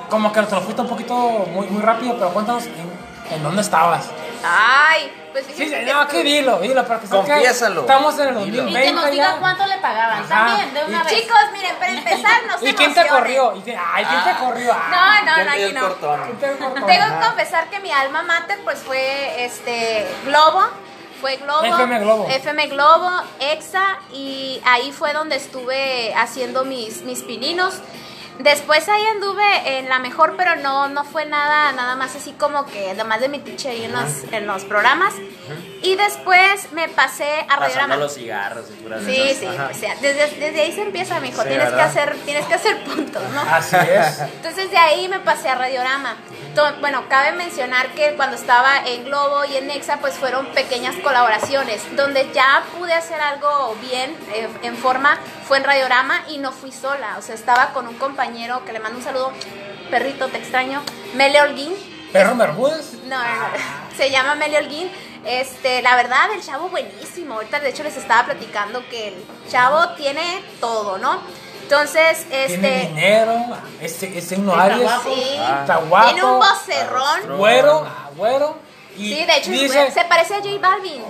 como 0.08 0.32
que 0.32 0.42
te 0.42 0.54
lo 0.54 0.60
fuiste 0.62 0.82
un 0.82 0.88
poquito 0.88 1.14
muy, 1.14 1.66
muy 1.68 1.82
rápido, 1.82 2.14
pero 2.14 2.30
cuéntanos 2.32 2.64
en, 2.66 2.90
en 3.34 3.42
dónde 3.42 3.60
estabas. 3.62 4.06
Ay, 4.42 5.12
pues 5.32 5.44
Sí, 5.46 5.52
fíjense 5.52 5.80
sí, 5.80 5.84
que 5.84 5.92
no, 5.92 6.00
aquí 6.00 6.22
dilo, 6.22 6.58
dilo, 6.60 6.82
para 6.86 6.98
que 6.98 7.06
que 7.06 7.14
Confiésalo. 7.14 7.82
Estamos 7.82 8.18
en 8.18 8.28
el 8.28 8.44
Dilo. 8.46 8.62
2020 8.64 8.80
Y 8.80 8.82
que 8.88 8.92
nos 8.92 9.10
diga 9.10 9.36
cuánto 9.38 9.66
le 9.66 9.76
pagaban 9.76 10.20
Ajá. 10.20 10.28
también, 10.28 10.74
de 10.74 10.84
una 10.84 11.00
Y 11.00 11.04
vez. 11.04 11.12
Chicos, 11.22 11.38
miren, 11.52 11.76
para 11.76 11.92
empezar, 11.98 12.40
no 12.48 12.58
se 12.58 12.68
¿Y 12.70 12.72
quién 12.74 12.94
te 12.94 13.06
corrió? 13.06 13.54
¿Y 13.56 13.60
quién, 13.60 13.78
ay, 13.94 14.04
¿quién 14.06 14.24
te 14.24 14.42
corrió? 14.42 14.72
Ah, 14.74 15.20
No, 15.24 15.26
no, 15.26 15.34
¿Quién 15.34 15.46
no, 15.46 15.52
aquí 15.52 15.72
no. 15.74 15.80
cortón? 15.82 16.20
¿quién 16.24 16.38
te 16.38 16.58
cortó? 16.64 16.86
Tengo 16.86 17.04
que 17.20 17.26
confesar 17.26 17.68
que 17.70 17.80
mi 17.80 17.92
alma 17.92 18.22
mater 18.22 18.60
pues 18.64 18.78
fue 18.80 19.44
este 19.44 20.08
Globo, 20.24 20.62
fue 21.20 21.36
Globo, 21.36 21.64
FM 21.64 22.00
Globo. 22.00 22.28
FM 22.28 22.66
Globo, 22.68 23.10
EXA 23.38 23.98
y 24.12 24.60
ahí 24.64 24.92
fue 24.92 25.12
donde 25.12 25.36
estuve 25.36 26.14
haciendo 26.14 26.64
mis 26.64 27.02
mis 27.02 27.22
pininos. 27.22 27.74
Después 28.42 28.88
ahí 28.88 29.04
anduve 29.14 29.78
en 29.78 29.88
la 29.88 29.98
mejor, 29.98 30.34
pero 30.36 30.56
no 30.56 30.88
no 30.88 31.04
fue 31.04 31.26
nada 31.26 31.72
nada 31.72 31.94
más 31.96 32.16
así 32.16 32.32
como 32.32 32.64
que 32.66 32.90
además 32.90 33.20
de 33.20 33.28
mi 33.28 33.38
tiche 33.38 33.68
ahí 33.68 33.84
en 33.84 33.92
los 33.92 34.10
en 34.32 34.46
los 34.46 34.64
programas. 34.64 35.14
Y 35.82 35.96
después 35.96 36.72
me 36.72 36.88
pasé 36.88 37.44
a 37.48 37.56
Radiorama. 37.56 37.96
los 37.96 38.14
cigarros 38.14 38.66
y 38.70 38.74
puras 38.82 39.04
de 39.04 39.12
Sí, 39.14 39.20
esas. 39.22 39.38
sí, 39.40 39.46
Ajá. 39.46 39.64
pues 39.68 39.80
ya, 39.80 39.94
desde, 39.96 40.36
desde 40.38 40.60
ahí 40.62 40.72
se 40.72 40.82
empieza, 40.82 41.20
mijo. 41.20 41.42
Sí, 41.42 41.48
tienes 41.48 41.70
que 41.70 41.80
hacer 41.80 42.16
tienes 42.24 42.46
que 42.46 42.54
hacer 42.54 42.82
puntos, 42.84 43.22
¿no? 43.34 43.40
Así 43.42 43.76
es. 43.76 44.20
Entonces 44.36 44.70
de 44.70 44.76
ahí 44.78 45.08
me 45.08 45.20
pasé 45.20 45.48
a 45.48 45.54
Radiorama. 45.56 46.16
Bueno, 46.80 47.04
cabe 47.08 47.32
mencionar 47.32 47.88
que 47.94 48.14
cuando 48.16 48.36
estaba 48.36 48.78
en 48.86 49.04
Globo 49.04 49.44
y 49.44 49.56
en 49.56 49.66
Nexa, 49.68 49.98
pues 49.98 50.14
fueron 50.14 50.46
pequeñas 50.46 50.94
colaboraciones. 50.96 51.80
Donde 51.96 52.30
ya 52.32 52.62
pude 52.78 52.92
hacer 52.92 53.20
algo 53.20 53.76
bien, 53.80 54.14
eh, 54.34 54.48
en 54.62 54.76
forma, 54.76 55.18
fue 55.50 55.58
en 55.58 55.64
Radiorama 55.64 56.26
y 56.28 56.38
no 56.38 56.52
fui 56.52 56.70
sola. 56.70 57.16
O 57.18 57.22
sea, 57.22 57.34
estaba 57.34 57.72
con 57.72 57.88
un 57.88 57.96
compañero 57.96 58.64
que 58.64 58.72
le 58.72 58.78
mando 58.78 58.98
un 58.98 59.04
saludo, 59.04 59.32
perrito, 59.90 60.28
te 60.28 60.38
extraño, 60.38 60.80
Mele 61.16 61.40
Holguín. 61.42 61.74
¿Perro 62.12 62.36
Bermúdez? 62.36 62.92
No, 63.08 63.18
no, 63.18 63.24
no. 63.24 63.48
Se 63.96 64.12
llama 64.12 64.36
Mele 64.36 64.58
Holguín. 64.58 64.88
Este, 65.24 65.82
la 65.82 65.96
verdad, 65.96 66.30
el 66.32 66.40
chavo 66.40 66.68
buenísimo. 66.68 67.34
Ahorita, 67.34 67.58
de 67.58 67.70
hecho, 67.70 67.82
les 67.82 67.96
estaba 67.96 68.26
platicando 68.26 68.88
que 68.88 69.08
el 69.08 69.24
chavo 69.50 69.88
tiene 69.96 70.22
todo, 70.60 70.98
¿no? 70.98 71.20
Entonces, 71.62 72.26
Tiene 72.28 72.44
este. 72.54 72.86
dinero, 72.86 73.34
es, 73.80 74.00
es 74.04 74.30
Está 74.30 74.62
Aries, 74.62 74.82
guapo. 74.82 75.14
Sí. 75.14 75.36
está 75.60 75.76
guapo, 75.78 76.06
Tiene 76.12 76.22
un 76.30 76.38
vocerrón. 76.38 77.38
güero, 77.38 77.84
ah, 77.88 78.10
güero. 78.14 78.56
Y 78.96 79.14
Sí, 79.14 79.24
de 79.24 79.36
hecho, 79.36 79.50
dice, 79.50 79.90
se 79.90 80.04
parece 80.04 80.34
a 80.34 80.38
J 80.38 80.58
Balvin. 80.60 81.02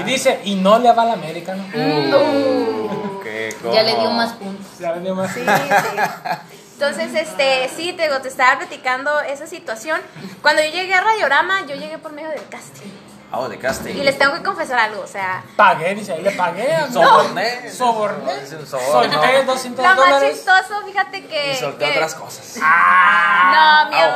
y 0.00 0.02
dice, 0.02 0.40
y 0.44 0.56
no 0.56 0.78
le 0.78 0.92
va 0.92 1.02
al 1.02 1.10
América, 1.12 1.54
¿no? 1.54 1.64
Uh, 1.64 3.20
¿qué? 3.22 3.54
Ya 3.72 3.82
le 3.82 3.94
dio 3.96 4.10
más 4.10 4.32
puntos. 4.34 4.78
Ya 4.78 4.92
le 4.92 5.00
dio 5.00 5.14
más. 5.14 5.32
Sí, 5.32 5.40
sí. 5.40 6.50
Entonces, 6.74 7.14
este, 7.14 7.70
sí, 7.74 7.94
te, 7.94 8.08
te 8.08 8.28
estaba 8.28 8.58
platicando 8.58 9.20
esa 9.20 9.46
situación. 9.46 9.98
Cuando 10.42 10.62
yo 10.62 10.70
llegué 10.70 10.92
a 10.92 11.00
Radiorama, 11.00 11.66
yo 11.66 11.74
llegué 11.74 11.96
por 11.96 12.12
medio 12.12 12.28
del 12.28 12.46
casting. 12.48 12.90
Ah, 13.32 13.40
oh, 13.40 13.48
de 13.48 13.58
casting. 13.58 13.90
Y 13.96 14.02
les 14.04 14.16
tengo 14.16 14.34
que 14.34 14.42
confesar 14.42 14.78
algo, 14.78 15.02
o 15.02 15.06
sea, 15.06 15.42
Pagué, 15.56 15.94
dice, 15.96 16.12
ahí 16.12 16.22
le 16.22 16.30
pagué. 16.30 16.72
a- 16.74 16.90
Soborné. 16.90 17.70
Soborné. 17.72 18.46
Solté 18.46 19.44
200 19.44 19.82
lo 19.84 19.88
más 19.88 19.96
dólares. 19.96 20.32
chistoso, 20.36 20.82
fíjate 20.86 21.26
que... 21.26 21.52
Y 21.52 21.56
solté 21.56 21.84
que- 21.86 21.90
otras 21.96 22.14
cosas. 22.14 22.58
Ah, 22.62 23.84
No, 23.84 23.90
mi 23.90 23.96
Ah, 23.96 24.06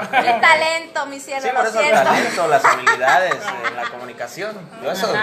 amor, 0.00 0.08
ok, 0.08 0.14
ok. 0.18 0.26
mi 0.34 0.40
talento, 0.40 1.06
mi 1.06 1.20
cielo, 1.20 1.42
Sí, 1.42 1.48
por 1.54 1.66
eso 1.66 1.80
el 1.80 1.92
talento, 1.92 2.48
las 2.48 2.64
habilidades 2.64 3.34
en 3.68 3.76
la 3.76 3.84
comunicación. 3.88 4.56
Yo 4.82 4.90
eso, 4.90 5.06
eso 5.06 5.12
me 5.14 5.18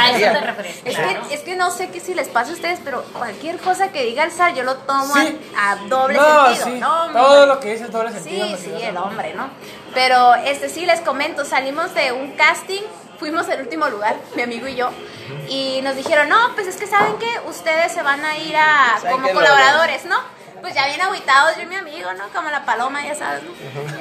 A 0.00 0.10
eso 0.10 0.32
te 0.32 0.40
refería. 0.40 0.74
Es 0.84 0.96
claro. 0.96 1.28
que, 1.28 1.34
es 1.34 1.40
que 1.42 1.56
no 1.56 1.70
sé 1.70 1.90
qué 1.90 2.00
si 2.00 2.14
les 2.14 2.28
pasa 2.28 2.50
a 2.50 2.54
ustedes, 2.54 2.80
pero 2.84 3.04
cualquier 3.12 3.58
cosa 3.58 3.88
que 3.88 4.02
diga 4.02 4.24
el 4.24 4.32
SAR, 4.32 4.52
yo 4.54 4.64
lo 4.64 4.76
tomo 4.78 5.14
Sí. 5.14 5.40
a, 5.56 5.70
a 5.72 5.76
doble 5.76 6.18
no, 6.18 6.46
sentido. 6.54 6.64
sí, 6.66 6.80
No, 6.80 7.06
todo 7.12 7.46
lo 7.46 7.60
que 7.60 7.72
dice 7.72 7.84
es 7.84 7.92
doble 7.92 8.10
sentido. 8.12 8.46
Sí, 8.48 8.56
sí, 8.64 8.82
el 8.82 8.96
hombre, 8.96 9.32
¿no? 9.34 9.48
Pero 9.94 10.34
este 10.34 10.68
sí 10.68 10.86
les 10.86 11.00
comento, 11.00 11.44
salimos 11.44 11.94
de 11.94 12.12
un 12.12 12.32
casting, 12.32 12.82
fuimos 13.18 13.48
al 13.48 13.60
último 13.60 13.88
lugar, 13.88 14.16
mi 14.34 14.42
amigo 14.42 14.66
y 14.66 14.74
yo, 14.74 14.90
y 15.48 15.80
nos 15.82 15.96
dijeron, 15.96 16.28
no, 16.28 16.54
pues 16.54 16.66
es 16.66 16.76
que 16.76 16.86
saben 16.86 17.16
que 17.18 17.40
ustedes 17.48 17.92
se 17.92 18.02
van 18.02 18.24
a 18.24 18.36
ir 18.36 18.56
a 18.56 18.98
¿Saben 19.00 19.12
como 19.20 19.32
colaboradores, 19.32 20.04
¿no? 20.04 20.16
Pues 20.60 20.74
ya 20.74 20.86
bien 20.86 21.00
agüitados, 21.00 21.56
yo 21.56 21.62
y 21.62 21.66
mi 21.66 21.76
amigo, 21.76 22.12
¿no? 22.14 22.28
Como 22.34 22.50
la 22.50 22.64
paloma, 22.64 23.04
ya 23.04 23.14
sabes, 23.14 23.42
¿no? 23.44 23.50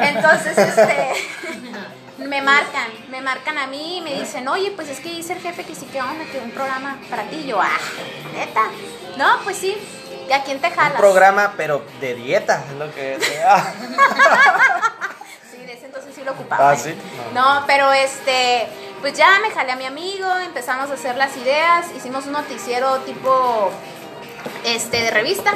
Entonces, 0.03 0.57
este, 0.57 1.13
me 2.17 2.41
marcan, 2.41 2.87
me 3.09 3.21
marcan 3.21 3.57
a 3.57 3.67
mí 3.67 3.97
y 3.97 4.01
me 4.01 4.13
dicen, 4.15 4.47
oye, 4.47 4.71
pues 4.71 4.89
es 4.89 4.99
que 4.99 5.09
dice 5.09 5.33
el 5.33 5.39
jefe 5.41 5.63
que 5.65 5.75
sí 5.75 5.85
que 5.87 6.01
onda, 6.01 6.25
que 6.31 6.39
un 6.39 6.51
programa 6.51 6.97
para 7.09 7.23
ti, 7.23 7.41
Y 7.43 7.47
yo, 7.47 7.61
ah, 7.61 7.77
neta, 8.33 8.63
no, 9.17 9.39
pues 9.43 9.57
sí, 9.57 9.77
¿y 10.27 10.31
a 10.33 10.43
quién 10.43 10.59
te 10.59 10.67
Un 10.67 10.73
jalas? 10.73 10.97
programa, 10.99 11.53
pero 11.57 11.85
de 11.99 12.15
dieta, 12.15 12.63
es 12.71 12.77
lo 12.77 12.93
que. 12.93 13.19
Sí, 16.23 16.25
lo 16.25 16.31
ocupaba. 16.31 16.69
Ah, 16.71 16.73
¿eh? 16.73 16.77
¿sí? 16.77 16.95
No, 17.33 17.63
pero 17.67 17.91
este, 17.91 18.67
pues 19.01 19.13
ya 19.17 19.39
me 19.41 19.51
jalé 19.51 19.71
a 19.73 19.75
mi 19.75 19.85
amigo, 19.85 20.27
empezamos 20.45 20.89
a 20.89 20.93
hacer 20.93 21.15
las 21.17 21.35
ideas, 21.37 21.85
hicimos 21.95 22.25
un 22.25 22.33
noticiero 22.33 22.97
tipo, 22.99 23.71
este, 24.63 25.01
de 25.01 25.11
revista. 25.11 25.53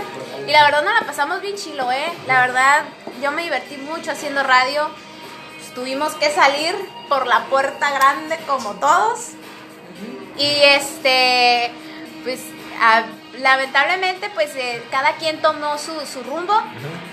Y 0.47 0.51
la 0.51 0.63
verdad 0.63 0.83
nos 0.83 0.93
la 1.01 1.05
pasamos 1.07 1.41
bien 1.41 1.55
chilo, 1.55 1.91
¿eh? 1.91 2.11
La 2.25 2.41
verdad, 2.41 2.83
yo 3.21 3.31
me 3.31 3.43
divertí 3.43 3.77
mucho 3.77 4.11
haciendo 4.11 4.43
radio. 4.43 4.89
Pues, 5.57 5.73
tuvimos 5.73 6.13
que 6.15 6.31
salir 6.31 6.75
por 7.09 7.27
la 7.27 7.45
puerta 7.45 7.91
grande 7.91 8.37
como 8.47 8.71
todos. 8.75 9.31
Y 10.37 10.45
este, 10.63 11.71
pues, 12.23 12.41
a- 12.81 13.03
lamentablemente, 13.39 14.29
pues 14.33 14.55
eh, 14.55 14.81
cada 14.91 15.13
quien 15.15 15.41
tomó 15.41 15.77
su, 15.77 15.93
su 16.05 16.23
rumbo, 16.23 16.53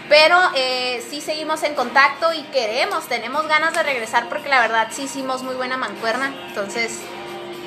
pero 0.09 0.37
eh, 0.55 1.05
sí 1.09 1.20
seguimos 1.20 1.62
en 1.62 1.75
contacto 1.75 2.33
y 2.33 2.43
queremos, 2.45 3.07
tenemos 3.09 3.47
ganas 3.49 3.75
de 3.75 3.83
regresar 3.83 4.29
porque 4.29 4.49
la 4.49 4.61
verdad 4.61 4.89
sí 4.91 5.03
hicimos 5.03 5.43
muy 5.43 5.55
buena 5.55 5.77
mancuerna. 5.77 6.33
Entonces, 6.49 7.01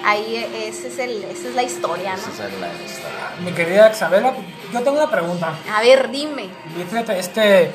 ahí 0.06 0.36
ese 0.54 0.88
es 0.88 1.00
el, 1.00 1.24
esa 1.24 1.50
es 1.50 1.56
la 1.56 1.64
historia, 1.64 2.14
Esa 2.14 2.28
¿no? 2.28 2.34
es 2.34 2.60
la 2.60 2.68
historia. 2.74 3.32
Mi 3.40 3.52
querida 3.52 3.92
Isabela, 3.92 4.34
yo 4.72 4.82
tengo 4.82 4.98
una 4.98 5.10
pregunta. 5.10 5.54
A 5.74 5.82
ver, 5.82 6.10
dime. 6.10 6.50
Fíjate, 6.90 7.20
este. 7.20 7.72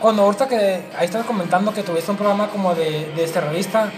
Cuando 0.00 0.22
ahorita 0.22 0.48
que 0.48 0.56
ahí 0.96 1.04
estás 1.04 1.26
comentando 1.26 1.74
que 1.74 1.82
tuviste 1.82 2.10
un 2.10 2.16
programa 2.16 2.48
como 2.48 2.74
de, 2.74 3.12
de 3.14 3.22
este 3.22 3.38
revista, 3.38 3.90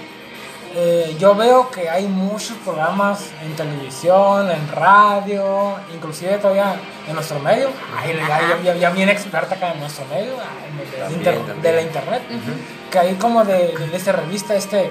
eh, 0.74 1.16
yo 1.18 1.34
veo 1.34 1.70
que 1.70 1.88
hay 1.90 2.06
muchos 2.06 2.56
programas 2.64 3.30
en 3.42 3.54
televisión, 3.56 4.50
en 4.50 4.68
radio, 4.72 5.76
inclusive 5.94 6.38
todavía 6.38 6.76
en 7.06 7.14
nuestro 7.14 7.38
medio. 7.40 7.68
Ay, 7.96 8.18
ya, 8.64 8.74
ya, 8.74 8.90
bien 8.90 9.08
experta 9.08 9.54
acá 9.54 9.72
en 9.72 9.80
nuestro 9.80 10.04
medio, 10.06 10.32
ay, 10.40 10.78
de, 10.78 10.96
También, 10.98 11.18
inter- 11.20 11.36
también. 11.38 11.62
de 11.62 11.72
la 11.72 11.82
internet. 11.82 12.22
Que 12.90 12.98
hay 12.98 13.14
como 13.14 13.44
de, 13.44 13.68
de, 13.76 13.86
de 13.88 13.96
esta 13.96 14.12
revista, 14.12 14.54
este. 14.54 14.90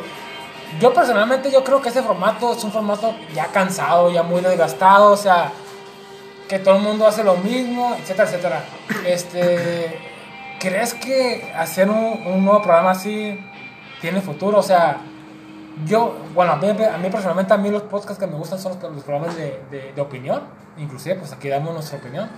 Yo 0.80 0.94
personalmente 0.94 1.52
yo 1.52 1.64
creo 1.66 1.82
que 1.82 1.90
ese 1.90 2.02
formato 2.02 2.54
es 2.54 2.64
un 2.64 2.72
formato 2.72 3.14
ya 3.36 3.48
cansado, 3.48 4.10
ya 4.10 4.24
muy 4.24 4.40
desgastado, 4.42 5.12
o 5.12 5.18
sea, 5.18 5.52
que 6.48 6.60
todo 6.60 6.78
el 6.78 6.82
mundo 6.82 7.06
hace 7.06 7.24
lo 7.26 7.36
mismo, 7.36 7.96
etcétera, 8.00 8.30
etcétera. 8.30 8.64
Este, 9.06 10.00
¿crees 10.60 10.94
que 10.94 11.52
hacer 11.58 11.90
un, 11.90 12.24
un 12.26 12.46
nuevo 12.46 12.62
programa 12.62 12.92
así 12.92 13.38
tiene 14.00 14.22
futuro? 14.22 14.60
O 14.60 14.64
sea, 14.64 14.98
yo, 15.86 16.18
bueno, 16.34 16.54
a 16.54 16.56
mí, 16.58 16.70
a 16.70 16.98
mí 16.98 17.10
personalmente, 17.10 17.54
a 17.54 17.58
mí 17.58 17.70
los 17.70 17.84
podcasts 17.84 18.20
que 18.20 18.28
me 18.28 18.36
gustan 18.36 18.60
son 18.60 18.74
los, 18.74 18.92
los 18.92 19.04
programas 19.04 19.36
de, 19.36 19.62
de, 19.72 19.94
de 19.94 20.02
opinión, 20.02 20.42
inclusive, 20.78 21.16
pues 21.16 21.32
aquí 21.32 21.50
damos 21.50 21.74
nuestra 21.74 21.98
opinión. 21.98 22.30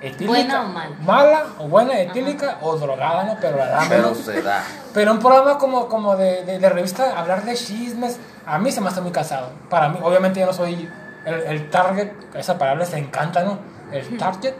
Etílica, 0.00 0.32
Buena 0.32 0.62
o 0.62 0.68
mala. 0.68 0.96
Mala 1.00 1.46
o 1.58 1.68
buena, 1.68 2.00
etílica 2.00 2.58
o 2.60 2.76
drogada, 2.76 3.22
¿no? 3.22 3.36
Pero 3.40 3.56
la 3.56 3.66
damos. 3.66 3.88
Pero 3.88 4.14
se 4.16 4.42
da. 4.42 4.64
Pero 4.92 5.12
un 5.12 5.20
programa 5.20 5.58
como, 5.58 5.88
como 5.88 6.16
de, 6.16 6.44
de, 6.44 6.58
de 6.58 6.68
revista, 6.68 7.16
hablar 7.18 7.44
de 7.44 7.54
chismes, 7.54 8.18
a 8.44 8.58
mí 8.58 8.72
se 8.72 8.80
me 8.80 8.88
hace 8.88 9.00
muy 9.00 9.12
cansado. 9.12 9.50
Para 9.70 9.88
mí, 9.88 10.00
obviamente 10.02 10.40
yo 10.40 10.46
no 10.46 10.52
soy 10.52 10.90
el, 11.24 11.34
el 11.34 11.70
target, 11.70 12.10
esa 12.34 12.58
palabra 12.58 12.84
se 12.84 12.98
encanta, 12.98 13.44
¿no? 13.44 13.58
El 13.92 14.18
target, 14.18 14.54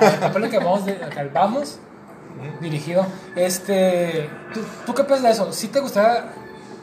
ah, 0.00 0.06
el 0.06 0.18
papel 0.18 0.48
que 0.48 0.58
vamos, 0.58 0.86
de, 0.86 0.96
que 0.96 1.24
vamos 1.24 1.78
dirigido. 2.60 3.04
Este, 3.36 4.30
¿tú, 4.54 4.60
¿Tú 4.86 4.94
qué 4.94 5.04
piensas 5.04 5.24
de 5.24 5.30
eso? 5.30 5.52
¿Sí 5.52 5.68
te 5.68 5.80
gustaría 5.80 6.24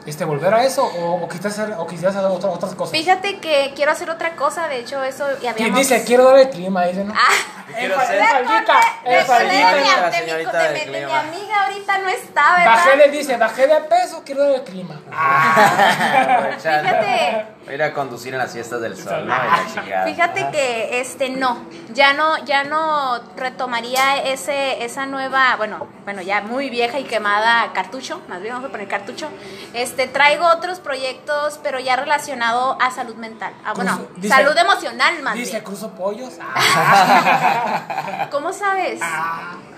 este, 0.08 0.24
volver 0.24 0.52
a 0.54 0.64
eso 0.64 0.84
o, 0.84 1.22
o 1.24 1.28
quisieras 1.28 1.58
hacer, 1.58 1.74
o 1.78 1.86
quisieras 1.86 2.16
hacer 2.16 2.30
otra- 2.30 2.50
otras 2.50 2.74
cosas? 2.74 2.96
Fíjate 2.98 3.38
que 3.38 3.72
quiero 3.76 3.92
hacer 3.92 4.10
otra 4.10 4.34
cosa, 4.36 4.68
de 4.68 4.80
hecho 4.80 5.02
eso 5.04 5.24
y 5.34 5.36
¿Quién 5.40 5.52
habíamos... 5.52 5.78
dice, 5.78 6.04
quiero 6.04 6.24
dar 6.24 6.38
el 6.38 6.50
clima, 6.50 6.84
dice, 6.86 7.04
¿no? 7.04 7.14
Ah, 7.16 7.57
Quiero 7.76 8.00
ser- 8.00 8.24
faldita, 8.24 8.80
de 9.04 9.10
mi, 9.10 9.18
La 9.18 10.10
de 10.10 10.20
mi- 10.20 10.90
de 10.90 10.90
de 11.06 11.12
amiga 11.12 11.64
ahorita 11.66 11.98
no 11.98 12.08
está, 12.08 12.52
¿verdad? 12.56 12.66
Bajé, 12.74 12.96
le 12.96 13.08
dice, 13.10 13.36
bajé 13.36 13.66
de 13.66 13.80
peso, 13.82 14.22
quiero 14.24 14.42
dar 14.44 14.54
el 14.56 14.62
clima. 14.64 15.00
Aprovechando. 15.10 16.88
Fíjate. 16.88 17.46
Voy 17.64 17.72
a 17.72 17.74
ir 17.74 17.82
a 17.82 17.92
conducir 17.92 18.32
en 18.32 18.38
las 18.38 18.52
fiestas 18.52 18.80
del 18.80 18.96
sol, 18.96 19.26
¿no? 19.26 19.34
Y 19.34 19.38
la 19.50 19.66
chingada. 19.74 20.04
Fíjate 20.06 20.48
que 20.50 21.00
este 21.00 21.28
no, 21.28 21.58
ya 21.92 22.14
no, 22.14 22.38
ya 22.46 22.64
no 22.64 23.20
retomaría 23.36 24.22
ese, 24.22 24.82
esa 24.84 25.04
nueva, 25.04 25.56
bueno, 25.56 25.86
bueno, 26.04 26.22
ya 26.22 26.40
muy 26.40 26.70
vieja 26.70 26.98
y 26.98 27.04
quemada 27.04 27.70
cartucho, 27.74 28.22
más 28.28 28.40
bien 28.40 28.54
vamos 28.54 28.68
a 28.70 28.72
poner 28.72 28.88
cartucho. 28.88 29.28
Este 29.74 30.06
traigo 30.06 30.46
otros 30.46 30.80
proyectos, 30.80 31.60
pero 31.62 31.78
ya 31.78 31.96
relacionado 31.96 32.78
a 32.80 32.90
salud 32.90 33.16
mental. 33.16 33.52
Ah, 33.66 33.74
bueno, 33.74 33.98
Cruzo- 33.98 34.08
dice- 34.16 34.34
salud 34.34 34.56
emocional 34.56 35.22
más 35.22 35.34
Dice, 35.34 35.50
bien. 35.52 35.64
cruzo 35.64 35.90
pollos. 35.90 36.32
¿Cómo 38.30 38.52
sabes? 38.52 39.00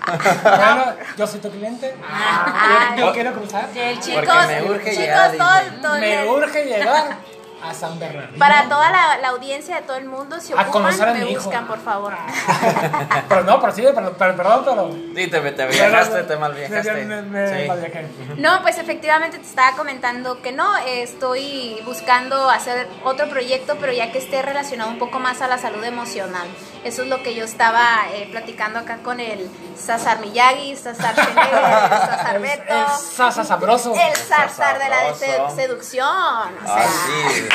Bueno, 0.03 0.85
yo 1.17 1.27
soy 1.27 1.39
tu 1.39 1.49
cliente. 1.51 1.95
Ah. 2.03 2.95
yo 2.97 3.13
quiero 3.13 3.33
cruzar. 3.33 3.69
El 3.75 3.99
chico 3.99 4.21
Chicos, 4.21 4.47
me 4.47 4.63
urge 4.63 4.89
chicos, 4.91 4.97
llegar, 4.97 5.31
todo- 5.37 5.81
todo 5.81 5.95
Me 5.99 6.27
urge 6.29 6.65
llegar 6.65 7.17
a 7.63 7.73
San 7.73 7.99
Bernardino. 7.99 8.37
para 8.39 8.67
toda 8.69 8.89
la, 8.91 9.17
la 9.17 9.29
audiencia 9.29 9.75
de 9.77 9.81
todo 9.83 9.97
el 9.97 10.05
mundo, 10.05 10.39
si 10.39 10.53
A 10.53 10.55
ocupan, 10.55 10.71
conocer 10.71 11.09
a 11.09 11.13
me 11.13 11.19
mi 11.25 11.31
hijo. 11.31 11.41
buscan, 11.43 11.67
por 11.67 11.79
favor. 11.79 12.13
Pero 13.29 13.43
no, 13.43 13.59
pero 13.61 13.73
sí, 13.73 13.83
pero, 13.93 14.13
pero- 14.17 14.35
perdón, 14.35 14.61
pero. 14.65 14.91
Sí, 15.15 15.27
te, 15.27 15.39
te 15.51 15.65
viajaste, 15.67 16.23
te 16.23 16.37
mal 16.37 16.53
viajaste. 16.53 16.91
Me, 17.05 17.05
me, 17.05 17.21
me 17.21 17.61
Sí. 17.61 17.67
malviajé. 17.67 18.07
No, 18.37 18.61
pues 18.61 18.77
efectivamente 18.77 19.37
te 19.37 19.45
estaba 19.45 19.75
comentando 19.77 20.41
que 20.41 20.51
no, 20.51 20.77
eh, 20.79 21.03
estoy 21.03 21.79
buscando 21.85 22.49
hacer 22.49 22.87
otro 23.03 23.29
proyecto, 23.29 23.77
pero 23.79 23.91
ya 23.93 24.11
que 24.11 24.17
esté 24.17 24.41
relacionado 24.41 24.89
un 24.89 24.99
poco 24.99 25.19
más 25.19 25.41
a 25.41 25.47
la 25.47 25.57
salud 25.57 25.83
emocional. 25.83 26.47
Eso 26.83 27.03
es 27.03 27.07
lo 27.09 27.21
que 27.23 27.35
yo 27.35 27.45
estaba 27.45 27.83
eh, 28.13 28.27
platicando 28.31 28.79
acá 28.79 28.97
con 29.03 29.19
el 29.19 29.49
César 29.77 30.19
Miyagi, 30.19 30.75
César 30.75 31.13
Schenegger, 31.15 31.59
César 31.59 32.35
El, 32.35 32.41
Beto, 32.41 32.73
el 32.73 32.87
sasa 33.15 33.43
sabroso. 33.43 33.93
el 33.93 34.15
César 34.15 34.79
de 34.79 34.89
la 34.89 35.49
seducción. 35.55 36.07
O 36.07 36.67
sea, 36.67 36.75
Ah, 36.75 36.87
sí. 37.33 37.47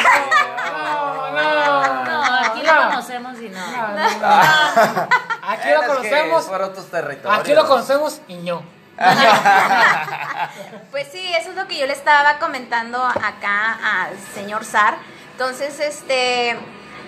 No, 0.73 1.31
no. 1.31 2.05
No, 2.05 2.25
aquí 2.47 2.63
lo 2.63 2.75
conocemos 2.89 3.41
y 3.41 3.49
no. 3.49 3.61
Aquí 5.49 5.69
lo 5.71 5.87
conocemos. 5.87 6.91
territorios. 6.91 7.41
Aquí 7.41 7.55
lo 7.55 7.67
conocemos 7.67 8.21
y 8.29 8.37
no. 8.37 8.63
Pues 10.91 11.09
sí, 11.13 11.35
eso 11.35 11.51
es 11.51 11.57
lo 11.57 11.69
que 11.69 11.79
yo 11.79 11.87
le 11.87 11.93
estaba 11.93 12.39
comentando 12.39 13.05
acá 13.05 13.79
al 13.83 14.19
señor 14.35 14.65
Sar. 14.65 14.97
Entonces, 15.33 15.79
este, 15.81 16.57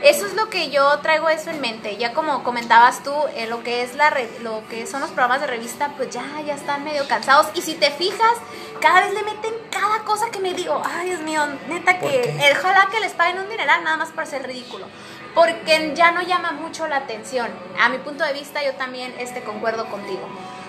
eso 0.02 0.26
es 0.26 0.34
lo 0.34 0.48
que 0.50 0.70
yo 0.70 0.98
traigo 1.00 1.28
eso 1.28 1.50
en 1.50 1.60
mente. 1.60 1.96
Ya 1.96 2.12
como 2.12 2.42
comentabas 2.44 3.02
tú, 3.02 3.12
eh, 3.36 3.46
lo 3.48 3.62
que 3.62 3.82
es 3.82 3.94
la 3.96 4.10
re- 4.10 4.28
lo 4.42 4.62
que 4.68 4.86
son 4.86 5.00
los 5.00 5.10
programas 5.10 5.40
de 5.40 5.46
revista, 5.48 5.90
pues 5.96 6.10
ya 6.10 6.22
ya 6.46 6.54
están 6.54 6.84
medio 6.84 7.06
cansados. 7.08 7.46
Y 7.54 7.62
si 7.62 7.74
te 7.74 7.90
fijas, 7.90 8.32
cada 8.80 9.00
vez 9.02 9.12
le 9.14 9.22
meten 9.22 9.52
cada 9.70 10.04
cosa 10.04 10.30
que 10.30 10.38
me 10.40 10.54
digo, 10.54 10.80
ay 10.84 11.08
Dios 11.10 11.20
mío, 11.22 11.42
neta 11.68 11.98
¿Por 11.98 12.10
que 12.10 12.22
el 12.22 12.56
ojalá 12.56 12.88
que 12.90 13.00
les 13.00 13.12
paguen 13.12 13.38
un 13.38 13.48
dineral 13.48 13.82
nada 13.84 13.96
más 13.96 14.10
para 14.10 14.26
ser 14.26 14.46
ridículo. 14.46 14.86
Porque 15.34 15.92
ya 15.94 16.10
no 16.12 16.22
llama 16.22 16.52
mucho 16.52 16.86
la 16.88 16.96
atención. 16.96 17.48
A 17.80 17.88
mi 17.88 17.98
punto 17.98 18.24
de 18.24 18.32
vista, 18.32 18.62
yo 18.64 18.72
también 18.74 19.14
este 19.18 19.42
concuerdo 19.42 19.86
contigo. 19.86 20.26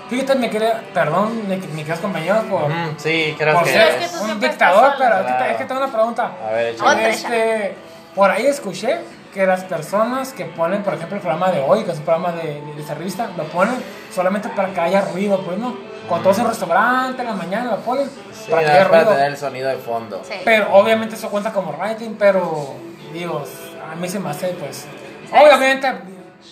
Fíjate, 0.09 0.35
me 0.35 0.49
quería, 0.49 0.83
perdón, 0.93 1.47
mi, 1.47 1.55
mi 1.57 1.83
queridos 1.83 1.99
compañeros, 1.99 2.43
por, 2.49 2.67
Mm, 2.69 2.95
sí, 2.97 3.35
creo 3.37 3.53
por 3.53 3.63
que. 3.63 3.71
ser 3.73 4.01
Es 4.01 4.11
que 4.11 4.17
un 4.17 4.39
dictador, 4.39 4.93
pero 4.97 5.23
Claro. 5.23 5.45
es 5.45 5.57
que 5.57 5.65
tengo 5.65 5.81
una 5.81 5.91
pregunta. 5.91 6.31
A 6.47 6.51
ver, 6.51 6.73
échale. 6.73 6.89
Otra. 6.91 7.09
Este, 7.09 7.75
por 8.15 8.29
ahí 8.31 8.47
escuché 8.47 8.99
que 9.33 9.45
las 9.45 9.63
personas 9.63 10.33
que 10.33 10.45
ponen, 10.45 10.81
por 10.83 10.93
ejemplo, 10.95 11.15
el 11.17 11.21
programa 11.21 11.51
de 11.51 11.61
hoy, 11.61 11.83
que 11.83 11.91
es 11.91 11.97
un 11.99 12.03
programa 12.05 12.31
de, 12.33 12.61
de, 12.61 12.73
de 12.75 12.81
esta 12.81 12.95
revista, 12.95 13.29
lo 13.37 13.43
ponen 13.45 13.75
solamente 14.13 14.49
para 14.49 14.69
que 14.73 14.79
haya 14.79 15.01
ruido, 15.01 15.39
pues 15.41 15.57
no. 15.57 15.75
Cuando 16.07 16.23
todos 16.23 16.39
en 16.39 16.45
un 16.45 16.49
restaurante 16.49 17.21
en 17.21 17.27
la 17.27 17.33
mañana 17.35 17.71
lo 17.71 17.77
ponen 17.77 18.09
Sí, 18.33 18.49
para 18.49 18.63
que 18.63 18.69
haya 18.71 18.79
más 18.81 18.89
para 18.89 19.01
ruido. 19.03 19.15
tener 19.15 19.31
el 19.31 19.37
sonido 19.37 19.69
de 19.69 19.77
fondo. 19.77 20.21
Sí. 20.23 20.33
Pero 20.43 20.73
obviamente 20.73 21.15
eso 21.15 21.29
cuenta 21.29 21.53
como 21.53 21.71
writing, 21.73 22.15
pero 22.17 22.73
digo, 23.13 23.43
a 23.91 23.95
mí 23.95 24.09
se 24.09 24.19
me 24.19 24.29
hace 24.31 24.47
pues. 24.59 24.87
Obviamente 25.31 25.87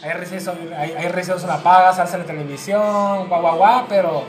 hay 0.03 0.11
recesos, 0.11 0.55
hay, 0.77 0.91
hay 0.91 1.07
recesos 1.07 1.41
en 1.43 1.49
la 1.49 1.57
paga, 1.57 1.91
salsa 1.93 2.17
en 2.17 2.21
la 2.21 2.27
televisión, 2.27 3.27
guau 3.27 3.41
guau 3.41 3.57
guau, 3.57 3.85
pero 3.89 4.23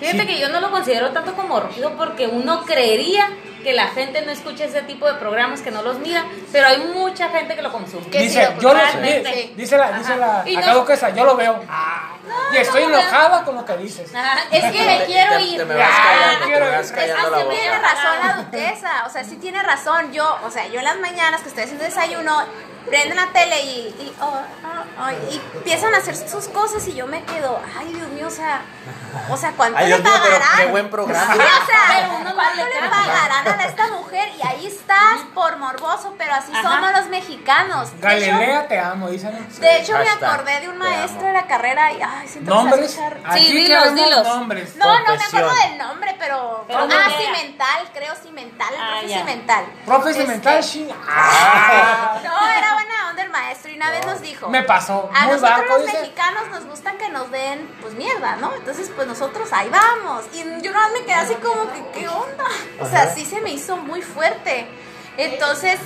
Fíjate 0.00 0.20
Sí. 0.22 0.26
que 0.26 0.40
yo 0.40 0.48
no 0.50 0.60
lo 0.60 0.70
considero 0.70 1.10
tanto 1.12 1.32
como 1.34 1.60
ruido 1.60 1.92
porque 1.96 2.26
uno 2.26 2.62
creería 2.66 3.28
que 3.64 3.72
la 3.72 3.88
gente 3.88 4.22
no 4.22 4.30
escucha 4.30 4.64
ese 4.66 4.82
tipo 4.82 5.06
de 5.08 5.14
programas, 5.14 5.60
que 5.62 5.72
no 5.72 5.82
los 5.82 5.98
mira, 5.98 6.24
pero 6.52 6.68
hay 6.68 6.78
mucha 6.94 7.28
gente 7.30 7.56
que 7.56 7.62
lo 7.62 7.72
consume. 7.72 8.06
Que 8.08 8.20
dice, 8.20 8.46
sí, 8.46 8.52
yo 8.60 8.68
lo, 8.72 8.78
realmente. 8.78 9.32
di- 9.32 9.54
dice 9.56 9.76
la, 9.76 9.90
dice 9.92 10.14
la. 10.16 10.42
Y 10.46 10.56
no- 10.56 10.74
duquesa, 10.74 11.10
yo 11.10 11.24
lo 11.24 11.34
veo. 11.34 11.60
y 12.52 12.56
estoy 12.58 12.84
no, 12.84 12.90
no. 12.90 12.98
enojada 13.00 13.44
con 13.44 13.56
lo 13.56 13.64
que 13.64 13.76
dices. 13.78 14.14
Ajá, 14.14 14.38
es 14.52 14.70
que 14.72 14.82
me 14.86 15.04
quiero 15.06 15.40
ir. 15.40 15.56
Te 15.58 15.64
me 15.64 15.74
vas 15.74 15.88
Ah, 15.90 16.02
callando, 16.04 16.46
te 16.46 16.60
me 16.60 16.70
vas 16.76 16.88
ir. 16.90 16.94
callando 16.94 17.24
Es 17.26 17.30
la 17.32 17.38
que 17.38 17.44
boca. 17.44 17.56
tiene 17.56 17.78
razón 17.80 18.18
la 18.26 18.34
duquesa, 18.42 19.04
o 19.06 19.10
sea, 19.10 19.24
sí 19.24 19.36
tiene 19.36 19.62
razón. 19.62 20.12
Yo, 20.12 20.38
o 20.46 20.50
sea, 20.50 20.66
yo 20.68 20.78
en 20.78 20.84
las 20.84 20.98
mañanas 20.98 21.40
que 21.40 21.48
estoy 21.48 21.64
haciendo 21.64 21.84
desayuno, 21.84 22.44
prenden 22.86 23.16
la 23.16 23.28
tele 23.32 23.62
y, 23.62 23.68
y, 23.98 24.12
oh, 24.20 24.26
oh, 24.26 25.02
oh, 25.04 25.10
y 25.32 25.40
empiezan 25.56 25.94
a 25.94 25.98
hacer 25.98 26.14
sus 26.14 26.48
cosas 26.48 26.86
y 26.86 26.94
yo 26.94 27.06
me 27.06 27.24
quedo, 27.24 27.58
ay 27.78 27.90
Dios 27.94 28.08
mío, 28.08 28.26
o 28.26 28.30
sea, 28.30 28.60
o 29.30 29.36
sea, 29.38 29.52
¿cuánto 29.56 29.78
Ay, 29.78 29.88
le 29.88 29.96
Dios 29.96 30.00
mío, 30.02 30.12
pero 30.22 30.34
pagarán? 30.38 30.58
qué 30.58 30.66
buen 30.70 30.90
programa. 30.90 31.32
Sí, 31.32 31.38
o 31.40 31.66
sea, 31.66 31.80
Pero 31.96 32.08
uno 32.20 32.28
no 32.28 32.34
¿cuánto 32.34 32.56
le 32.56 32.64
le 32.64 32.80
a 33.60 33.66
esta 33.66 33.88
mujer? 33.88 34.28
Y 34.38 34.46
ahí 34.46 34.66
estás 34.66 35.20
por 35.34 35.56
morboso, 35.58 36.14
pero 36.18 36.34
así 36.34 36.52
Ajá. 36.52 36.62
somos 36.62 36.92
los 36.92 37.06
mexicanos. 37.08 37.88
Hecho, 37.90 37.98
Galilea, 38.00 38.68
te 38.68 38.78
amo, 38.78 39.08
dicen. 39.08 39.32
de 39.60 39.78
hecho, 39.80 39.92
me 39.98 40.08
acordé 40.08 40.60
de 40.60 40.68
un 40.68 40.78
maestro 40.78 41.26
de 41.26 41.32
la 41.32 41.46
carrera 41.46 41.92
y, 41.92 42.00
ay, 42.02 42.28
siento 42.28 42.50
que 42.50 42.56
Nombres. 42.56 42.90
escuchar- 42.98 43.18
Aquí 43.24 43.52
dilos, 43.52 43.92
nombres. 44.24 44.76
no, 44.76 44.98
no 45.00 45.16
me 45.16 45.24
acuerdo 45.24 45.54
del 45.68 45.78
nombre, 45.78 46.16
pero. 46.18 46.64
Pero 46.66 46.80
ah, 46.80 47.10
cimental, 47.18 47.90
creo 47.92 48.14
cimental, 48.16 48.74
Ah, 48.78 48.98
profe 49.00 49.14
cimental. 49.14 49.64
Profe 49.84 50.10
Este, 50.10 50.22
Cimental, 50.22 50.64
sí. 50.64 50.88
No, 52.24 52.48
era 52.48 52.74
el 52.74 52.88
maestro 53.34 53.70
y 53.72 53.76
una 53.76 53.90
vez 53.90 54.06
nos 54.06 54.20
dijo. 54.22 54.48
Me 54.48 54.62
pasó. 54.62 55.10
A 55.14 55.24
Muy 55.26 55.34
nosotros 55.34 55.50
barco, 55.58 55.72
los 55.78 55.86
dice. 55.86 56.00
mexicanos 56.00 56.42
nos 56.50 56.64
gustan 56.66 56.96
que 56.98 57.08
nos 57.10 57.30
den, 57.30 57.68
pues 57.82 57.94
mierda, 57.94 58.36
¿no? 58.36 58.54
Entonces, 58.54 58.90
pues 58.94 59.06
nosotros 59.06 59.52
ahí 59.52 59.68
vamos. 59.68 60.24
Y 60.32 60.38
yo 60.62 60.72
no 60.72 60.80
me 60.92 61.00
quedé 61.04 61.14
así 61.14 61.34
como 61.34 61.70
que, 61.72 61.84
¿qué 62.00 62.08
onda? 62.08 62.44
O 62.80 62.86
sea, 62.86 63.12
sí 63.14 63.24
se 63.26 63.40
me 63.40 63.50
hizo 63.50 63.76
muy 63.76 64.00
fuerte. 64.02 64.66
Entonces, 65.16 65.78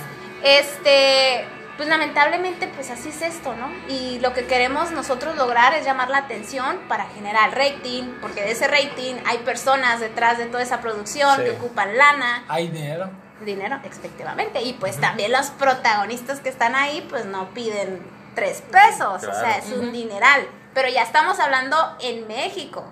este, 0.43 1.45
pues 1.77 1.87
lamentablemente 1.87 2.67
pues 2.67 2.89
así 2.89 3.09
es 3.09 3.21
esto, 3.21 3.55
¿no? 3.55 3.69
Y 3.87 4.19
lo 4.19 4.33
que 4.33 4.45
queremos 4.45 4.91
nosotros 4.91 5.35
lograr 5.37 5.73
es 5.75 5.85
llamar 5.85 6.09
la 6.09 6.17
atención 6.19 6.77
para 6.87 7.05
generar 7.09 7.55
rating, 7.55 8.03
porque 8.21 8.41
de 8.41 8.51
ese 8.51 8.67
rating 8.67 9.15
hay 9.25 9.37
personas 9.39 9.99
detrás 9.99 10.37
de 10.37 10.45
toda 10.47 10.63
esa 10.63 10.81
producción 10.81 11.37
Sí. 11.37 11.43
que 11.43 11.51
ocupan 11.51 11.95
lana, 11.97 12.43
Hay 12.47 12.67
dinero. 12.69 13.09
Dinero, 13.45 13.79
efectivamente, 13.83 14.61
y 14.61 14.73
pues 14.73 14.97
también 14.99 15.31
los 15.31 15.47
protagonistas 15.51 16.39
que 16.39 16.49
están 16.49 16.75
ahí 16.75 17.05
pues 17.09 17.25
no 17.25 17.49
piden 17.53 18.01
tres 18.35 18.61
pesos, 18.71 19.23
o 19.23 19.27
Claro. 19.31 19.39
sea, 19.39 19.57
es 19.57 19.71
un 19.71 19.91
dineral, 19.91 20.47
pero 20.73 20.89
ya 20.89 21.01
estamos 21.03 21.39
hablando 21.39 21.77
en 21.99 22.27
México, 22.27 22.83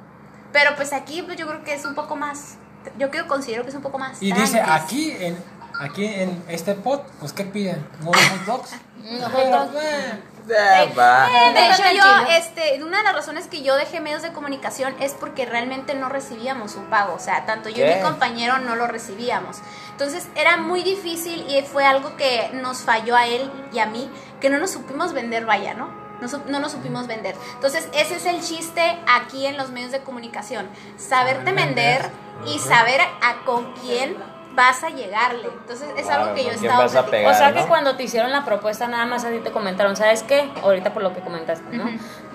pero 0.52 0.76
pues 0.76 0.94
aquí 0.94 1.22
pues 1.22 1.38
yo 1.38 1.48
creo 1.48 1.64
que 1.64 1.74
es 1.74 1.86
un 1.86 1.96
poco 1.96 2.16
más, 2.16 2.56
yo 2.98 3.10
creo, 3.12 3.28
considero 3.28 3.64
que 3.64 3.70
es 3.70 3.76
un 3.76 3.82
poco 3.82 4.00
más. 4.00 4.22
Y 4.22 4.32
dice, 4.32 4.62
aquí 4.62 5.12
en, 5.20 5.38
aquí 5.80 6.06
en 6.06 6.44
este 6.48 6.74
pot, 6.76 7.04
pues 7.20 7.34
¿qué 7.34 7.44
piden? 7.44 7.86
¿Unos 8.02 8.16
hot 8.30 8.46
dogs? 8.46 8.72
Pero, 9.04 9.30
hot 9.30 9.46
dogs. 9.72 9.76
eh, 9.84 10.22
Ya 10.48 10.86
va. 10.98 11.28
Eh, 11.30 11.54
de 11.54 11.68
hecho, 11.68 11.84
Déjame 11.84 11.98
yo, 11.98 12.32
este, 12.38 12.82
una 12.84 12.98
de 13.00 13.04
las 13.04 13.14
razones 13.14 13.48
que 13.48 13.62
yo 13.64 13.76
dejé 13.76 14.00
medios 14.00 14.22
de 14.22 14.32
comunicación 14.32 14.96
es 15.02 15.12
porque 15.14 15.46
realmente 15.46 15.94
no 15.94 16.08
recibíamos 16.10 16.76
un 16.76 16.86
pago. 16.86 17.14
O 17.16 17.20
sea, 17.20 17.46
tanto 17.46 17.68
yo 17.70 17.86
y 17.86 17.90
¿Qué? 17.90 17.96
mi 17.98 18.02
compañero 18.02 18.58
no 18.60 18.76
lo 18.78 18.88
recibíamos. 18.88 19.58
Entonces, 19.98 20.28
era 20.36 20.58
muy 20.58 20.84
difícil 20.84 21.44
y 21.50 21.60
fue 21.64 21.84
algo 21.84 22.16
que 22.18 22.52
nos 22.54 22.82
falló 22.82 23.16
a 23.16 23.26
él 23.26 23.50
y 23.74 23.80
a 23.80 23.88
mí, 23.88 24.08
que 24.40 24.50
no 24.52 24.60
nos 24.60 24.70
supimos 24.70 25.12
vender, 25.14 25.46
vaya, 25.48 25.74
¿no? 25.74 25.90
No, 26.22 26.28
sup- 26.28 26.46
no 26.46 26.60
nos 26.60 26.72
supimos 26.74 27.08
vender. 27.08 27.36
Entonces, 27.56 27.90
ese 27.94 28.16
es 28.18 28.26
el 28.28 28.42
chiste 28.42 29.00
aquí 29.08 29.48
en 29.48 29.58
los 29.58 29.72
medios 29.72 29.92
de 29.92 30.02
comunicación. 30.02 30.68
Saberte 30.98 31.46
Saber 31.50 31.56
vender 31.56 32.02
vender. 32.04 32.12
y 32.46 32.60
saber 32.60 33.02
a 33.02 33.44
con 33.46 33.74
quién 33.74 34.18
vas 34.54 34.84
a 34.84 34.90
llegarle. 34.90 35.48
Entonces, 35.48 35.90
es 35.98 36.08
algo 36.10 36.34
que 36.36 36.44
yo 36.44 36.50
¿con 36.52 36.60
quién 36.60 36.66
estaba 36.72 36.84
vas 36.84 36.96
a 36.96 37.06
platicando. 37.06 37.12
pegar? 37.12 37.34
O 37.34 37.38
sea 37.38 37.54
que 37.54 37.62
¿no? 37.62 37.68
cuando 37.68 37.96
te 37.96 38.04
hicieron 38.04 38.32
la 38.32 38.46
propuesta 38.46 38.88
nada 38.88 39.06
más 39.08 39.26
a 39.26 39.30
ti 39.30 39.40
te 39.40 39.52
comentaron, 39.52 39.96
¿sabes 39.96 40.22
qué? 40.24 40.48
Ahorita 40.64 40.94
por 40.94 41.02
lo 41.04 41.12
que 41.14 41.22
comentaste, 41.22 41.76
¿no? 41.76 41.86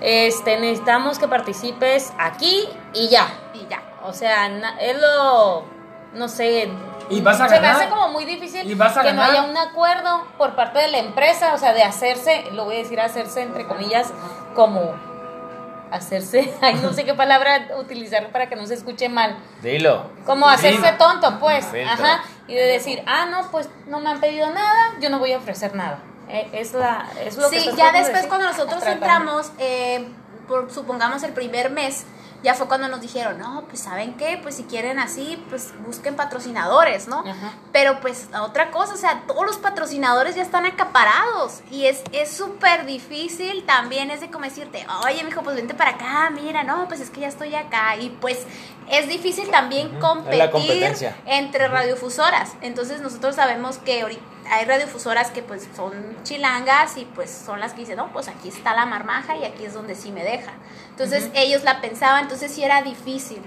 Este, 0.00 0.58
necesitamos 0.58 1.18
que 1.20 1.28
participes 1.28 2.12
aquí 2.18 2.68
y 2.92 3.08
ya. 3.08 3.26
Y 3.54 3.66
ya. 3.68 3.82
O 4.04 4.12
sea, 4.12 4.46
es 4.80 5.00
lo, 5.00 5.64
no 6.14 6.28
sé. 6.28 6.68
Y 7.10 7.20
vas 7.20 7.40
a 7.40 7.48
se 7.48 7.56
ganar. 7.56 7.76
me 7.76 7.80
hace 7.82 7.90
como 7.90 8.08
muy 8.08 8.24
difícil 8.24 8.68
Y 8.70 8.74
vas 8.74 8.96
a 8.96 9.02
que 9.02 9.08
ganar. 9.08 9.26
no 9.26 9.32
haya 9.32 9.42
un 9.50 9.56
acuerdo 9.56 10.24
por 10.38 10.54
parte 10.54 10.78
de 10.78 10.88
la 10.88 10.98
empresa, 10.98 11.52
o 11.54 11.58
sea, 11.58 11.72
de 11.74 11.82
hacerse, 11.82 12.44
lo 12.52 12.64
voy 12.64 12.76
a 12.76 12.78
decir 12.78 13.00
hacerse 13.00 13.42
entre 13.42 13.66
comillas, 13.66 14.12
como 14.54 14.92
hacerse, 15.90 16.52
ay, 16.62 16.76
no 16.82 16.92
sé 16.92 17.04
qué 17.04 17.14
palabra 17.14 17.68
utilizar 17.78 18.30
para 18.30 18.48
que 18.48 18.56
no 18.56 18.66
se 18.66 18.74
escuche 18.74 19.08
mal. 19.08 19.36
Dilo. 19.62 20.10
Como 20.24 20.48
hacerse 20.48 20.80
Dilo. 20.80 20.96
tonto, 20.98 21.38
pues. 21.38 21.66
Ajá. 21.86 22.22
Y 22.46 22.54
de 22.54 22.62
decir, 22.66 23.02
ah, 23.06 23.26
no, 23.26 23.50
pues 23.50 23.68
no 23.86 24.00
me 24.00 24.10
han 24.10 24.20
pedido 24.20 24.48
nada, 24.50 24.94
yo 25.00 25.10
no 25.10 25.18
voy 25.18 25.32
a 25.32 25.38
ofrecer 25.38 25.74
nada. 25.74 25.98
Eh, 26.28 26.48
es, 26.52 26.72
la, 26.72 27.06
es 27.20 27.36
lo 27.36 27.50
que 27.50 27.60
Sí, 27.60 27.70
ya 27.76 27.92
después 27.92 28.12
decir. 28.14 28.28
cuando 28.28 28.46
nosotros 28.46 28.80
Tratando. 28.80 28.92
entramos, 29.04 29.52
eh, 29.58 30.08
por, 30.48 30.70
supongamos 30.72 31.22
el 31.24 31.32
primer 31.32 31.70
mes, 31.70 32.06
ya 32.42 32.54
fue 32.54 32.66
cuando 32.68 32.88
nos 32.88 33.00
dijeron, 33.00 33.38
no, 33.38 33.64
pues 33.68 33.80
saben 33.80 34.14
qué, 34.14 34.38
pues 34.42 34.56
si 34.56 34.64
quieren 34.64 34.98
así, 34.98 35.42
pues 35.48 35.72
busquen 35.86 36.16
patrocinadores, 36.16 37.08
¿no? 37.08 37.20
Ajá. 37.20 37.52
Pero 37.72 38.00
pues 38.00 38.28
otra 38.40 38.70
cosa, 38.70 38.94
o 38.94 38.96
sea, 38.96 39.22
todos 39.26 39.46
los 39.46 39.58
patrocinadores 39.58 40.34
ya 40.34 40.42
están 40.42 40.66
acaparados 40.66 41.60
y 41.70 41.86
es 41.86 42.02
es 42.12 42.30
súper 42.30 42.86
difícil 42.86 43.64
también, 43.64 44.10
es 44.10 44.20
de 44.20 44.30
como 44.30 44.44
decirte, 44.44 44.84
oye, 45.04 45.22
mijo, 45.24 45.42
pues 45.42 45.56
vente 45.56 45.74
para 45.74 45.92
acá, 45.92 46.30
mira, 46.30 46.62
no, 46.64 46.88
pues 46.88 47.00
es 47.00 47.10
que 47.10 47.20
ya 47.20 47.28
estoy 47.28 47.54
acá 47.54 47.96
y 47.96 48.10
pues 48.10 48.46
es 48.90 49.08
difícil 49.08 49.50
también 49.50 49.94
es 49.94 50.00
competir 50.00 50.92
entre 51.26 51.68
radiofusoras. 51.68 52.52
Entonces 52.60 53.00
nosotros 53.00 53.36
sabemos 53.36 53.78
que 53.78 54.02
ahorita 54.02 54.31
hay 54.50 54.64
radiofusoras 54.64 55.30
que 55.30 55.42
pues 55.42 55.68
son 55.74 55.92
chilangas 56.24 56.96
y 56.96 57.04
pues 57.04 57.30
son 57.30 57.60
las 57.60 57.72
que 57.72 57.80
dicen, 57.80 57.96
no, 57.96 58.12
pues 58.12 58.28
aquí 58.28 58.48
está 58.48 58.74
la 58.74 58.86
marmaja 58.86 59.36
y 59.36 59.44
aquí 59.44 59.64
es 59.64 59.74
donde 59.74 59.94
sí 59.94 60.12
me 60.12 60.24
deja. 60.24 60.52
Entonces 60.90 61.30
ellos 61.34 61.64
la 61.64 61.80
pensaban, 61.80 62.24
entonces 62.24 62.52
sí 62.52 62.62
era 62.62 62.82
difícil, 62.82 63.42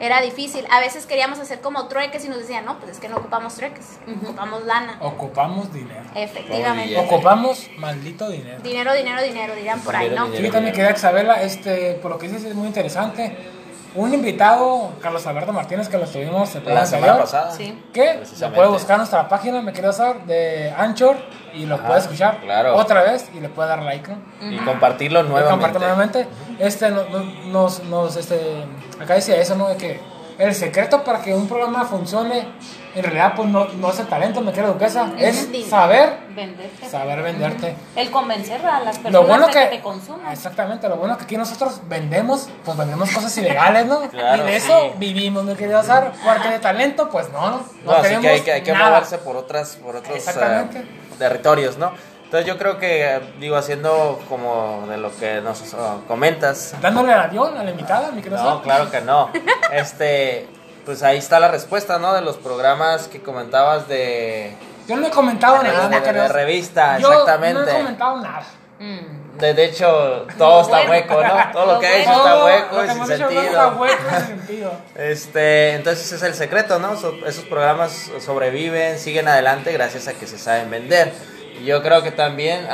era 0.00 0.20
difícil. 0.20 0.66
A 0.70 0.80
veces 0.80 1.06
queríamos 1.06 1.38
hacer 1.38 1.60
como 1.60 1.88
trueques 1.88 2.24
y 2.24 2.28
nos 2.28 2.38
decían, 2.38 2.64
no, 2.64 2.78
pues 2.78 2.92
es 2.92 2.98
que 2.98 3.08
no 3.08 3.16
ocupamos 3.16 3.54
trueques, 3.54 3.98
ocupamos 4.22 4.64
lana. 4.64 4.98
Ocupamos 5.00 5.72
dinero. 5.72 6.02
Efectivamente. 6.14 6.98
Ocupamos 6.98 7.68
maldito 7.78 8.28
dinero. 8.28 8.60
Dinero, 8.62 8.94
dinero, 8.94 9.22
dinero, 9.22 9.54
dirán 9.54 9.80
por 9.80 9.96
ahí, 9.96 10.10
¿no? 10.10 10.26
dinero. 10.26 10.44
Sí, 10.44 10.52
también 10.52 10.74
quería 10.74 10.92
Isabela, 10.92 11.42
este, 11.42 11.94
por 11.94 12.10
lo 12.10 12.18
que 12.18 12.28
dices 12.28 12.44
es 12.44 12.54
muy 12.54 12.66
interesante. 12.66 13.59
Un 13.96 14.14
invitado, 14.14 14.92
Carlos 15.02 15.26
Alberto 15.26 15.52
Martínez, 15.52 15.88
que 15.88 15.98
lo 15.98 16.06
tuvimos 16.06 16.54
el 16.54 16.64
La 16.64 16.86
semana 16.86 17.14
anterior, 17.14 17.20
pasada. 17.20 17.50
Sí. 17.50 17.76
que 17.92 18.22
lo 18.40 18.52
puede 18.52 18.68
buscar 18.68 18.94
en 18.94 18.98
nuestra 18.98 19.28
página, 19.28 19.60
me 19.62 19.72
quiero 19.72 19.90
usar, 19.90 20.24
de 20.26 20.72
Anchor, 20.76 21.16
y 21.54 21.66
lo 21.66 21.74
Ajá, 21.74 21.86
puede 21.88 21.98
escuchar 22.00 22.38
claro. 22.40 22.76
otra 22.76 23.02
vez 23.02 23.28
y 23.34 23.40
le 23.40 23.48
puede 23.48 23.68
dar 23.68 23.82
like, 23.82 24.08
¿no? 24.12 24.52
Y 24.52 24.58
compartirlo 24.58 25.20
Y 25.20 25.24
nuevamente. 25.24 25.50
compartir 25.50 25.80
nuevamente. 25.80 26.26
Este, 26.60 26.90
no- 26.90 27.02
no- 27.08 27.24
nos, 27.50 27.82
nos, 27.84 28.14
este, 28.16 28.64
acá 29.02 29.14
decía 29.14 29.36
eso, 29.38 29.56
¿no? 29.56 29.68
De 29.68 29.76
que 29.76 30.00
el 30.40 30.54
secreto 30.54 31.04
para 31.04 31.20
que 31.20 31.34
un 31.34 31.46
programa 31.46 31.84
funcione, 31.84 32.48
en 32.94 33.02
realidad, 33.02 33.34
pues 33.36 33.48
no, 33.48 33.66
no 33.66 33.90
es 33.90 33.98
el 34.00 34.06
talento, 34.06 34.40
me 34.40 34.52
quiero 34.52 34.72
duquesa, 34.72 35.12
es 35.18 35.52
dinero. 35.52 35.70
saber, 35.70 36.16
Venderte. 36.34 36.88
saber 36.88 37.22
venderte. 37.22 37.76
El 37.94 38.10
convencer 38.10 38.64
a 38.66 38.80
las 38.80 38.96
personas 38.98 39.12
Lo 39.12 39.24
bueno 39.28 39.46
de 39.46 39.52
que, 39.52 39.60
que 39.60 39.76
te 39.76 39.80
consuman. 39.80 40.32
exactamente, 40.32 40.88
lo 40.88 40.96
bueno 40.96 41.16
que 41.18 41.24
aquí 41.24 41.36
nosotros 41.36 41.82
vendemos, 41.88 42.48
pues 42.64 42.76
vendemos 42.76 43.10
cosas 43.10 43.36
ilegales, 43.38 43.86
¿no? 43.86 44.00
Claro, 44.10 44.42
y 44.42 44.46
de 44.46 44.56
eso 44.56 44.80
sí. 44.80 44.90
vivimos, 44.98 45.44
mi 45.44 45.54
querido 45.54 45.78
Azar, 45.78 46.12
porque 46.24 46.48
de 46.48 46.58
talento, 46.58 47.10
pues 47.10 47.30
no, 47.30 47.50
no, 47.50 47.62
No, 47.84 47.92
así 47.92 48.02
tenemos 48.02 48.22
que 48.24 48.30
hay 48.30 48.40
que, 48.40 48.52
hay 48.52 48.62
que 48.62 48.72
moverse 48.74 49.18
por 49.18 49.36
otras, 49.36 49.76
por 49.76 49.96
otros 49.96 50.16
eh, 50.26 50.84
territorios, 51.18 51.76
¿no? 51.76 51.92
Entonces 52.30 52.46
yo 52.46 52.58
creo 52.58 52.78
que, 52.78 53.20
digo, 53.40 53.56
haciendo 53.56 54.20
como 54.28 54.86
de 54.88 54.98
lo 54.98 55.10
que 55.16 55.40
nos 55.40 55.74
oh, 55.74 56.04
comentas, 56.06 56.76
Dándole 56.80 57.12
el 57.12 57.18
avión 57.18 57.58
a 57.58 57.64
la 57.64 57.72
invitada, 57.72 58.12
mi 58.12 58.22
querido 58.22 58.40
no, 58.40 58.62
claro 58.62 58.88
que 58.88 59.00
no. 59.00 59.30
Este, 59.72 60.46
pues 60.86 61.02
ahí 61.02 61.18
está 61.18 61.40
la 61.40 61.48
respuesta, 61.48 61.98
¿no? 61.98 62.14
De 62.14 62.20
los 62.20 62.36
programas 62.36 63.08
que 63.08 63.20
comentabas 63.20 63.88
de, 63.88 64.54
Yo 64.86 64.96
no 64.96 65.08
he 65.08 65.10
comentado 65.10 65.60
De 65.60 65.70
nada, 65.72 65.88
de, 65.88 66.00
de 66.00 66.20
Azar. 66.20 66.32
revista, 66.32 66.98
Yo 67.00 67.10
exactamente. 67.10 67.62
no 67.62 67.68
he 67.68 67.72
comentado 67.80 68.16
nada. 68.20 68.44
De, 68.78 69.52
de 69.54 69.64
hecho, 69.64 70.26
todo 70.38 70.60
está 70.60 70.76
Bueno. 70.86 70.90
hueco, 70.92 71.22
¿no? 71.24 71.34
Todo 71.52 71.74
lo 71.74 71.80
que 71.80 71.86
ha 71.88 71.96
hecho 71.98 72.10
está 72.12 72.44
hueco 72.44 72.84
y 72.84 72.88
sin 72.90 73.06
sentido. 73.06 73.40
está 73.42 73.68
hueco 73.72 74.02
y 74.08 74.14
sin 74.14 74.26
sentido. 74.38 74.72
Este, 74.94 75.74
entonces 75.74 76.06
ese 76.06 76.14
es 76.14 76.22
el 76.22 76.34
secreto, 76.34 76.78
¿no? 76.78 76.96
So- 76.96 77.16
esos 77.26 77.42
programas 77.44 78.12
sobreviven, 78.24 79.00
siguen 79.00 79.26
adelante 79.26 79.72
gracias 79.72 80.06
a 80.06 80.12
que 80.12 80.28
se 80.28 80.38
saben 80.38 80.70
vender. 80.70 81.12
Y 81.58 81.64
yo 81.64 81.82
creo 81.82 82.02
que 82.02 82.10
también 82.12 82.66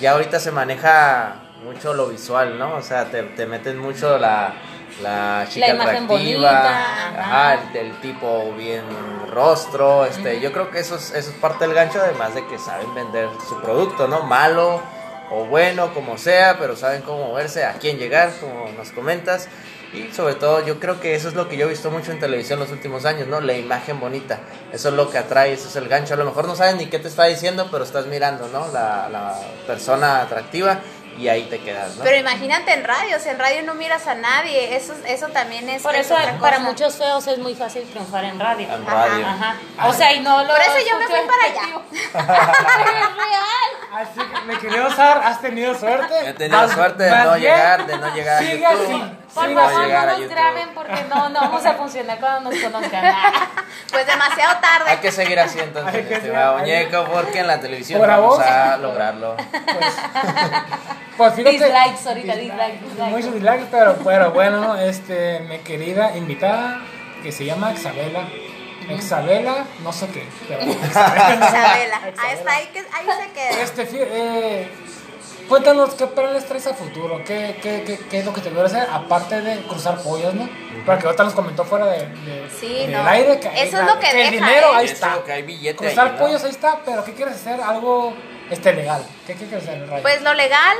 ya 0.00 0.12
ahorita 0.12 0.40
se 0.40 0.50
maneja 0.52 1.36
mucho 1.64 1.94
lo 1.94 2.08
visual, 2.08 2.58
¿no? 2.58 2.74
O 2.76 2.82
sea, 2.82 3.06
te, 3.06 3.22
te 3.22 3.46
meten 3.46 3.78
mucho 3.78 4.18
la, 4.18 4.54
la 5.02 5.46
chica 5.48 5.68
La 5.68 5.74
imagen 5.74 6.04
atractiva, 6.04 6.50
bonita, 6.50 6.70
ajá, 6.70 7.20
ajá. 7.20 7.54
el, 7.74 7.76
el 7.86 8.00
tipo 8.00 8.52
bien 8.56 8.82
rostro, 9.30 10.04
este, 10.04 10.40
yo 10.40 10.52
creo 10.52 10.70
que 10.70 10.80
eso 10.80 10.96
es, 10.96 11.12
eso 11.12 11.30
es 11.30 11.36
parte 11.36 11.66
del 11.66 11.74
gancho, 11.74 12.00
además 12.00 12.34
de 12.34 12.46
que 12.46 12.58
saben 12.58 12.92
vender 12.94 13.28
su 13.48 13.60
producto, 13.60 14.08
¿no? 14.08 14.22
Malo 14.22 14.82
o 15.30 15.44
bueno, 15.46 15.94
como 15.94 16.18
sea, 16.18 16.58
pero 16.58 16.76
saben 16.76 17.02
cómo 17.02 17.28
moverse, 17.28 17.64
a 17.64 17.74
quién 17.74 17.96
llegar, 17.98 18.30
como 18.40 18.68
nos 18.76 18.90
comentas. 18.90 19.48
Y 19.92 20.10
sobre 20.12 20.36
todo, 20.36 20.64
yo 20.64 20.80
creo 20.80 21.00
que 21.00 21.14
eso 21.14 21.28
es 21.28 21.34
lo 21.34 21.48
que 21.48 21.56
yo 21.56 21.66
he 21.66 21.68
visto 21.68 21.90
mucho 21.90 22.12
en 22.12 22.18
televisión 22.18 22.58
los 22.58 22.70
últimos 22.70 23.04
años, 23.04 23.28
¿no? 23.28 23.40
La 23.40 23.52
imagen 23.52 24.00
bonita. 24.00 24.40
Eso 24.72 24.88
es 24.88 24.94
lo 24.94 25.10
que 25.10 25.18
atrae, 25.18 25.52
eso 25.52 25.68
es 25.68 25.76
el 25.76 25.86
gancho. 25.86 26.14
A 26.14 26.16
lo 26.16 26.24
mejor 26.24 26.46
no 26.46 26.56
sabes 26.56 26.76
ni 26.76 26.86
qué 26.86 26.98
te 26.98 27.08
está 27.08 27.24
diciendo, 27.24 27.68
pero 27.70 27.84
estás 27.84 28.06
mirando, 28.06 28.48
¿no? 28.48 28.72
La, 28.72 29.08
la 29.10 29.38
persona 29.66 30.22
atractiva 30.22 30.80
y 31.18 31.28
ahí 31.28 31.44
te 31.44 31.60
quedas, 31.60 31.96
¿no? 31.96 32.04
Pero 32.04 32.16
imagínate 32.16 32.72
en 32.72 32.84
radio, 32.84 33.18
si 33.18 33.28
en 33.28 33.38
radio 33.38 33.62
no 33.62 33.74
miras 33.74 34.06
a 34.06 34.14
nadie, 34.14 34.76
eso, 34.76 34.94
eso 35.06 35.28
también 35.28 35.68
es... 35.68 35.82
Por 35.82 35.94
es 35.94 36.06
eso 36.10 36.16
para 36.40 36.58
muchos 36.60 36.96
feos 36.96 37.26
es 37.26 37.38
muy 37.38 37.54
fácil 37.54 37.82
triunfar 37.88 38.24
en 38.24 38.38
radio. 38.40 38.68
En 38.72 38.86
radio. 38.86 39.26
Ajá. 39.26 39.56
O 39.86 39.92
sea, 39.92 40.12
y 40.12 40.20
no 40.20 40.42
lo 40.42 40.48
Por 40.48 40.60
eso 40.60 40.76
yo 40.90 40.98
me 40.98 41.06
fui 41.06 41.20
para 41.26 41.44
allá. 41.44 41.82
es 42.82 43.16
real. 43.16 43.72
Así 43.92 44.20
que, 44.20 44.40
mi 44.52 44.56
querido 44.58 44.86
Azar, 44.86 45.20
has 45.22 45.40
tenido 45.40 45.74
suerte. 45.78 46.28
He 46.28 46.32
tenido 46.32 46.60
Más- 46.62 46.72
suerte 46.72 47.02
de 47.04 47.10
no 47.10 47.34
bien, 47.34 47.40
llegar, 47.54 47.86
de 47.86 47.98
no 47.98 48.14
llegar 48.14 48.36
a 48.36 48.38
sigue 48.40 48.58
YouTube. 48.60 49.02
así. 49.02 49.18
Por 49.34 49.44
a 49.44 49.54
favor, 49.54 49.92
a 49.92 50.06
no 50.06 50.18
nos 50.18 50.28
graben 50.28 50.68
porque 50.74 51.04
no, 51.08 51.28
no 51.30 51.40
vamos 51.40 51.64
a 51.64 51.74
funcionar 51.74 52.18
cuando 52.20 52.50
nos 52.50 52.60
conozcan. 52.60 53.14
Pues 53.90 54.06
demasiado 54.06 54.58
tarde. 54.60 54.90
Hay 54.90 54.96
que 54.98 55.12
seguir 55.12 55.38
así 55.38 55.58
entonces, 55.58 56.10
estimado 56.10 56.58
muñeco, 56.58 57.04
porque 57.12 57.40
en 57.40 57.46
la 57.46 57.60
televisión 57.60 58.00
Por 58.00 58.08
vamos 58.08 58.38
favor. 58.38 58.52
a 58.52 58.76
lograrlo. 58.78 59.36
Pues 59.36 59.94
fíjate. 61.34 61.42
Dislikes 61.52 62.08
ahorita, 62.08 62.36
dislike, 62.36 62.80
dislike. 62.80 63.10
Muchos 63.10 63.34
dislikes, 63.34 63.66
pero, 63.70 63.96
pero 64.04 64.30
bueno, 64.32 64.76
este, 64.76 65.40
mi 65.40 65.58
querida 65.58 66.16
invitada, 66.16 66.80
que 67.22 67.30
se 67.32 67.44
llama 67.44 67.72
Isabela. 67.72 68.28
Isabela, 68.90 69.64
no 69.84 69.92
sé 69.92 70.08
qué, 70.08 70.26
pero 70.48 70.60
Isabela. 70.70 72.00
Ahí 72.18 72.34
está, 72.34 72.52
ahí, 72.52 72.66
que, 72.72 72.78
ahí 72.80 73.06
se 73.24 73.32
queda. 73.32 73.62
Este, 73.62 73.88
eh, 73.92 74.68
cuéntanos 75.48 75.94
qué 75.94 76.06
planes 76.08 76.44
traes 76.46 76.66
a 76.66 76.74
futuro, 76.74 77.22
qué, 77.24 77.56
qué, 77.62 77.84
qué, 77.86 77.98
qué 78.10 78.18
es 78.18 78.24
lo 78.24 78.32
que 78.32 78.40
te 78.40 78.50
quiero 78.50 78.66
hacer, 78.66 78.86
aparte 78.92 79.40
de 79.40 79.62
cruzar 79.62 80.02
pollos, 80.02 80.34
¿no? 80.34 80.48
Porque 80.84 81.06
ahorita 81.06 81.22
nos 81.24 81.32
comentó 81.34 81.64
fuera 81.64 81.86
de, 81.86 82.06
de- 82.08 82.50
Sí, 82.58 82.86
del 82.86 82.92
no. 82.92 83.06
aire 83.08 83.38
que 83.38 83.48
Eso 83.62 83.78
es 83.80 83.86
lo 83.86 83.98
que 84.00 84.10
el 84.10 84.16
deja, 84.16 84.30
dinero 84.30 84.72
¿eh? 84.72 84.76
ahí 84.76 84.84
Eso, 84.86 84.94
está. 84.94 85.22
que 85.24 85.32
hay 85.32 85.42
billete 85.42 85.76
Cruzar 85.76 86.06
ahí, 86.06 86.12
¿no? 86.14 86.18
pollos 86.18 86.42
ahí 86.44 86.50
está, 86.50 86.80
pero 86.84 87.04
¿qué 87.04 87.12
quieres 87.14 87.34
hacer? 87.36 87.60
Algo 87.60 88.14
este 88.50 88.72
legal? 88.72 89.04
¿Qué, 89.26 89.34
qué 89.34 89.44
el 89.44 89.88
rayo? 89.88 90.02
Pues 90.02 90.22
lo 90.22 90.34
legal. 90.34 90.76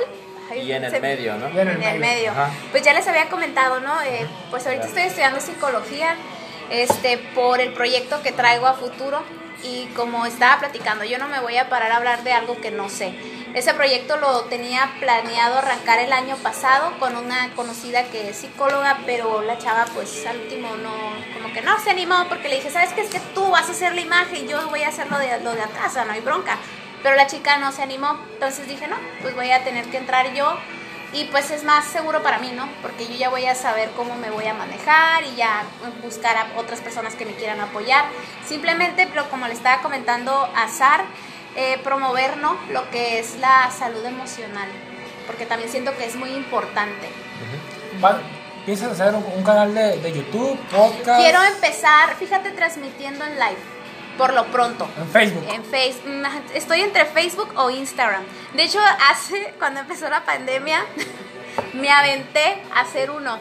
Y 0.55 0.73
en 0.73 0.85
el 0.85 1.01
medio, 1.01 1.37
¿no? 1.37 1.49
Y 1.49 1.59
en 1.59 1.69
el 1.69 1.77
en 1.77 1.83
el 1.83 1.99
medio. 1.99 2.33
Pues 2.71 2.83
ya 2.83 2.93
les 2.93 3.07
había 3.09 3.29
comentado, 3.29 3.81
¿no? 3.81 4.03
Eh, 4.03 4.27
pues 4.51 4.67
ahorita 4.67 4.87
estoy 4.87 5.05
estudiando 5.05 5.41
psicología 5.41 6.17
este, 6.71 7.19
por 7.35 7.61
el 7.61 7.73
proyecto 7.73 8.23
que 8.23 8.33
traigo 8.33 8.67
a 8.67 8.75
futuro 8.75 9.23
y 9.63 9.87
como 9.95 10.27
estaba 10.27 10.59
platicando, 10.59 11.05
yo 11.05 11.19
no 11.19 11.29
me 11.29 11.41
voy 11.41 11.57
a 11.57 11.69
parar 11.69 11.93
a 11.93 11.97
hablar 11.97 12.25
de 12.25 12.33
algo 12.33 12.61
que 12.61 12.71
no 12.71 12.89
sé. 12.89 13.15
Ese 13.55 13.75
proyecto 13.75 14.17
lo 14.17 14.45
tenía 14.45 14.91
planeado 14.99 15.59
arrancar 15.59 15.99
el 15.99 16.13
año 16.13 16.37
pasado 16.37 16.99
con 16.99 17.17
una 17.17 17.51
conocida 17.55 18.05
que 18.05 18.31
es 18.31 18.37
psicóloga, 18.37 19.01
pero 19.05 19.43
la 19.43 19.59
chava 19.59 19.85
pues 19.95 20.25
al 20.27 20.41
último 20.41 20.75
no, 20.77 20.93
como 21.35 21.53
que 21.53 21.61
no 21.61 21.79
se 21.79 21.91
animó 21.91 22.27
porque 22.29 22.49
le 22.49 22.57
dije, 22.57 22.71
¿sabes 22.71 22.93
qué? 22.95 23.03
Es 23.03 23.11
que 23.11 23.21
tú 23.35 23.51
vas 23.51 23.69
a 23.69 23.73
hacer 23.73 23.95
la 23.95 24.01
imagen, 24.01 24.49
yo 24.49 24.67
voy 24.69 24.83
a 24.83 24.89
hacer 24.89 25.11
lo 25.11 25.19
de, 25.19 25.39
lo 25.41 25.55
de 25.55 25.63
atrás, 25.63 25.95
no 26.07 26.13
hay 26.13 26.21
bronca. 26.21 26.57
Pero 27.03 27.17
la 27.17 27.27
chica 27.27 27.59
no 27.59 27.73
se 27.73 27.83
animó, 27.83 28.19
entonces 28.33 28.67
dije, 28.69 28.87
no, 28.87 28.97
pues 29.23 29.35
voy 29.35 29.51
a 29.51 29.65
tener 29.65 29.87
que 29.87 29.97
entrar 29.97 30.33
yo 30.35 30.57
y 31.13 31.25
pues 31.25 31.51
es 31.51 31.63
más 31.63 31.85
seguro 31.87 32.23
para 32.23 32.39
mí, 32.39 32.53
¿no? 32.53 32.69
Porque 32.81 33.07
yo 33.07 33.15
ya 33.15 33.29
voy 33.29 33.45
a 33.45 33.55
saber 33.55 33.91
cómo 33.97 34.15
me 34.17 34.31
voy 34.31 34.47
a 34.47 34.55
manejar 34.55 35.25
y 35.25 35.35
ya 35.37 35.65
buscar 36.03 36.37
a 36.37 36.47
otras 36.59 36.81
personas 36.81 37.15
que 37.15 37.27
me 37.27 37.35
quieran 37.35 37.61
apoyar. 37.61 38.07
Simplemente, 38.47 39.07
pero 39.07 39.29
como 39.29 39.47
le 39.47 39.53
estaba 39.53 39.83
comentando 39.83 40.49
a 40.55 40.69
Sar, 40.69 41.05
eh, 41.55 41.79
promover, 41.85 42.39
¿no? 42.39 42.57
Lo 42.71 42.89
que 42.91 43.19
es 43.19 43.37
la 43.41 43.71
salud 43.71 44.05
emocional. 44.07 44.69
Porque 45.27 45.45
también 45.45 45.71
siento 45.71 45.95
que 45.97 46.07
es 46.07 46.17
muy 46.17 46.31
importante. 46.31 47.09
¿Piensas 48.65 48.93
hacer 48.93 49.15
un, 49.15 49.25
un 49.37 49.43
canal 49.45 49.75
de, 49.75 49.99
de 49.99 50.13
YouTube, 50.13 50.57
podcast? 50.71 51.21
Quiero 51.21 51.43
empezar, 51.43 52.15
fíjate, 52.17 52.53
transmitiendo 52.53 53.25
en 53.25 53.35
live. 53.35 53.82
Por 54.23 54.35
lo 54.35 54.45
pronto. 54.45 54.89
En 54.97 55.09
Facebook. 55.09 55.45
En 55.53 55.65
Facebook. 55.65 56.13
Estoy 56.55 56.83
entre 56.83 57.07
Facebook 57.07 57.53
o 57.57 57.71
Instagram. 57.71 58.23
De 58.55 58.63
hecho, 58.63 58.79
hace, 59.11 59.53
cuando 59.59 59.81
empezó 59.81 60.09
la 60.09 60.25
pandemia, 60.25 60.87
me 61.73 61.91
aventé 61.91 62.63
a 62.73 62.83
hacer 62.83 63.11
uno. 63.11 63.41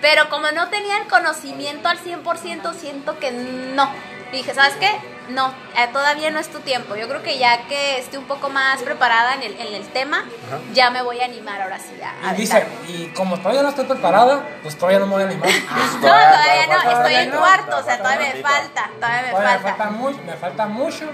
Pero 0.00 0.30
como 0.30 0.50
no 0.52 0.70
tenía 0.70 0.96
el 0.96 1.06
conocimiento 1.06 1.88
al 1.88 1.98
100%, 1.98 2.72
siento 2.72 3.18
que 3.18 3.30
no. 3.30 3.90
Y 4.32 4.38
dije, 4.38 4.54
¿sabes 4.54 4.74
qué? 4.74 4.90
No, 5.28 5.48
eh, 5.76 5.88
todavía 5.92 6.30
no 6.30 6.38
es 6.38 6.48
tu 6.48 6.60
tiempo. 6.60 6.94
Yo 6.96 7.08
creo 7.08 7.22
que 7.22 7.38
ya 7.38 7.66
que 7.66 7.98
esté 7.98 8.16
un 8.18 8.26
poco 8.26 8.48
más 8.48 8.80
preparada 8.82 9.34
en 9.34 9.42
el, 9.42 9.60
en 9.60 9.74
el 9.74 9.86
tema, 9.88 10.24
ya 10.72 10.90
me 10.90 11.02
voy 11.02 11.20
a 11.20 11.24
animar 11.24 11.60
ahora 11.60 11.78
sí. 11.78 11.96
A, 12.00 12.28
a 12.28 12.32
Y 12.32 12.36
dice, 12.36 12.64
y 12.88 13.06
como 13.08 13.36
todavía 13.38 13.62
no 13.62 13.70
estoy 13.70 13.86
preparada, 13.86 14.44
pues 14.62 14.76
todavía 14.76 15.00
no 15.00 15.06
me 15.06 15.14
voy 15.14 15.22
a 15.22 15.26
animar. 15.26 15.48
No, 15.94 16.00
todavía 16.00 16.66
no, 16.70 16.90
estoy 16.90 17.14
en 17.14 17.30
cuarto, 17.30 17.76
o 17.78 17.82
sea, 17.82 17.98
todavía 17.98 18.34
me 18.34 18.42
falta, 18.42 18.90
todavía 19.00 19.22
me 19.22 19.30
Todavía 19.30 19.52
me 19.52 19.58
falta. 19.58 19.76
falta, 19.76 19.90
mucho, 19.90 20.18
me 20.24 20.32
falta 20.34 20.66
mucho. 20.66 21.06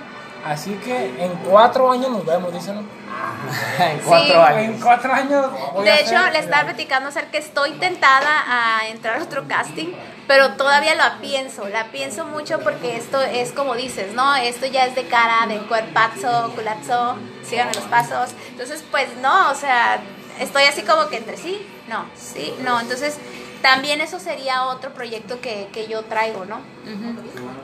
Así 0.44 0.74
que 0.84 1.24
en 1.24 1.32
cuatro 1.48 1.90
años 1.90 2.10
nos 2.10 2.26
vemos, 2.26 2.52
dicen. 2.52 2.86
en 3.78 3.98
cuatro 4.00 4.26
Sí. 4.26 4.32
años. 4.32 4.74
En 4.74 4.80
cuatro 4.80 5.12
años. 5.12 5.46
voy 5.74 5.88
a 5.88 5.92
De 5.94 6.00
hecho, 6.00 6.16
hacer- 6.16 6.32
le 6.32 6.38
estaba 6.40 6.64
platicando 6.64 7.08
acerca 7.08 7.30
que 7.32 7.38
estoy 7.38 7.72
tentada 7.72 8.44
a 8.46 8.88
entrar 8.88 9.18
a 9.18 9.22
otro 9.22 9.46
casting, 9.48 9.88
pero 10.26 10.52
todavía 10.52 10.94
la 10.94 11.18
pienso, 11.20 11.68
la 11.68 11.86
pienso 11.86 12.24
mucho 12.26 12.60
porque 12.60 12.96
esto 12.96 13.20
es 13.20 13.52
como 13.52 13.74
dices, 13.74 14.14
¿no? 14.14 14.34
Esto 14.36 14.66
ya 14.66 14.86
es 14.86 14.94
de 14.94 15.04
cara, 15.06 15.46
de 15.46 15.58
cuerpazo, 15.60 16.52
culazo, 16.54 17.16
síganme 17.44 17.72
los 17.74 17.84
pasos. 17.84 18.30
Entonces, 18.50 18.84
pues 18.90 19.08
no, 19.20 19.50
o 19.50 19.54
sea, 19.54 19.98
estoy 20.38 20.64
así 20.64 20.82
como 20.82 21.08
que 21.08 21.16
entre 21.18 21.36
sí, 21.36 21.66
no, 21.88 22.06
sí, 22.16 22.54
no. 22.60 22.80
Entonces, 22.80 23.18
también 23.62 24.00
eso 24.00 24.18
sería 24.18 24.64
otro 24.64 24.92
proyecto 24.92 25.40
que, 25.40 25.68
que 25.72 25.86
yo 25.88 26.02
traigo, 26.02 26.44
¿no? 26.44 26.60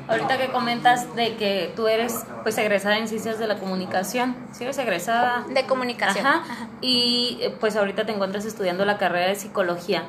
Ahorita 0.08 0.38
que 0.38 0.48
comentas 0.48 1.14
de 1.14 1.36
que 1.36 1.72
tú 1.76 1.88
eres 1.88 2.24
pues 2.42 2.56
egresada 2.56 2.96
en 2.96 3.08
ciencias 3.08 3.38
de 3.38 3.46
la 3.46 3.58
comunicación, 3.58 4.36
¿sí 4.52 4.64
eres 4.64 4.78
egresada? 4.78 5.44
De 5.48 5.66
comunicación. 5.66 6.26
Ajá. 6.26 6.44
Y 6.80 7.38
eh, 7.40 7.54
pues 7.60 7.76
ahorita 7.76 8.06
te 8.06 8.12
encuentras 8.12 8.44
estudiando 8.44 8.84
la 8.84 8.96
carrera 8.96 9.26
de 9.26 9.34
psicología. 9.34 10.04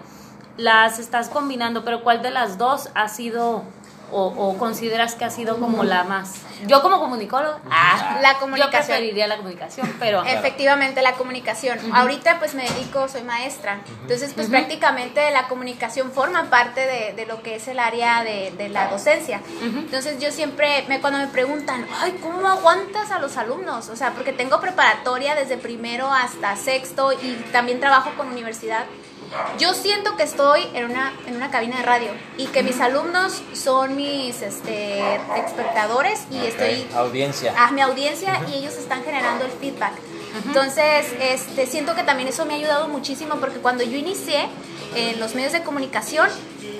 Las 0.57 0.99
estás 0.99 1.29
combinando, 1.29 1.83
pero 1.83 2.03
¿cuál 2.03 2.21
de 2.21 2.31
las 2.31 2.57
dos 2.57 2.89
ha 2.93 3.07
sido 3.09 3.63
o, 4.11 4.27
o 4.27 4.57
consideras 4.57 5.15
que 5.15 5.25
ha 5.25 5.29
sido 5.29 5.59
como 5.59 5.83
la 5.83 6.03
más? 6.03 6.33
Yo 6.67 6.81
como 6.81 6.99
comunicólogo, 6.99 7.57
ah, 7.71 8.17
La 8.21 8.33
yo 8.33 8.39
comunicación. 8.39 8.85
preferiría 8.85 9.27
la 9.27 9.37
comunicación, 9.37 9.95
pero 9.99 10.23
Efectivamente, 10.25 11.01
la 11.01 11.13
comunicación. 11.13 11.79
Ahorita 11.93 12.39
pues 12.39 12.53
me 12.53 12.63
dedico, 12.63 13.07
soy 13.07 13.23
maestra. 13.23 13.79
Entonces 14.01 14.33
pues 14.33 14.47
prácticamente 14.47 15.31
la 15.31 15.47
comunicación 15.47 16.11
forma 16.11 16.49
parte 16.49 16.81
de, 16.81 17.13
de 17.13 17.25
lo 17.25 17.41
que 17.41 17.55
es 17.55 17.67
el 17.67 17.79
área 17.79 18.23
de, 18.23 18.51
de 18.57 18.69
la 18.69 18.87
docencia. 18.89 19.41
Entonces 19.61 20.19
yo 20.19 20.31
siempre, 20.31 20.85
me, 20.89 20.99
cuando 20.99 21.19
me 21.19 21.27
preguntan, 21.27 21.85
ay, 22.01 22.17
¿cómo 22.21 22.47
aguantas 22.47 23.11
a 23.11 23.19
los 23.19 23.37
alumnos? 23.37 23.89
O 23.89 23.95
sea, 23.95 24.11
porque 24.11 24.33
tengo 24.33 24.59
preparatoria 24.59 25.35
desde 25.35 25.57
primero 25.57 26.11
hasta 26.11 26.55
sexto 26.55 27.13
y 27.13 27.35
también 27.51 27.79
trabajo 27.79 28.11
con 28.17 28.27
universidad. 28.27 28.85
Yo 29.59 29.73
siento 29.73 30.15
que 30.17 30.23
estoy 30.23 30.67
en 30.73 30.85
una, 30.91 31.13
en 31.27 31.35
una 31.35 31.51
cabina 31.51 31.77
de 31.77 31.83
radio 31.83 32.11
y 32.37 32.47
que 32.47 32.63
mis 32.63 32.79
alumnos 32.79 33.41
son 33.53 33.95
mis 33.95 34.41
este, 34.41 35.15
espectadores 35.37 36.21
y 36.31 36.45
estoy 36.45 36.87
Audiencia. 36.95 37.53
a 37.57 37.71
mi 37.71 37.81
audiencia 37.81 38.41
y 38.49 38.55
ellos 38.55 38.75
están 38.75 39.03
generando 39.03 39.45
el 39.45 39.51
feedback. 39.51 39.93
Entonces, 40.45 41.07
este, 41.19 41.65
siento 41.65 41.95
que 41.95 42.03
también 42.03 42.29
eso 42.29 42.45
me 42.45 42.53
ha 42.53 42.57
ayudado 42.57 42.87
muchísimo 42.87 43.35
porque 43.35 43.59
cuando 43.59 43.83
yo 43.83 43.97
inicié 43.97 44.47
en 44.95 45.19
los 45.19 45.35
medios 45.35 45.53
de 45.53 45.61
comunicación 45.63 46.29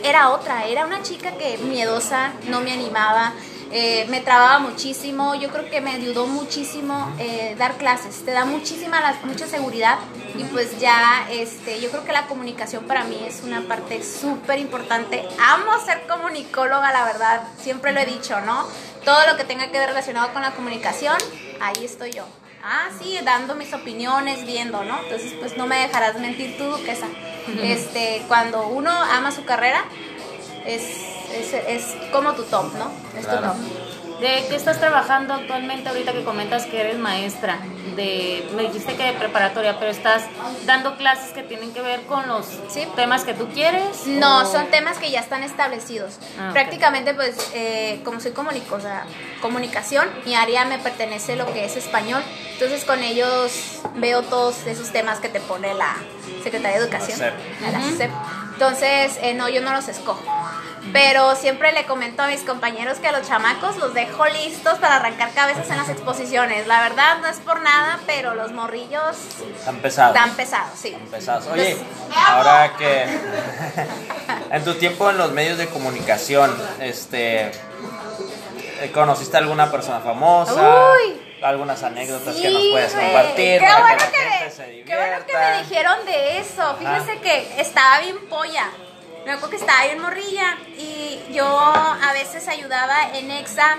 era 0.04 0.30
otra, 0.30 0.66
era 0.66 0.86
una 0.86 1.02
chica 1.02 1.32
que 1.32 1.58
miedosa, 1.58 2.34
no 2.48 2.62
me 2.62 2.72
animaba, 2.72 3.34
eh, 3.72 4.06
me 4.10 4.22
trababa 4.22 4.60
muchísimo, 4.60 5.36
yo 5.36 5.50
creo 5.50 5.70
que 5.70 5.80
me 5.82 5.92
ayudó 5.92 6.26
muchísimo 6.28 7.14
eh, 7.20 7.56
dar 7.60 7.76
clases, 7.78 8.24
te 8.26 8.32
da 8.32 8.46
muchísima, 8.46 9.00
la- 9.02 9.20
mucha 9.24 9.46
seguridad 9.48 9.98
y 10.38 10.44
pues 10.46 10.80
ya, 10.80 11.28
este, 11.32 11.80
yo 11.80 11.90
creo 11.92 12.04
que 12.04 12.12
la 12.14 12.28
comunicación 12.28 12.86
para 12.86 13.04
mí 13.04 13.18
es 13.28 13.42
una 13.44 13.62
parte 13.62 14.04
súper 14.04 14.60
importante. 14.60 15.28
Amo 15.40 15.72
ser 15.86 16.06
comunicóloga, 16.08 16.92
la 16.92 17.04
verdad, 17.06 17.44
siempre 17.62 17.92
lo 17.94 18.00
he 18.00 18.06
dicho, 18.06 18.40
¿no? 18.42 18.68
Todo 19.06 19.26
lo 19.28 19.38
que 19.38 19.44
tenga 19.44 19.68
que 19.72 19.78
ver 19.80 19.90
relacionado 19.90 20.32
con 20.34 20.42
la 20.42 20.52
comunicación, 20.52 21.16
ahí 21.62 21.86
estoy 21.86 22.12
yo. 22.12 22.24
Ah, 22.64 22.90
sí, 23.02 23.18
dando 23.24 23.56
mis 23.56 23.74
opiniones, 23.74 24.46
viendo, 24.46 24.84
¿no? 24.84 25.00
Entonces, 25.04 25.34
pues 25.40 25.56
no 25.58 25.66
me 25.66 25.78
dejarás 25.78 26.20
mentir 26.20 26.58
tú, 26.58 26.66
Duquesa. 26.66 27.08
Este, 27.64 28.22
cuando 28.28 28.68
uno 28.68 28.92
ama 28.92 29.32
su 29.32 29.44
carrera, 29.46 29.84
es, 30.76 30.84
es, 31.34 31.54
es 31.68 31.84
como 32.12 32.34
tu 32.34 32.44
top, 32.44 32.74
¿no? 32.76 32.92
Es 33.18 33.26
tu 33.26 33.32
Claro. 33.32 33.54
top. 33.54 34.20
¿De 34.20 34.46
qué 34.50 34.56
estás 34.58 34.80
trabajando 34.82 35.34
actualmente 35.34 35.88
ahorita 35.88 36.12
que 36.12 36.26
comentas 36.26 36.66
que 36.66 36.82
eres 36.82 36.98
maestra? 36.98 37.58
De, 37.96 38.46
me 38.54 38.64
dijiste 38.64 38.96
que 38.98 39.04
de 39.04 39.14
preparatoria, 39.14 39.80
pero 39.80 39.92
estás 39.92 40.24
dando 40.66 40.98
clases 40.98 41.32
que 41.32 41.42
tienen 41.42 41.72
que 41.74 41.82
ver 41.82 42.02
con 42.02 42.28
los 42.28 42.46
Sí. 42.70 42.86
temas 42.98 43.24
que 43.24 43.34
tú 43.34 43.48
quieres. 43.54 44.06
No, 44.08 44.42
o- 44.42 44.46
son 44.46 44.68
temas 44.68 44.98
que 44.98 45.10
ya 45.10 45.22
están 45.22 45.44
establecidos. 45.44 46.16
Ah. 46.38 46.50
Prácticamente, 46.52 47.14
pues, 47.14 47.50
eh, 47.54 48.02
como 48.04 48.20
soy 48.20 48.32
comunico, 48.32 48.76
o 48.76 48.82
sea, 48.82 49.06
comunicación, 49.42 50.06
mi 50.26 50.36
área 50.36 50.66
me 50.66 50.80
pertenece 50.80 51.38
lo 51.38 51.46
que 51.54 51.64
es 51.64 51.78
español. 51.78 52.22
Entonces, 52.54 52.84
con 52.84 53.02
ellos 53.02 53.80
veo 53.96 54.22
todos 54.24 54.66
esos 54.68 54.92
temas 54.92 55.20
que 55.20 55.30
te 55.30 55.40
pone 55.40 55.74
la 55.76 55.96
Secretaría 56.44 56.78
de 56.78 56.84
Educación. 56.86 57.20
La 57.72 57.82
SEP. 57.98 58.12
Entonces, 58.54 59.18
eh, 59.22 59.34
no, 59.34 59.48
yo 59.48 59.62
no 59.62 59.72
los 59.72 59.88
escojo. 59.88 60.22
Pero 60.92 61.36
siempre 61.36 61.72
le 61.72 61.86
comento 61.86 62.24
a 62.24 62.28
mis 62.28 62.42
compañeros 62.42 62.98
que 62.98 63.08
a 63.08 63.12
los 63.12 63.28
chamacos 63.28 63.78
los 63.78 63.94
dejo 63.94 64.26
listos 64.28 64.80
para 64.80 64.96
arrancar 64.96 65.32
cabezas 65.34 65.70
en 65.70 65.78
las 65.78 65.90
exposiciones. 65.90 66.66
La 66.68 66.82
verdad, 66.82 67.20
no 67.22 67.28
es 67.28 67.38
por 67.38 67.62
nada, 67.62 68.00
pero 68.08 68.34
los 68.34 68.52
morrillos 68.54 69.16
Están 69.58 69.78
pesados. 69.78 70.16
están 70.16 70.32
pesados, 70.36 70.72
sí. 70.80 70.90
Están 70.90 71.08
pesados. 71.08 71.48
Oye, 71.48 71.78
ahora 72.28 72.74
que 72.78 73.04
en 74.52 74.64
tu 74.64 74.74
tiempo 74.76 75.10
en 75.10 75.18
los 75.18 75.32
medios 75.32 75.58
de 75.60 75.68
comunicación, 75.68 76.56
este, 76.80 77.52
eh, 78.82 78.92
¿conociste 78.94 79.38
a 79.38 79.42
alguna 79.42 79.70
persona 79.72 80.00
famosa? 80.00 80.54
Uy. 80.96 81.22
Algunas 81.42 81.82
anécdotas 81.84 82.36
Sí, 82.36 82.42
que 82.42 82.50
nos 82.50 82.64
puedes 82.72 82.94
compartir 82.94 83.60
Qué 83.60 83.66
para 83.66 83.80
bueno 83.80 84.04
que 84.12 84.44
que, 84.46 84.52
se 84.52 84.84
qué 84.86 84.96
bueno 84.98 85.26
que 85.26 85.34
me 85.38 85.58
dijeron 85.64 86.06
de 86.06 86.40
eso. 86.40 86.76
Fíjese 86.78 87.20
que 87.22 87.62
estaba 87.62 88.00
bien 88.00 88.18
polla. 88.28 88.70
Me 89.30 89.36
acuerdo 89.36 89.52
que 89.52 89.58
estaba 89.58 89.84
bien 89.86 90.02
morrilla 90.02 90.58
y 90.76 91.20
yo 91.32 91.46
a 91.46 92.12
veces 92.14 92.48
ayudaba 92.48 93.10
en 93.14 93.30
EXA 93.30 93.78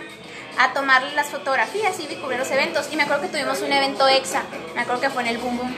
a 0.57 0.73
tomarle 0.73 1.13
las 1.17 1.27
fotografías 1.27 1.99
y 1.99 2.07
cubrir 2.15 2.39
los 2.39 2.49
eventos. 2.53 2.87
Y 2.93 2.97
me 2.97 3.03
acuerdo 3.03 3.23
que 3.23 3.29
tuvimos 3.31 3.61
un 3.61 3.73
evento 3.73 4.07
EXA. 4.07 4.45
Me 4.77 4.83
acuerdo 4.83 5.01
que 5.01 5.11
fue 5.11 5.23
en 5.23 5.29
el 5.31 5.39
Boom 5.39 5.57
Boom. 5.59 5.77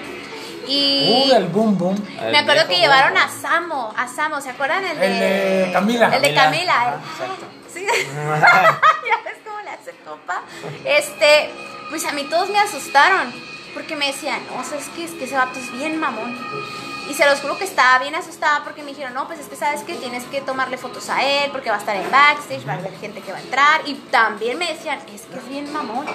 Y 0.69 1.25
Uh, 1.31 1.35
el 1.37 1.47
boom 1.47 1.79
boom. 1.79 2.07
me 2.31 2.39
acuerdo 2.39 2.69
que 2.69 2.77
llevaron 2.79 3.17
a 3.17 3.31
Samo, 3.31 3.95
a 3.97 4.07
Samo, 4.09 4.43
¿se 4.43 4.51
acuerdan? 4.51 4.85
El 4.85 4.99
de, 4.99 5.07
El 5.07 5.67
de 5.69 5.73
Camila. 5.73 6.17
El 6.17 6.23
de 6.23 6.35
Camila. 6.35 6.75
El- 6.95 7.25
exacto. 7.25 7.47
Sí. 7.73 7.87
ya 7.87 9.21
ves 9.25 9.35
cómo 9.43 9.59
le 9.63 9.71
hace 9.71 9.93
compa. 10.05 10.43
Este, 10.85 11.51
pues 11.89 12.05
a 12.05 12.13
mí 12.13 12.25
todos 12.25 12.51
me 12.51 12.59
asustaron. 12.59 13.33
porque 13.73 13.97
me 13.97 14.09
decían, 14.09 14.39
no, 14.55 14.63
¿sabes 14.65 14.85
qué? 14.95 15.05
Es 15.05 15.13
que 15.13 15.25
ese 15.25 15.35
vato 15.35 15.59
es 15.59 15.73
bien 15.73 15.99
mamón. 15.99 16.39
Y 17.09 17.15
se 17.15 17.27
los 17.27 17.41
juro 17.41 17.59
que 17.59 17.65
estaba 17.65 17.99
bien 17.99 18.15
asustada 18.15 18.63
porque 18.65 18.83
me 18.83 18.91
dijeron, 18.91 19.13
no, 19.15 19.27
pues 19.27 19.41
es 19.41 19.47
que 19.47 19.57
sabes 19.57 19.83
que 19.83 19.95
tienes 19.95 20.25
que 20.25 20.41
tomarle 20.41 20.79
fotos 20.79 21.11
a 21.11 21.23
él 21.23 21.51
porque 21.51 21.69
va 21.69 21.77
a 21.77 21.79
estar 21.79 21.97
en 21.97 22.11
backstage, 22.11 22.67
va 22.67 22.75
a 22.75 22.77
haber 22.77 22.97
gente 22.99 23.21
que 23.21 23.33
va 23.33 23.39
a 23.39 23.43
entrar. 23.43 23.81
Y 23.87 23.95
también 23.95 24.59
me 24.59 24.73
decían, 24.73 24.99
es 25.13 25.23
que 25.23 25.39
es 25.39 25.49
bien 25.49 25.73
mamón. 25.73 26.07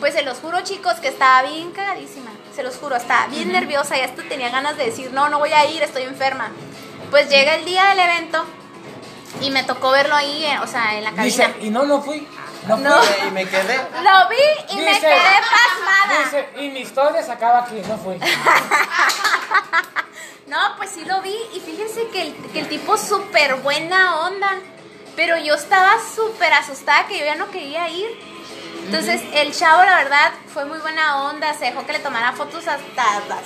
Pues 0.00 0.14
se 0.14 0.22
los 0.22 0.38
juro, 0.38 0.60
chicos, 0.62 0.94
que 0.94 1.08
estaba 1.08 1.48
bien 1.48 1.72
cagadísima. 1.72 2.30
Se 2.54 2.62
los 2.62 2.76
juro, 2.76 2.96
estaba 2.96 3.26
bien 3.28 3.52
nerviosa 3.52 3.98
y 3.98 4.00
hasta 4.00 4.22
tenía 4.22 4.48
ganas 4.50 4.76
de 4.76 4.86
decir, 4.86 5.12
no, 5.12 5.28
no 5.28 5.38
voy 5.38 5.52
a 5.52 5.70
ir, 5.70 5.82
estoy 5.82 6.02
enferma. 6.02 6.50
Pues 7.10 7.28
llega 7.28 7.54
el 7.54 7.64
día 7.64 7.84
del 7.90 8.00
evento 8.00 8.44
y 9.40 9.50
me 9.50 9.62
tocó 9.62 9.90
verlo 9.90 10.14
ahí, 10.14 10.44
eh, 10.44 10.58
o 10.62 10.66
sea, 10.66 10.96
en 10.96 11.04
la 11.04 11.10
cabina. 11.10 11.24
Dice, 11.24 11.54
y 11.60 11.70
no, 11.70 11.84
no 11.84 12.02
fui. 12.02 12.26
No 12.66 12.76
fui. 12.76 12.84
No. 12.84 13.26
Y 13.28 13.30
me 13.30 13.46
quedé. 13.46 13.76
Lo 13.76 14.28
vi 14.28 14.74
y 14.74 14.76
me 14.76 15.00
quedé 15.00 15.40
pasmada. 15.40 16.24
Dice, 16.24 16.48
y 16.56 16.68
mi 16.70 16.80
historia 16.80 17.22
se 17.22 17.32
acaba 17.32 17.60
aquí, 17.60 17.80
no 17.86 17.96
fui. 17.98 18.18
No, 20.48 20.56
pues 20.78 20.90
sí 20.90 21.04
lo 21.04 21.20
vi 21.20 21.36
y 21.54 21.60
fíjense 21.60 22.08
que 22.08 22.22
el, 22.22 22.34
que 22.52 22.60
el 22.60 22.68
tipo 22.68 22.96
súper 22.96 23.56
buena 23.56 24.20
onda, 24.20 24.48
pero 25.14 25.36
yo 25.36 25.54
estaba 25.54 25.96
súper 26.14 26.50
asustada 26.54 27.06
que 27.06 27.18
yo 27.18 27.26
ya 27.26 27.34
no 27.34 27.50
quería 27.50 27.90
ir. 27.90 28.08
Entonces 28.86 29.20
el 29.34 29.54
chavo 29.54 29.84
la 29.84 29.96
verdad 29.96 30.32
fue 30.54 30.64
muy 30.64 30.78
buena 30.78 31.24
onda, 31.24 31.52
se 31.52 31.66
dejó 31.66 31.84
que 31.84 31.92
le 31.92 31.98
tomara 31.98 32.32
fotos 32.32 32.66
hasta 32.66 33.20
las... 33.28 33.42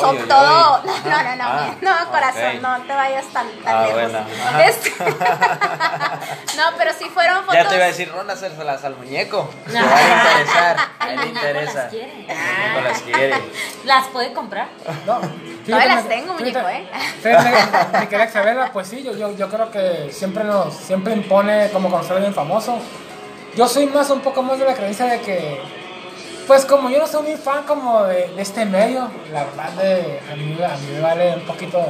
so- 0.00 0.10
Ay, 0.10 0.18
ay, 0.20 0.24
todo. 0.28 0.82
No, 0.84 1.22
no, 1.22 1.36
no, 1.36 1.44
Ah, 1.44 1.74
no, 1.80 2.10
corazón, 2.10 2.62
no 2.62 2.80
te 2.82 2.92
vayas 2.92 3.24
tan, 3.26 3.48
tan 3.64 3.74
Ah, 3.76 3.82
lejos. 3.86 3.94
bueno, 4.02 4.18
ajá. 4.46 4.64
Este- 4.64 4.90
no, 6.56 6.62
pero 6.78 6.90
sí 6.98 7.04
fueron 7.12 7.38
fotos. 7.44 7.54
Ya 7.54 7.68
te 7.68 7.74
iba 7.76 7.84
a 7.84 7.88
decir, 7.88 8.10
Ron, 8.12 8.30
hacérselas 8.30 8.84
al 8.84 8.96
muñeco. 8.96 9.48
Te 9.66 9.72
va 9.72 9.96
a 9.96 10.02
interesar. 10.40 10.76
A 10.98 11.10
él 11.10 11.20
le 11.20 11.26
interesa. 11.28 11.74
las 11.82 11.90
quiere. 11.90 12.12
El 12.28 12.36
muñeco 12.36 12.80
las 12.88 13.00
quiere. 13.02 13.34
¿Las 13.84 14.06
puede 14.08 14.32
comprar? 14.32 14.68
No, 15.06 15.20
Todavía 15.66 15.94
las 15.96 16.08
tengo, 16.08 16.34
muñeco, 16.34 16.60
¿eh? 16.68 16.88
Mi 18.00 18.06
querida 18.06 18.26
Isabela, 18.26 18.70
pues 18.72 18.86
sí, 18.88 19.02
yo, 19.02 19.16
yo, 19.16 19.34
yo 19.36 19.48
creo 19.48 19.70
que 19.70 20.10
siempre 20.12 20.44
nos 20.44 20.74
siempre 20.74 21.12
impone 21.14 21.70
como 21.72 21.90
conocer 21.90 22.12
a 22.12 22.16
alguien 22.16 22.34
famoso. 22.34 22.78
Yo 23.56 23.66
soy 23.66 23.86
más 23.86 24.08
un 24.10 24.20
poco 24.20 24.42
más 24.42 24.58
de 24.58 24.64
la 24.66 24.74
creencia 24.74 25.06
de 25.06 25.20
que, 25.22 25.60
pues 26.46 26.64
como 26.64 26.88
yo 26.90 26.98
no 26.98 27.06
soy 27.06 27.22
muy 27.24 27.36
fan 27.36 27.64
como 27.64 28.04
de, 28.04 28.28
de 28.28 28.42
este 28.42 28.64
medio, 28.64 29.10
la 29.32 29.44
verdad 29.44 29.70
de, 29.72 30.20
a, 30.32 30.36
mí, 30.36 30.58
a 30.62 30.76
mí 30.76 30.86
me 30.92 31.00
vale 31.00 31.34
un 31.36 31.42
poquito 31.46 31.84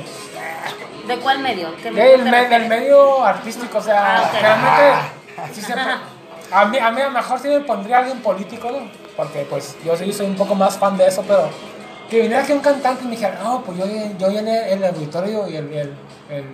¿De 1.07 1.16
cuál 1.18 1.38
medio? 1.40 1.68
¿Qué 1.82 1.90
medio 1.90 2.24
del, 2.24 2.30
me- 2.30 2.68
medio 2.68 3.24
artístico, 3.24 3.78
o 3.78 3.82
sea, 3.82 4.18
Ah, 4.18 4.30
realmente 4.40 5.54
sí 5.54 5.62
siempre- 5.62 5.84
a 6.50 6.64
mí, 6.66 6.78
a 6.78 6.90
mí 6.90 7.00
a 7.00 7.04
lo 7.07 7.11
mejor 7.11 7.38
sí 7.38 7.48
me 7.48 7.61
pondría 7.61 7.98
alguien 7.98 8.20
político, 8.20 8.70
¿no? 8.70 8.78
Porque 9.16 9.46
pues 9.48 9.76
yo 9.84 9.96
sí 9.96 10.12
soy 10.12 10.26
un 10.26 10.36
poco 10.36 10.54
más 10.54 10.76
fan 10.78 10.96
de 10.96 11.07
eso, 11.07 11.22
pero 11.26 11.48
que 12.11 12.20
viniera 12.20 12.42
aquí 12.42 12.52
un 12.52 12.61
cantante 12.61 13.02
y 13.02 13.07
me 13.07 13.12
dijera, 13.12 13.38
no, 13.42 13.62
pues 13.62 13.78
yo, 13.78 13.84
yo 14.18 14.28
llené 14.30 14.72
el 14.72 14.84
auditorio 14.84 15.48
y 15.48 15.57
el, 15.57 15.72
el, 15.72 15.94
el 16.30 16.44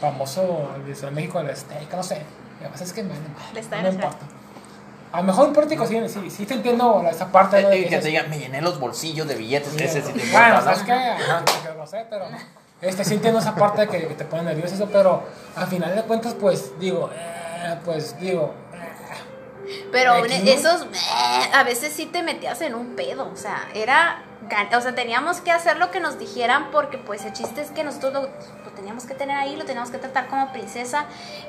famoso 0.00 0.70
el 0.76 0.94
de 1.00 1.10
México, 1.10 1.38
el 1.40 1.50
Azteca, 1.50 1.96
no 1.96 2.02
sé. 2.02 2.22
Lo 2.60 2.66
que 2.66 2.72
pasa 2.72 2.84
es 2.84 2.92
que 2.92 3.02
me, 3.02 3.14
Estadio 3.54 3.82
no 3.84 3.88
me 3.90 3.94
importa. 3.94 4.26
A 5.12 5.18
lo 5.18 5.24
mejor 5.24 5.48
un 5.48 5.52
político 5.52 5.86
sí, 5.86 6.00
sí, 6.08 6.30
sí 6.30 6.46
te 6.46 6.54
entiendo 6.54 7.04
esa 7.10 7.30
parte. 7.30 7.62
¿no? 7.62 7.68
de 7.68 7.80
Y 7.80 7.88
que 7.88 7.98
te 7.98 8.08
diga, 8.08 8.24
me 8.24 8.38
llené 8.38 8.62
los 8.62 8.80
bolsillos 8.80 9.28
de 9.28 9.34
billetes. 9.34 9.74
Ese 9.74 10.00
sí 10.00 10.12
te 10.12 10.30
Bueno, 10.30 10.58
importa, 10.58 10.74
¿sabes. 10.74 10.90
Ajá, 10.90 11.44
que 11.44 11.78
no 11.78 11.86
sé, 11.86 12.06
pero 12.08 12.24
este, 12.80 13.04
sí 13.04 13.14
entiendo 13.14 13.38
esa 13.38 13.54
parte 13.54 13.86
que, 13.86 14.08
que 14.08 14.14
te 14.14 14.24
pone 14.24 14.42
nervioso, 14.42 14.74
eso, 14.74 14.88
pero 14.92 15.22
al 15.54 15.66
final 15.68 15.94
de 15.94 16.02
cuentas, 16.02 16.34
pues 16.34 16.78
digo, 16.80 17.10
eh, 17.14 17.76
pues 17.84 18.18
digo, 18.18 18.54
eh, 18.74 19.86
Pero 19.92 20.24
esos 20.24 20.82
eh, 20.82 21.50
a 21.54 21.62
veces 21.62 21.92
sí 21.92 22.06
te 22.06 22.22
metías 22.22 22.60
en 22.60 22.74
un 22.74 22.96
pedo, 22.96 23.30
o 23.32 23.36
sea, 23.36 23.68
era 23.74 24.24
o 24.76 24.80
sea, 24.80 24.94
teníamos 24.94 25.40
que 25.40 25.50
hacer 25.50 25.76
lo 25.76 25.90
que 25.90 26.00
nos 26.00 26.18
dijeran 26.18 26.70
porque 26.70 26.98
pues 26.98 27.24
el 27.24 27.32
chiste 27.32 27.60
es 27.60 27.70
que 27.70 27.84
nosotros 27.84 28.12
lo 28.12 28.61
teníamos 28.74 29.04
que 29.04 29.14
tener 29.14 29.36
ahí, 29.36 29.56
lo 29.56 29.64
teníamos 29.64 29.90
que 29.90 29.98
tratar 29.98 30.26
como 30.28 30.52
princesa 30.52 31.04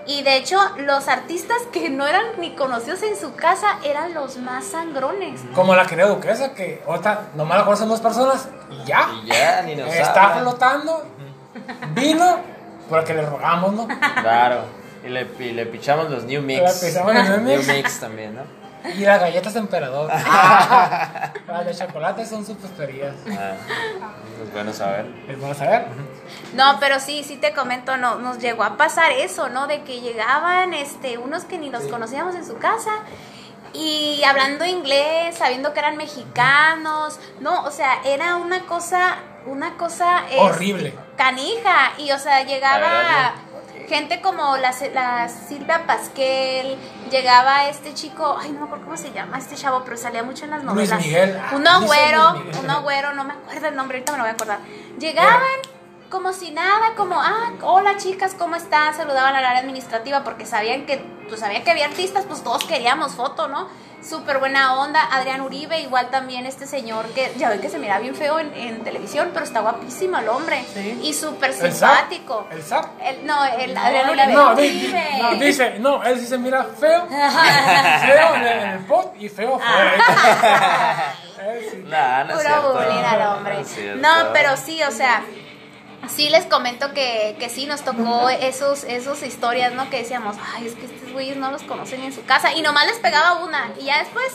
y 0.06 0.24
de 0.24 0.38
hecho 0.38 0.58
los 0.78 1.08
artistas 1.08 1.58
que 1.72 1.90
no 1.90 2.06
eran 2.08 2.26
ni 2.40 2.56
conocidos 2.56 3.02
en 3.04 3.16
su 3.18 3.36
casa 3.36 3.80
eran 3.84 4.14
los 4.14 4.38
más 4.38 4.66
sangrones. 4.66 5.42
como 5.56 5.76
la 5.76 5.86
querida 5.86 6.08
duquesa, 6.08 6.54
que 6.54 6.84
ahorita 6.88 7.30
nomás 7.36 7.60
la 7.60 7.66
conocen 7.66 7.88
dos 7.90 8.02
personas 8.02 8.48
y 8.70 8.86
ya, 8.86 9.10
Y 9.24 9.28
ya, 9.28 9.62
ni 9.64 9.76
nos 9.76 9.94
está 9.94 10.26
hablan. 10.30 10.44
flotando, 10.44 11.04
vino, 11.94 12.38
porque 12.90 13.14
le 13.14 13.26
rogamos, 13.26 13.74
¿no? 13.74 13.88
Claro. 14.22 14.62
Y 15.04 15.10
le, 15.10 15.28
y 15.40 15.52
le 15.52 15.66
pichamos 15.66 16.10
los 16.10 16.24
New 16.24 16.42
Mix. 16.42 16.82
Le 16.82 16.90
pichamos 16.90 17.14
los 17.14 17.28
New 17.30 17.42
Mix. 17.42 17.68
Mix 17.68 18.00
también, 18.00 18.36
¿no? 18.36 18.63
Y 18.96 19.06
las 19.06 19.20
galletas 19.20 19.54
de 19.54 19.60
emperador. 19.60 20.10
las 21.48 21.66
de 21.66 21.76
chocolate 21.76 22.26
son 22.26 22.46
sus. 22.46 22.58
Ah, 22.58 23.56
es 24.44 24.54
bueno 24.54 24.74
saber. 24.74 25.06
¿Les 25.28 25.40
van 25.40 25.52
a 25.52 25.56
saber? 25.56 25.86
No, 26.54 26.78
pero 26.80 27.00
sí, 27.00 27.24
sí 27.24 27.38
te 27.38 27.54
comento, 27.54 27.98
no, 27.98 28.20
nos 28.20 28.40
llegó 28.40 28.64
a 28.64 28.78
pasar 28.78 29.12
eso, 29.12 29.50
¿no? 29.50 29.68
De 29.68 29.84
que 29.84 30.02
llegaban 30.02 30.74
este, 30.74 31.18
unos 31.18 31.46
que 31.46 31.58
ni 31.58 31.70
los 31.70 31.84
conocíamos 31.84 32.36
en 32.36 32.46
su 32.46 32.58
casa 32.58 32.92
y 33.74 34.24
hablando 34.24 34.66
inglés, 34.66 35.36
sabiendo 35.36 35.74
que 35.74 35.80
eran 35.80 35.98
mexicanos, 35.98 37.20
no, 37.40 37.64
o 37.64 37.72
sea, 37.72 38.02
era 38.06 38.36
una 38.36 38.66
cosa, 38.66 39.18
una 39.48 39.78
cosa... 39.78 40.26
este, 40.30 40.40
Horrible. 40.40 40.94
Canija, 41.18 41.94
y 41.98 42.12
o 42.12 42.20
sea, 42.20 42.42
La 42.42 42.46
llegaba 42.46 43.34
gente 43.94 44.22
como 44.22 44.58
la, 44.58 44.74
la 44.94 45.30
Silvia 45.30 45.86
Pasquel, 45.86 46.78
llegaba 47.12 47.68
este 47.70 47.94
chico, 47.94 48.38
ay, 48.40 48.52
no 48.52 48.62
me 48.62 48.66
acuerdo 48.66 48.86
cómo 48.86 48.98
se 48.98 49.12
llama 49.12 49.38
este 49.38 49.56
chavo, 49.56 49.84
pero 49.84 49.98
salía 49.98 50.24
mucho 50.24 50.46
en 50.46 50.52
las 50.52 50.64
Luis 50.64 50.90
novelas. 50.90 51.06
Miguel. 51.06 51.42
Un 51.54 51.68
Ah, 52.34 52.34
Luis 52.34 52.44
Miguel. 52.46 52.60
un 52.64 52.70
agüero, 52.72 53.14
no 53.14 53.24
me 53.24 53.34
acuerdo 53.34 53.68
el 53.68 53.76
nombre, 53.76 53.98
ahorita 53.98 54.12
me 54.14 54.18
lo 54.18 54.24
voy 54.24 54.32
a 54.32 54.34
acordar. 54.34 54.60
Llegaban 55.00 55.42
como 56.14 56.32
si 56.32 56.52
nada, 56.52 56.94
como, 56.96 57.20
ah, 57.20 57.54
hola 57.64 57.98
chicas, 57.98 58.36
¿cómo 58.38 58.56
están? 58.56 58.94
Saludaban 58.94 59.36
al 59.36 59.44
área 59.44 59.62
administrativa 59.62 60.24
porque 60.24 60.46
sabían 60.46 60.86
que, 60.86 60.98
pues 61.28 61.40
sabían 61.40 61.64
que 61.64 61.72
había 61.72 61.86
artistas, 61.86 62.26
pues 62.28 62.44
todos 62.44 62.64
queríamos 62.66 63.14
foto, 63.14 63.48
¿no? 63.48 63.68
Súper 64.08 64.38
buena 64.38 64.76
onda. 64.76 65.02
Adrián 65.12 65.42
Uribe, 65.42 65.80
igual 65.82 66.12
también 66.12 66.46
este 66.46 66.68
señor 66.68 67.08
que 67.16 67.34
ya 67.38 67.50
ven 67.50 67.62
que 67.62 67.70
se 67.70 67.80
mira 67.80 67.98
bien 67.98 68.14
feo 68.14 68.38
en, 68.38 68.54
en 68.54 68.84
televisión, 68.84 69.32
pero 69.34 69.44
está 69.44 69.62
guapísimo 69.62 70.20
el 70.20 70.30
hombre. 70.30 70.64
Sí. 70.72 71.00
Y 71.02 71.14
súper 71.16 71.52
simpático. 71.52 72.46
¿El 72.52 72.62
Zap? 72.62 72.86
El- 73.02 73.26
no, 73.26 73.44
el 73.46 73.76
Adrián 73.76 74.10
Uribe. 74.12 74.34
No, 74.34 74.54
di- 74.56 74.70
di- 74.70 74.86
Uribe. 74.86 75.10
no, 75.20 75.32
dice, 75.36 75.80
no, 75.80 76.04
él 76.04 76.20
sí 76.20 76.28
se 76.28 76.38
mira 76.38 76.64
feo, 76.80 77.08
feo 78.06 78.36
en 78.36 78.44
el, 78.46 78.80
pot 78.86 79.16
y 79.20 79.30
feo 79.30 79.60
sí. 81.72 81.84
Nah, 81.88 82.24
no 82.26 82.34
Puro 82.34 82.40
cierto. 82.42 82.74
bullying 82.74 83.04
al 83.04 83.22
hombre. 83.38 83.64
No, 83.96 84.32
pero 84.34 84.56
sí, 84.58 84.82
o 84.84 84.92
sea, 84.92 85.24
sí 86.10 86.30
les 86.30 86.46
comento 86.46 86.94
que, 86.94 87.36
que 87.40 87.50
sí 87.50 87.66
nos 87.66 87.82
tocó 87.82 88.30
esos, 88.30 88.84
esos 88.84 89.24
historias, 89.24 89.74
¿no? 89.74 89.90
Que 89.90 90.00
decíamos, 90.00 90.36
ay, 90.56 90.68
es 90.68 90.74
que 90.76 90.86
estos 90.86 91.12
güeyes 91.12 91.38
no 91.38 91.52
los 91.52 91.64
conocen 91.64 92.02
en 92.04 92.14
su 92.14 92.24
casa. 92.26 92.54
Y 92.54 92.62
nomás 92.62 92.86
les 92.88 92.98
pegaba 93.00 93.44
una. 93.44 93.72
Y 93.80 93.86
ya 93.86 94.00
después 94.00 94.28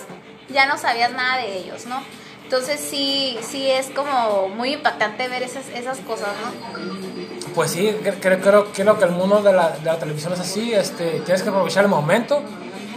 ya 0.49 0.67
no 0.67 0.79
sabías 0.79 1.13
nada 1.13 1.39
de 1.43 1.57
ellos, 1.59 1.87
¿no? 1.87 2.03
Entonces 2.45 2.81
sí, 2.81 3.39
sí 3.43 3.71
es 3.71 3.89
como 3.91 4.49
muy 4.49 4.73
impactante 4.73 5.29
ver 5.29 5.43
esas, 5.43 5.69
esas 5.69 5.99
cosas, 5.99 6.29
¿no? 6.43 7.53
Pues 7.55 7.71
sí, 7.73 7.95
cre- 8.03 8.19
creo, 8.21 8.41
creo, 8.41 8.73
creo 8.73 8.99
que 8.99 9.05
el 9.05 9.11
mundo 9.11 9.43
de 9.43 9.53
la, 9.53 9.71
de 9.71 9.85
la 9.85 9.99
televisión 9.99 10.33
es 10.33 10.41
así, 10.41 10.73
este, 10.73 11.21
tienes 11.21 11.43
que 11.43 11.51
aprovechar 11.51 11.85
el 11.85 11.91
momento. 11.91 12.43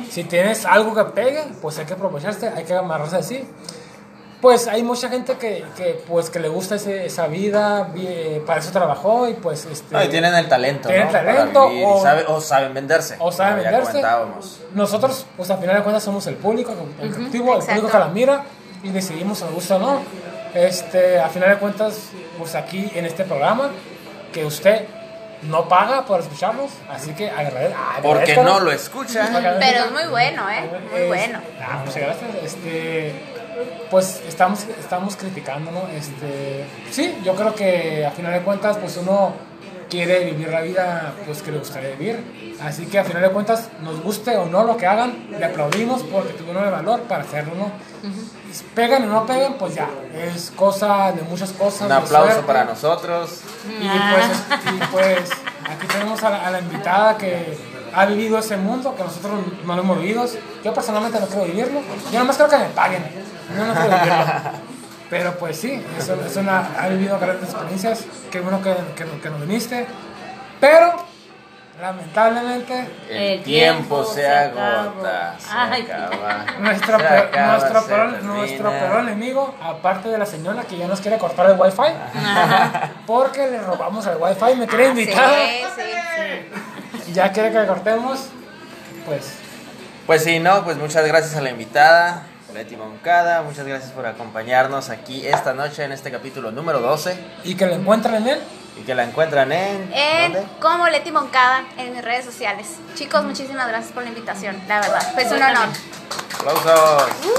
Si 0.10 0.24
tienes 0.26 0.66
algo 0.66 0.94
que 0.96 1.04
pegue, 1.12 1.44
pues 1.62 1.78
hay 1.80 1.86
que 1.86 1.94
aprovecharse, 1.94 2.48
hay 2.50 2.64
que 2.64 2.74
amarrarse 2.74 3.18
así. 3.18 3.44
Pues 4.42 4.68
hay 4.68 4.82
mucha 4.82 5.08
gente 5.10 5.36
que, 5.38 5.64
que, 5.78 6.02
pues, 6.08 6.32
que 6.32 6.39
le 6.39 6.48
gusta 6.50 6.76
ese- 6.76 7.06
esa 7.06 7.28
vida, 7.28 7.84
vi- 7.94 8.08
eh, 8.08 8.44
para 8.46 8.60
eso 8.60 8.72
trabajó 8.72 9.30
y 9.30 9.34
pues... 9.36 9.66
Este, 9.66 9.94
No, 9.94 10.04
y 10.04 10.08
tienen 10.08 10.34
el 10.34 10.48
talento, 10.50 10.88
tienen 10.89 11.06
¿no? 11.08 11.12
Talento 11.14 11.70
vivir, 11.70 11.86
o- 11.86 11.98
y 12.00 12.02
sabe- 12.02 12.26
o 12.28 12.42
saben 12.42 12.74
venderse. 12.74 13.16
o 13.20 13.32
saben 13.32 13.58
venderse. 13.64 13.88
comentábamos. 13.89 14.60
Nosotros, 14.74 15.28
pues 15.38 15.50
al 15.52 15.60
final 15.60 15.76
de 15.78 15.84
cuentas, 15.84 16.04
somos 16.04 16.26
el 16.26 16.36
público, 16.36 16.74
el 17.00 17.10
objetivo, 17.12 17.56
el 17.56 17.64
público 17.64 17.88
que 17.89 18.00
la 18.00 18.08
mira 18.08 18.44
y 18.82 18.89
decidimos 18.89 19.38
si 19.38 19.44
nos 19.46 19.54
gusta 19.54 19.76
o 19.76 19.80
no. 19.80 20.02
Este, 20.56 21.20
al 21.20 21.30
final 21.30 21.50
de 21.52 21.58
cuentas, 21.58 22.00
pues 22.39 22.56
aquí 22.56 22.92
en 22.96 23.06
este 23.06 23.24
programa, 23.26 23.70
que 24.34 24.44
usted 24.44 24.86
no 25.44 25.68
paga 25.68 26.06
por 26.06 26.20
escucharnos, 26.20 26.70
así 26.89 27.12
que 27.14 27.30
agrade- 27.32 27.74
Porque 28.02 28.34
agradezcalo. 28.34 28.54
no 28.54 28.60
lo 28.60 28.72
escucha. 28.72 29.28
Pero 29.60 29.86
es 29.86 29.92
muy 29.92 30.08
bueno, 30.10 30.50
¿eh? 30.50 30.70
Muy 30.92 31.00
Es- 31.02 31.08
bueno. 31.08 31.39
Ah, 31.62 31.82
muchas 31.86 32.02
gracias. 32.02 32.30
Este, 32.44 33.14
pues 33.89 34.22
estamos, 34.28 34.66
estamos 34.80 35.16
criticando, 35.16 35.72
¿no? 35.72 35.88
Este, 35.89 36.66
sí, 36.89 37.18
yo 37.24 37.36
creo 37.36 37.54
que 37.54 38.06
a 38.06 38.12
final 38.12 38.34
de 38.34 38.41
cuentas, 38.41 38.78
pues 38.78 38.97
uno 38.97 39.34
quiere 39.89 40.24
vivir 40.24 40.47
la 40.47 40.62
vida 40.62 41.14
pues 41.26 41.41
que 41.41 41.52
le 41.52 41.60
gustaría 41.60 41.91
vivir. 41.91 42.58
Así 42.64 42.86
que 42.86 42.97
a 42.97 43.04
final 43.04 43.22
de 43.22 43.30
cuentas, 43.30 43.70
nos 43.82 44.02
guste 44.02 44.38
o 44.38 44.45
no 44.45 44.64
lo 44.64 44.78
que 44.78 44.88
hagan, 44.88 45.28
le 45.38 45.45
aplaudimos 45.45 46.04
porque 46.04 46.34
tuvieron 46.34 46.64
el 46.64 46.72
valor 46.72 47.02
para 47.02 47.24
hacerlo, 47.24 47.54
¿no? 47.56 47.72
Pegan 48.74 49.04
o 49.04 49.08
no 49.08 49.26
pegan, 49.26 49.56
pues 49.56 49.76
ya, 49.76 49.89
es 50.14 50.52
cosa 50.52 51.12
de 51.12 51.22
muchas 51.24 51.52
cosas. 51.52 51.82
Un 51.82 51.91
aplauso 51.91 52.32
suerte. 52.32 52.47
para 52.47 52.64
nosotros. 52.66 53.41
Y 53.68 53.88
pues, 53.88 54.76
y 54.76 54.88
pues 54.91 55.32
aquí 55.70 55.88
tenemos 55.88 56.24
a 56.24 56.30
la, 56.30 56.47
a 56.47 56.52
la 56.52 56.60
invitada 56.60 57.18
que 57.18 57.58
ha 57.96 58.06
vivido 58.06 58.38
ese 58.39 58.58
mundo 58.58 58.96
que 58.96 59.04
nosotros 59.04 59.34
no 59.66 59.76
lo 59.76 59.82
hemos 59.82 60.00
vivido. 60.00 60.26
Yo 60.64 60.74
personalmente 60.74 61.20
no 61.20 61.28
quiero 61.28 61.46
vivirlo. 61.46 61.82
Yo 62.12 62.20
nomás 62.20 62.36
quiero 62.38 62.52
que 62.52 62.58
me 62.58 62.66
paguen. 62.70 63.04
Yo 63.58 63.66
no 63.66 63.74
quiero 63.74 63.89
vivirlo. 63.98 64.26
Pero 65.10 65.38
pues 65.38 65.58
sí, 65.58 65.86
es, 65.98 66.08
es 66.08 66.36
una, 66.38 66.70
ha 66.80 66.88
vivido 66.88 67.20
grandes 67.20 67.50
experiencias. 67.50 68.06
Qué 68.32 68.39
bueno 68.39 68.62
que, 68.62 68.74
que, 68.96 69.04
que 69.20 69.30
nos 69.30 69.42
viniste. 69.42 69.86
Pero, 70.62 70.94
lamentablemente, 71.82 72.88
El 73.10 73.44
tiempo 73.44 74.06
se 74.06 74.26
agota. 74.26 75.36
Se 75.38 75.48
Ay. 75.54 75.82
acaba. 75.82 76.46
Nuestro, 76.60 76.98
se 76.98 77.04
peor, 77.04 77.18
acaba, 77.26 77.52
nuestro, 77.58 77.82
se 77.82 77.88
peor, 77.89 78.12
termina. 78.12 78.34
nuestro 78.36 78.70
peor 78.72 79.00
enemigo, 79.02 79.56
aparte 79.62 80.08
de 80.08 80.18
la 80.18 80.26
señora 80.26 80.64
que 80.64 80.78
ya 80.78 80.88
nos 80.88 81.02
quiere 81.02 81.18
cortar 81.18 81.50
el 81.50 81.60
wifi, 81.60 81.82
porque 83.06 83.48
le 83.48 83.60
robamos 83.62 84.06
el 84.08 84.16
wifi, 84.18 84.56
me 84.56 84.68
quiere 84.68 84.86
Ah, 84.88 84.94
Sí, 84.94 85.02
invitar, 85.02 85.30
sí. 85.76 86.81
Ya 87.14 87.32
quiere 87.32 87.51
que 87.51 87.66
cortemos, 87.66 88.20
pues 89.05 89.34
Pues 90.05 90.24
sí, 90.24 90.39
no, 90.39 90.64
pues 90.64 90.78
muchas 90.78 91.05
gracias 91.05 91.36
a 91.36 91.41
la 91.41 91.49
invitada, 91.51 92.24
Leti 92.53 92.76
Moncada. 92.76 93.41
Muchas 93.43 93.66
gracias 93.66 93.91
por 93.91 94.05
acompañarnos 94.05 94.89
aquí 94.89 95.26
esta 95.26 95.53
noche 95.53 95.84
en 95.84 95.91
este 95.91 96.12
capítulo 96.12 96.51
número 96.51 96.80
12. 96.80 97.18
y 97.43 97.55
que 97.55 97.66
le 97.66 97.76
encuentren 97.76 98.16
en 98.16 98.28
él. 98.28 98.41
Y 98.78 98.84
que 98.84 98.95
la 98.95 99.03
encuentran 99.03 99.51
en. 99.51 99.91
En 99.93 100.34
¿Dónde? 100.34 100.47
como 100.62 100.88
Leti 100.88 101.12
Moncada 101.12 101.64
en 101.78 101.93
mis 101.93 102.03
redes 102.03 102.26
sociales. 102.26 102.68
Chicos, 102.95 103.24
muchísimas 103.24 103.68
gracias 103.68 103.91
por 103.93 104.03
la 104.03 104.09
invitación, 104.09 104.62
la 104.68 104.80
verdad. 104.80 105.12
Pues 105.14 105.32
un 105.32 105.41
honor. 105.43 105.68
¡Aplausos! 106.39 107.09
Yo, 107.24 107.32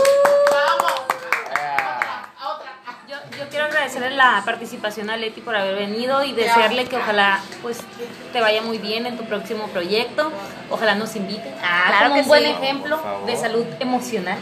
yo 3.43 3.49
quiero 3.51 3.67
agradecerle 3.67 4.11
la 4.11 4.43
participación 4.45 5.11
a 5.11 5.17
Leti 5.17 5.41
por 5.41 5.57
haber 5.57 5.75
venido 5.75 6.23
y 6.25 6.33
desearle 6.33 6.85
que 6.87 6.97
ojalá 6.97 7.41
pues 7.63 7.79
te 8.33 8.41
vaya 8.41 8.63
muy 8.63 8.79
bien 8.79 9.07
en 9.07 9.17
tu 9.17 9.25
próximo 9.25 9.67
proyecto. 9.69 10.31
Ojalá 10.71 10.95
nos 10.95 11.15
invite. 11.17 11.53
Ah, 11.63 11.85
Claro 11.89 12.03
como 12.05 12.15
que 12.15 12.21
un 12.23 12.29
buen 12.29 12.45
sí. 12.45 12.51
ejemplo 12.51 13.01
de 13.27 13.37
salud 13.37 13.67
emocional. 13.81 14.39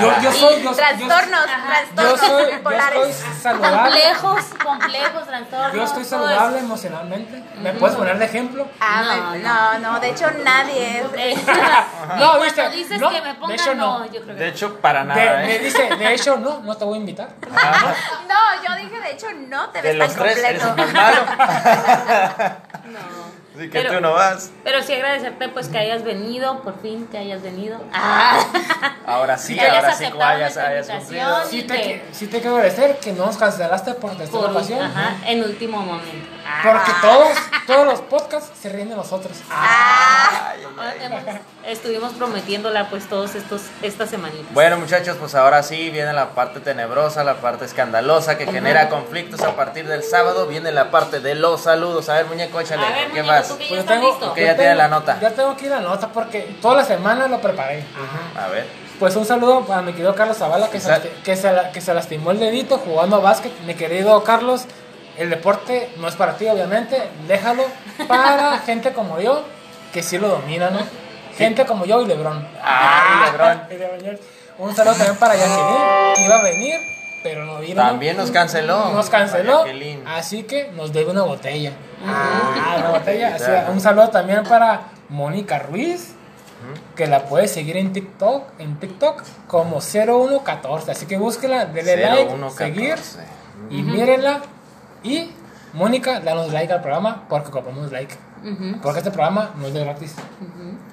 Yo, 0.00 0.12
yo 0.22 0.32
soy, 0.32 0.54
yo, 0.62 0.70
yo- 0.70 0.76
trastornos, 0.76 1.46
Ajá. 1.46 1.82
yo 1.84 1.94
trastornos 1.94 2.20
soy, 2.20 2.44
yo 2.52 3.04
estoy 3.04 3.12
saludable, 3.40 4.00
Complejos, 4.00 4.44
complejos, 4.64 5.26
trastornos. 5.26 5.72
yo 5.74 5.82
estoy 5.84 6.04
saludable 6.04 6.56
eso. 6.56 6.66
emocionalmente, 6.66 7.42
¿me 7.60 7.72
puedes 7.74 7.96
poner 7.96 8.18
de 8.18 8.24
ejemplo? 8.24 8.66
Ah, 8.80 9.34
No, 9.36 9.78
no, 9.78 9.92
no, 9.92 10.00
de 10.00 10.10
hecho 10.10 10.26
nadie 10.44 11.04
es. 11.14 11.38
No, 12.18 12.40
viste, 12.42 12.68
dices 12.70 12.98
no, 13.00 13.10
que 13.10 13.20
me 13.20 13.28
de 13.28 13.34
pongan, 13.34 13.52
hecho, 13.60 13.74
no. 13.74 13.98
no. 14.00 14.06
yo 14.06 14.22
creo 14.22 14.36
que 14.36 14.42
De 14.42 14.48
hecho, 14.48 14.76
para 14.80 15.00
De, 15.00 15.06
nada, 15.06 15.36
me 15.38 15.54
¿eh? 15.56 15.58
dice, 15.60 15.88
de 15.96 16.14
hecho 16.14 16.36
no, 16.38 16.60
no 16.60 16.76
te 16.76 16.84
voy 16.84 16.94
a 16.94 17.00
invitar. 17.00 17.28
No, 18.28 18.62
yo 18.68 18.76
dije, 18.76 19.00
de 19.00 19.10
hecho, 19.12 19.26
no 19.48 19.70
te 19.70 19.82
De 19.82 19.88
ves 19.88 19.96
los 19.98 20.14
tan 20.14 20.22
tres, 20.24 20.38
eres 20.38 20.62
completo. 20.62 20.82
el 20.88 20.92
más 20.92 20.94
malo. 20.94 22.56
no. 22.86 23.31
Así 23.54 23.68
que 23.68 23.80
Pero- 23.82 23.94
tú 23.94 24.00
no 24.00 24.12
vas. 24.12 24.50
Pero 24.64 24.82
sí 24.82 24.94
agradecerte 24.94 25.48
pues 25.50 25.68
que 25.68 25.78
hayas 25.78 26.02
venido, 26.04 26.62
por 26.62 26.80
fin 26.80 27.06
que 27.08 27.18
hayas 27.18 27.42
venido. 27.42 27.80
Ah. 27.92 28.40
Ahora 29.06 29.36
sí, 29.36 29.54
Que 29.54 29.60
hayas 29.60 29.84
ahora 29.84 29.94
sí, 29.96 30.04
como 30.04 30.22
aceptado 30.22 30.36
hayas, 30.36 30.56
hayas 30.56 30.88
invitación. 30.88 31.30
cumplido. 31.42 31.44
Sí 31.50 31.62
te, 31.64 31.74
que- 31.74 32.04
sí 32.12 32.26
te 32.28 32.40
quiero 32.40 32.56
agradecer 32.56 32.98
que 32.98 33.12
no 33.12 33.26
nos 33.26 33.36
cancelaste 33.36 33.94
por 33.94 34.16
Por- 34.16 34.50
ocasión. 34.50 34.80
ajá, 34.80 35.16
en 35.26 35.42
último 35.44 35.78
momento. 35.82 36.28
Ah. 36.46 36.60
Porque 36.62 36.92
todos, 37.00 37.28
todos 37.66 37.86
los 37.86 38.00
podcasts 38.00 38.50
se 38.58 38.68
ríen 38.70 38.88
de 38.88 38.96
nosotros. 38.96 39.36
Ah, 39.50 40.54
Hemos- 41.00 41.22
estuvimos 41.66 42.12
prometiéndola 42.14 42.88
pues 42.88 43.06
todos 43.08 43.34
estos 43.34 43.62
estas 43.82 44.08
semanitas. 44.10 44.52
Bueno 44.54 44.78
muchachos, 44.78 45.16
pues 45.18 45.34
ahora 45.34 45.62
sí 45.62 45.90
viene 45.90 46.12
la 46.12 46.30
parte 46.30 46.60
tenebrosa, 46.60 47.22
la 47.24 47.34
parte 47.36 47.64
escandalosa 47.64 48.38
que 48.38 48.46
genera 48.46 48.88
conflictos 48.88 49.40
a 49.42 49.54
partir 49.56 49.86
del 49.86 50.02
sábado. 50.02 50.46
Viene 50.46 50.72
la 50.72 50.90
parte 50.90 51.20
de 51.20 51.34
los 51.34 51.62
saludos. 51.62 52.08
A 52.08 52.14
ver, 52.14 52.26
muñeco, 52.26 52.60
échale. 52.60 52.84
A 52.84 52.88
ver, 52.90 52.98
¿Qué 53.08 53.22
muñeco, 53.22 53.26
más? 53.28 53.41
Tú 53.48 53.56
que 53.58 53.64
ya 53.64 53.68
Pues 53.68 53.80
estás 53.80 53.96
tengo- 53.96 54.08
listo. 54.10 54.34
Que 54.34 54.40
ya 54.44 54.54
tiene 54.56 54.70
tengo- 54.70 54.82
la 54.82 54.88
nota. 54.88 55.18
Ya 55.20 55.30
tengo 55.30 55.50
aquí 55.50 55.66
la 55.66 55.80
nota 55.80 56.08
porque 56.08 56.40
toda 56.62 56.76
la 56.76 56.84
semana 56.84 57.28
lo 57.28 57.40
preparé. 57.40 57.84
A 58.40 58.48
ver. 58.48 58.66
Pues 58.98 59.16
un 59.16 59.24
saludo 59.24 59.62
para 59.64 59.82
mi 59.82 59.92
querido 59.92 60.14
Carlos 60.14 60.36
Zavala 60.38 60.68
que, 60.70 60.78
se, 60.80 60.92
que, 61.24 61.34
se, 61.36 61.50
que 61.72 61.80
se 61.80 61.92
lastimó 61.94 62.30
el 62.30 62.38
dedito 62.38 62.78
jugando 62.78 63.16
a 63.16 63.20
básquet. 63.20 63.52
Mi 63.66 63.74
querido 63.74 64.22
Carlos, 64.22 64.64
el 65.18 65.28
deporte 65.30 65.90
no 65.96 66.06
es 66.08 66.14
para 66.14 66.36
ti, 66.36 66.46
obviamente. 66.46 67.02
Déjalo 67.26 67.64
para 68.06 68.58
gente 68.66 68.92
como 68.92 69.18
yo 69.20 69.42
que 69.92 70.02
sí 70.02 70.18
lo 70.18 70.28
domina, 70.28 70.70
¿no? 70.70 70.80
Gente 71.36 71.64
como 71.66 71.84
yo 71.84 72.00
y 72.02 72.06
Lebron. 72.06 72.46
Ah, 72.62 73.26
Lebrón. 73.32 73.62
Y 73.70 73.74
Lebron. 73.74 74.18
Un 74.58 74.76
saludo 74.76 74.94
también 74.94 75.16
para 75.16 75.34
Jacqueline, 75.34 76.14
que 76.14 76.22
iba 76.22 76.36
a 76.36 76.42
venir, 76.42 76.78
pero 77.22 77.44
no 77.44 77.58
vino. 77.60 77.76
También 77.76 78.16
nos 78.16 78.30
canceló. 78.30 78.92
Nos 78.92 79.08
canceló, 79.10 79.64
Jacqueline. 79.64 80.06
así 80.06 80.42
que 80.44 80.70
nos 80.72 80.92
debe 80.92 81.10
una 81.10 81.22
botella. 81.22 81.72
Ah, 82.06 82.76
una 82.78 82.90
botella. 82.90 83.34
Así, 83.34 83.50
un 83.70 83.80
saludo 83.80 84.08
también 84.08 84.42
para 84.44 84.88
Mónica 85.08 85.58
Ruiz, 85.58 86.14
que 86.96 87.06
la 87.06 87.24
puedes 87.24 87.52
seguir 87.52 87.76
en 87.76 87.92
TikTok, 87.92 88.44
en 88.58 88.78
TikTok 88.78 89.22
como 89.46 89.80
0114. 89.80 90.90
Así 90.90 91.06
que 91.06 91.18
búsquela, 91.18 91.66
denle 91.66 91.96
like, 91.96 92.30
0114. 92.30 92.54
seguir 92.64 92.98
y 93.70 93.82
mírenla. 93.82 94.42
Y 95.02 95.30
Mónica, 95.72 96.20
danos 96.20 96.52
like 96.52 96.72
al 96.72 96.80
programa 96.80 97.26
porque 97.28 97.48
ocupamos 97.48 97.90
like. 97.92 98.14
Porque 98.82 98.98
este 98.98 99.10
programa 99.10 99.50
no 99.56 99.66
es 99.68 99.74
de 99.74 99.84
gratis. 99.84 100.14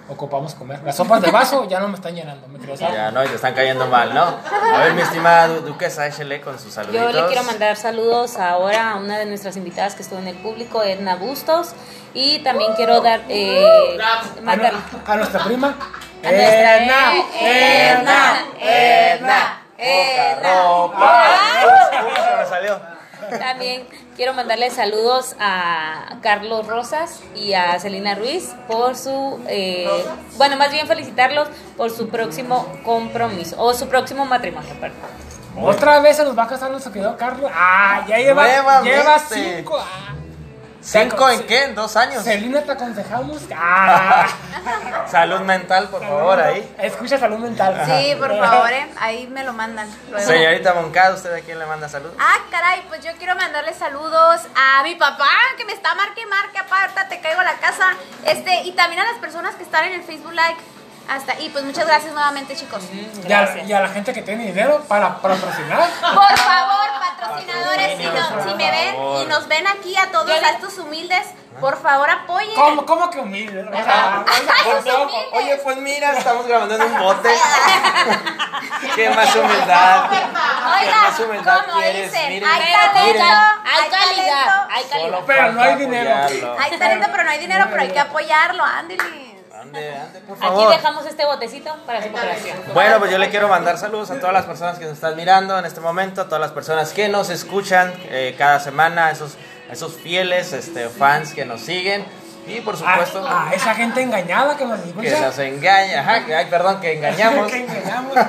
Ocupamos 0.08 0.56
comer. 0.56 0.82
Las 0.84 0.95
sopas 0.95 1.22
de 1.22 1.30
vaso 1.32 1.68
ya 1.68 1.80
no 1.80 1.88
me 1.88 1.95
están 1.95 2.16
llenando, 2.16 2.47
me. 2.47 2.60
Ya 2.76 3.12
no, 3.12 3.24
y 3.24 3.28
te 3.28 3.36
están 3.36 3.54
cayendo 3.54 3.88
mal, 3.88 4.14
¿no? 4.14 4.24
A 4.24 4.78
ver, 4.80 4.93
mi 4.93 5.02
estimada 5.02 5.47
du- 5.47 5.62
duquesa, 5.62 6.08
échele 6.08 6.41
con 6.41 6.58
sus 6.60 6.74
saluditos. 6.74 7.14
Yo 7.14 7.22
le 7.22 7.28
quiero 7.28 7.43
mandar 7.43 7.76
saludos 7.76 8.38
ahora 8.38 8.91
a 8.91 8.95
una 8.95 9.18
de 9.20 9.26
nuestras 9.28 9.56
invitadas 9.58 9.95
que 9.95 10.02
estuvo 10.02 10.20
en 10.20 10.28
el 10.28 10.36
público, 10.38 10.82
Edna 10.84 11.16
Bustos. 11.16 11.74
Y 12.14 12.39
también 12.39 12.74
quiero 12.76 13.02
dar, 13.02 13.22
eh, 13.30 13.97
A, 14.02 14.41
mandar, 14.41 14.74
nu- 14.74 14.80
a 15.06 15.16
nuestra 15.16 15.43
prima. 15.43 15.68
A 15.68 16.32
nuestra- 16.32 16.78
Edna, 16.78 17.14
Edna, 17.39 18.45
Edna. 18.60 19.62
Edna. 19.78 20.54
Ropa. 20.54 21.30
Uy, 21.66 22.12
se 22.30 22.36
me 22.36 22.45
salió. 22.45 22.99
También 23.39 23.88
quiero 24.15 24.34
mandarle 24.34 24.70
saludos 24.70 25.36
a 25.39 26.17
Carlos 26.22 26.67
Rosas 26.67 27.22
y 27.36 27.53
a 27.53 27.80
Celina 27.80 28.15
Ruiz 28.15 28.53
por 28.67 28.95
su, 28.95 29.39
eh, 29.47 29.88
bueno, 30.38 30.57
más 30.57 30.72
bien 30.72 30.88
felicitarlos 30.88 31.47
por 31.78 31.91
su 31.91 32.09
próximo 32.09 32.67
compromiso 32.84 33.55
o 33.61 33.74
su 33.74 33.88
próximo 33.88 34.26
matrimonio, 34.26 34.74
perdón. 34.80 34.99
Otra 35.61 35.99
vez 35.99 36.17
se 36.17 36.24
nos 36.24 36.38
va 36.38 36.43
a 36.43 36.47
casar 36.47 36.72
nuestro 36.72 36.91
querido 36.91 37.17
Carlos. 37.17 37.51
Ah, 37.53 38.05
ya 38.07 38.17
lleva, 38.17 38.82
lleva 38.82 39.20
cinco. 39.20 39.78
Ah. 39.78 40.15
¿Cinco 40.82 41.30
en 41.30 41.46
qué? 41.46 41.64
¿En 41.66 41.76
dos 41.76 41.96
años? 41.98 42.24
Celina, 42.24 42.62
te 42.62 42.72
aconsejamos. 42.72 43.42
Ah. 43.56 44.28
Salud 45.12 45.42
mental, 45.42 45.90
por 45.90 46.02
favor, 46.02 46.40
ahí. 46.40 46.76
Escucha 46.80 47.18
salud 47.18 47.38
mental. 47.38 47.84
Sí, 47.86 48.16
por 48.18 48.38
favor, 48.38 48.72
eh, 48.72 48.88
ahí 49.00 49.28
me 49.28 49.44
lo 49.44 49.54
mandan. 49.54 49.90
luego. 50.10 50.26
Señorita 50.26 50.74
Moncada, 50.74 51.16
¿usted 51.16 51.34
a 51.34 51.42
quién 51.42 51.60
le 51.60 51.66
manda 51.66 51.90
salud? 51.90 52.12
Ah, 52.20 52.38
caray, 52.50 52.84
pues 52.88 53.04
yo 53.04 53.12
quiero 53.18 53.36
mandarle 53.36 53.74
saludos 53.74 54.42
a 54.56 54.84
mi 54.84 54.96
papá, 54.96 55.30
que 55.58 55.66
me 55.66 55.74
está 55.74 55.94
marque 55.96 56.22
y 56.22 56.26
marque, 56.26 56.58
aparte 56.60 57.02
te 57.10 57.20
caigo 57.22 57.42
a 57.42 57.44
la 57.44 57.56
casa. 57.56 57.92
Este, 58.26 58.62
y 58.64 58.72
también 58.72 59.02
a 59.02 59.06
las 59.06 59.20
personas 59.20 59.56
que 59.56 59.64
están 59.64 59.86
en 59.86 59.94
el 59.94 60.04
Facebook 60.04 60.34
Like. 60.34 60.60
Hasta 61.10 61.32
ahí, 61.32 61.50
pues 61.50 61.64
muchas 61.66 61.88
gracias 61.88 62.14
nuevamente, 62.14 62.56
chicos. 62.56 62.84
Y 63.28 63.34
a, 63.34 63.64
y 63.66 63.74
a 63.74 63.80
la 63.82 63.90
gente 63.90 64.14
que 64.14 64.22
tiene 64.22 64.46
dinero 64.46 64.86
para 64.88 65.18
patrocinar. 65.18 65.90
Por 66.02 66.38
favor, 66.38 66.89
patrocinadores, 67.20 67.97
si, 67.97 68.03
no- 68.05 68.43
si 68.43 68.53
me 68.55 68.72
ven 68.72 68.95
y 69.22 69.26
nos 69.28 69.47
ven 69.47 69.67
aquí 69.67 69.95
a 69.97 70.11
todos, 70.11 70.30
a 70.32 70.49
estos 70.49 70.78
humildes, 70.78 71.28
por 71.59 71.82
favor 71.82 72.09
apoyen. 72.09 72.55
¿Cómo, 72.55 72.86
cómo 72.86 73.09
que 73.09 73.20
humilde? 73.20 73.63
O 73.63 73.84
sea. 73.84 74.24
Oye, 75.34 75.57
pues 75.63 75.78
mira, 75.78 76.13
estamos 76.17 76.47
grabando 76.47 76.76
en 76.76 76.82
un 76.84 76.99
bote. 76.99 77.30
¿Qué 78.95 79.09
más 79.09 79.36
humildad? 79.36 80.09
¿Qué 80.09 80.15
Oigan, 80.17 81.01
más 81.03 81.20
humildad 81.20 81.65
como 81.65 81.80
quieres? 81.80 82.11
dicen, 82.11 82.30
Miren, 82.30 82.49
hay 82.49 82.61
talento, 82.74 83.05
miren. 83.05 83.22
hay 83.22 83.89
calidad, 83.89 84.45
talento. 84.45 84.67
hay 84.70 84.84
calidad. 84.86 85.20
Pero 85.26 85.51
no 85.53 85.61
hay 85.61 85.76
dinero. 85.76 86.15
apoyarlo. 86.15 86.57
Hay 86.59 86.78
talento, 86.80 87.07
pero 87.11 87.24
no 87.24 87.30
hay 87.32 87.39
dinero, 87.39 87.65
pero 87.70 87.82
hay 87.82 87.89
que 87.91 87.99
apoyarlo, 87.99 88.63
ándale. 88.63 89.39
Ande, 89.74 89.95
ande, 89.97 90.20
por 90.22 90.38
Aquí 90.43 90.65
dejamos 90.78 91.05
este 91.05 91.26
botecito 91.26 91.76
para 91.86 92.01
su 92.03 92.09
cooperación. 92.11 92.57
Bueno, 92.74 92.99
pues 92.99 93.11
yo 93.11 93.17
le 93.17 93.30
quiero 93.30 93.47
mandar 93.47 93.78
saludos 93.78 94.09
a 94.11 94.20
todas 94.20 94.34
las 94.34 94.45
personas 94.45 94.80
que 94.80 94.86
nos 94.86 94.93
están 94.95 95.15
mirando 95.15 95.57
en 95.59 95.65
este 95.65 95.80
momento, 95.80 96.22
a 96.22 96.26
todas 96.26 96.41
las 96.41 96.51
personas 96.51 96.91
que 96.91 97.07
nos 97.07 97.30
escuchan 97.30 97.93
eh, 98.09 98.36
cada 98.38 98.59
semana, 98.59 99.07
a 99.07 99.11
esos, 99.11 99.38
esos 99.72 99.93
fieles 99.95 100.53
este, 100.53 100.89
fans 100.89 101.34
que 101.34 101.45
nos 101.45 101.61
siguen 101.61 102.05
y 102.47 102.61
por 102.61 102.74
A, 102.74 102.78
supuesto 102.78 103.28
a 103.28 103.51
esa 103.53 103.76
gente 103.76 104.01
engañada 104.01 104.57
que 104.57 104.65
nos 104.65 104.80
que 104.80 104.89
escucha. 104.89 105.22
nos 105.22 105.38
engaña, 105.38 105.99
ajá, 106.01 106.26
que- 106.26 106.36
ay, 106.36 106.47
perdón, 106.49 106.82
que 106.82 106.93
engañamos. 106.97 107.47
que 107.51 107.57
engañamos. 107.57 108.13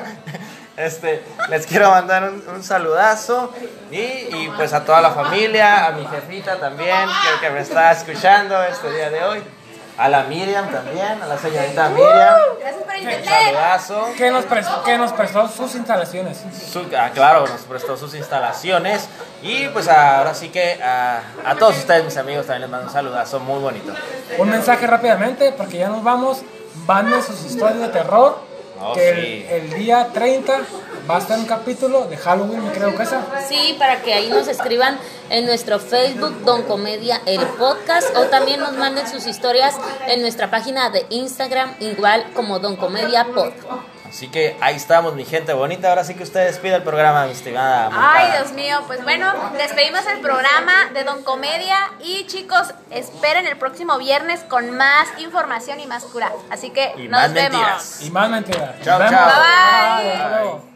Este, 0.77 1.23
les 1.51 1.67
quiero 1.67 1.91
mandar 1.91 2.25
un, 2.25 2.43
un 2.55 2.63
saludazo 2.65 3.53
y, 3.91 3.97
y, 3.99 4.51
pues 4.57 4.73
a 4.73 4.83
toda 4.83 5.03
la 5.03 5.11
familia, 5.11 5.85
a 5.89 5.91
mi 5.93 6.07
jefita 6.07 6.57
también 6.57 7.07
que, 7.07 7.47
que 7.47 7.53
me 7.53 7.61
está 7.61 7.93
escuchando 7.93 8.63
este 8.65 8.91
día 8.91 9.11
de 9.11 9.23
hoy, 9.23 9.43
a 10.01 10.09
la 10.09 10.23
Miriam 10.25 10.67
también, 10.71 11.23
a 11.23 11.27
la 11.27 11.37
señorita 11.39 11.89
Miriam. 11.91 12.35
Gracias 12.59 12.83
por 12.85 12.95
Un 12.97 13.25
saludazo. 13.25 14.07
Que 14.17 14.31
nos, 14.31 14.45
prestó, 14.47 14.83
que 14.83 14.97
nos 14.99 15.13
prestó 15.13 15.49
sus 15.49 15.75
instalaciones. 15.75 16.43
Su- 16.73 16.87
ah, 16.99 17.11
claro, 17.13 17.47
nos 17.47 17.61
prestó 17.63 17.97
sus 17.97 18.15
instalaciones. 18.15 19.09
Y 19.43 19.69
pues 19.69 19.89
ahora 19.89 20.35
sí 20.35 20.49
que 20.49 20.83
a, 20.83 21.21
a 21.45 21.55
todos 21.57 21.77
ustedes, 21.77 22.05
mis 22.05 22.17
amigos, 22.17 22.47
también 22.47 22.63
les 22.63 22.71
mando 22.71 22.87
un 22.87 22.93
saludazo 22.93 23.41
muy 23.41 23.61
bonito. 23.61 23.93
Un 24.39 24.49
mensaje 24.51 24.87
rápidamente, 24.87 25.53
porque 25.53 25.79
ya 25.79 25.89
nos 25.89 26.03
vamos. 26.03 26.43
Manden 26.87 27.23
sus 27.23 27.45
historias 27.45 27.81
de 27.81 27.89
terror. 27.89 28.39
Oh, 28.81 28.95
que 28.95 29.15
sí. 29.15 29.47
el, 29.51 29.73
el 29.73 29.79
día 29.79 30.09
30 30.13 30.61
va 31.09 31.17
a 31.17 31.19
estar 31.19 31.39
un 31.39 31.45
capítulo 31.45 32.07
de 32.07 32.17
Halloween, 32.17 32.63
creo 32.73 32.97
que 32.97 33.03
esa. 33.03 33.23
Sí, 33.49 33.77
para 33.79 34.01
que 34.01 34.15
ahí 34.15 34.29
nos 34.29 34.49
escriban 34.49 34.99
en 35.29 35.45
nuestro 35.47 35.79
Facebook 35.79 36.45
Don 36.45 36.63
Comedia 36.63 37.21
el 37.27 37.41
podcast 37.59 38.17
o 38.17 38.25
también 38.27 38.61
nos 38.61 38.73
manden 38.73 39.09
sus 39.09 39.27
historias 39.27 39.77
en 40.09 40.23
nuestra 40.23 40.51
página 40.51 40.91
de 40.91 41.07
Instagram 41.11 41.75
igual 41.81 42.25
como 42.35 42.59
Don 42.59 42.77
Comedia 42.77 43.27
Pod. 43.35 43.53
Así 44.11 44.29
que 44.29 44.57
ahí 44.61 44.75
estamos, 44.75 45.15
mi 45.15 45.25
gente 45.25 45.53
bonita. 45.53 45.89
Ahora 45.89 46.03
sí 46.05 46.15
que 46.15 46.25
usted 46.25 46.45
despide 46.47 46.75
el 46.75 46.83
programa, 46.83 47.27
mi 47.27 47.33
estimada. 47.33 47.91
Ay. 47.93 48.33
Dios 48.33 48.53
mío, 48.53 48.83
pues 48.89 49.03
bueno, 49.05 49.33
despedimos 49.57 50.05
el 50.07 50.21
programa 50.21 50.91
de 50.93 51.05
Don 51.05 51.23
Comedia 51.23 51.77
y 52.01 52.27
chicos, 52.27 52.75
esperen 52.91 53.47
el 53.47 53.57
próximo 53.57 53.99
viernes 53.99 54.41
con 54.49 54.77
más 54.77 55.09
información 55.19 55.79
y 55.81 55.87
más 55.87 56.05
cura. 56.05 56.33
Así 56.51 56.71
que 56.71 56.93
Y 56.97 57.03
nos 57.09 57.21
más 57.23 57.33
vemos. 57.33 57.53
mentiras. 57.53 58.03
Y 58.03 58.11
más 58.11 58.29
mentiras. 58.31 58.71
Chao, 58.83 58.99
chao. 59.09 59.31
Bye, 60.03 60.51
bye. 60.61 60.70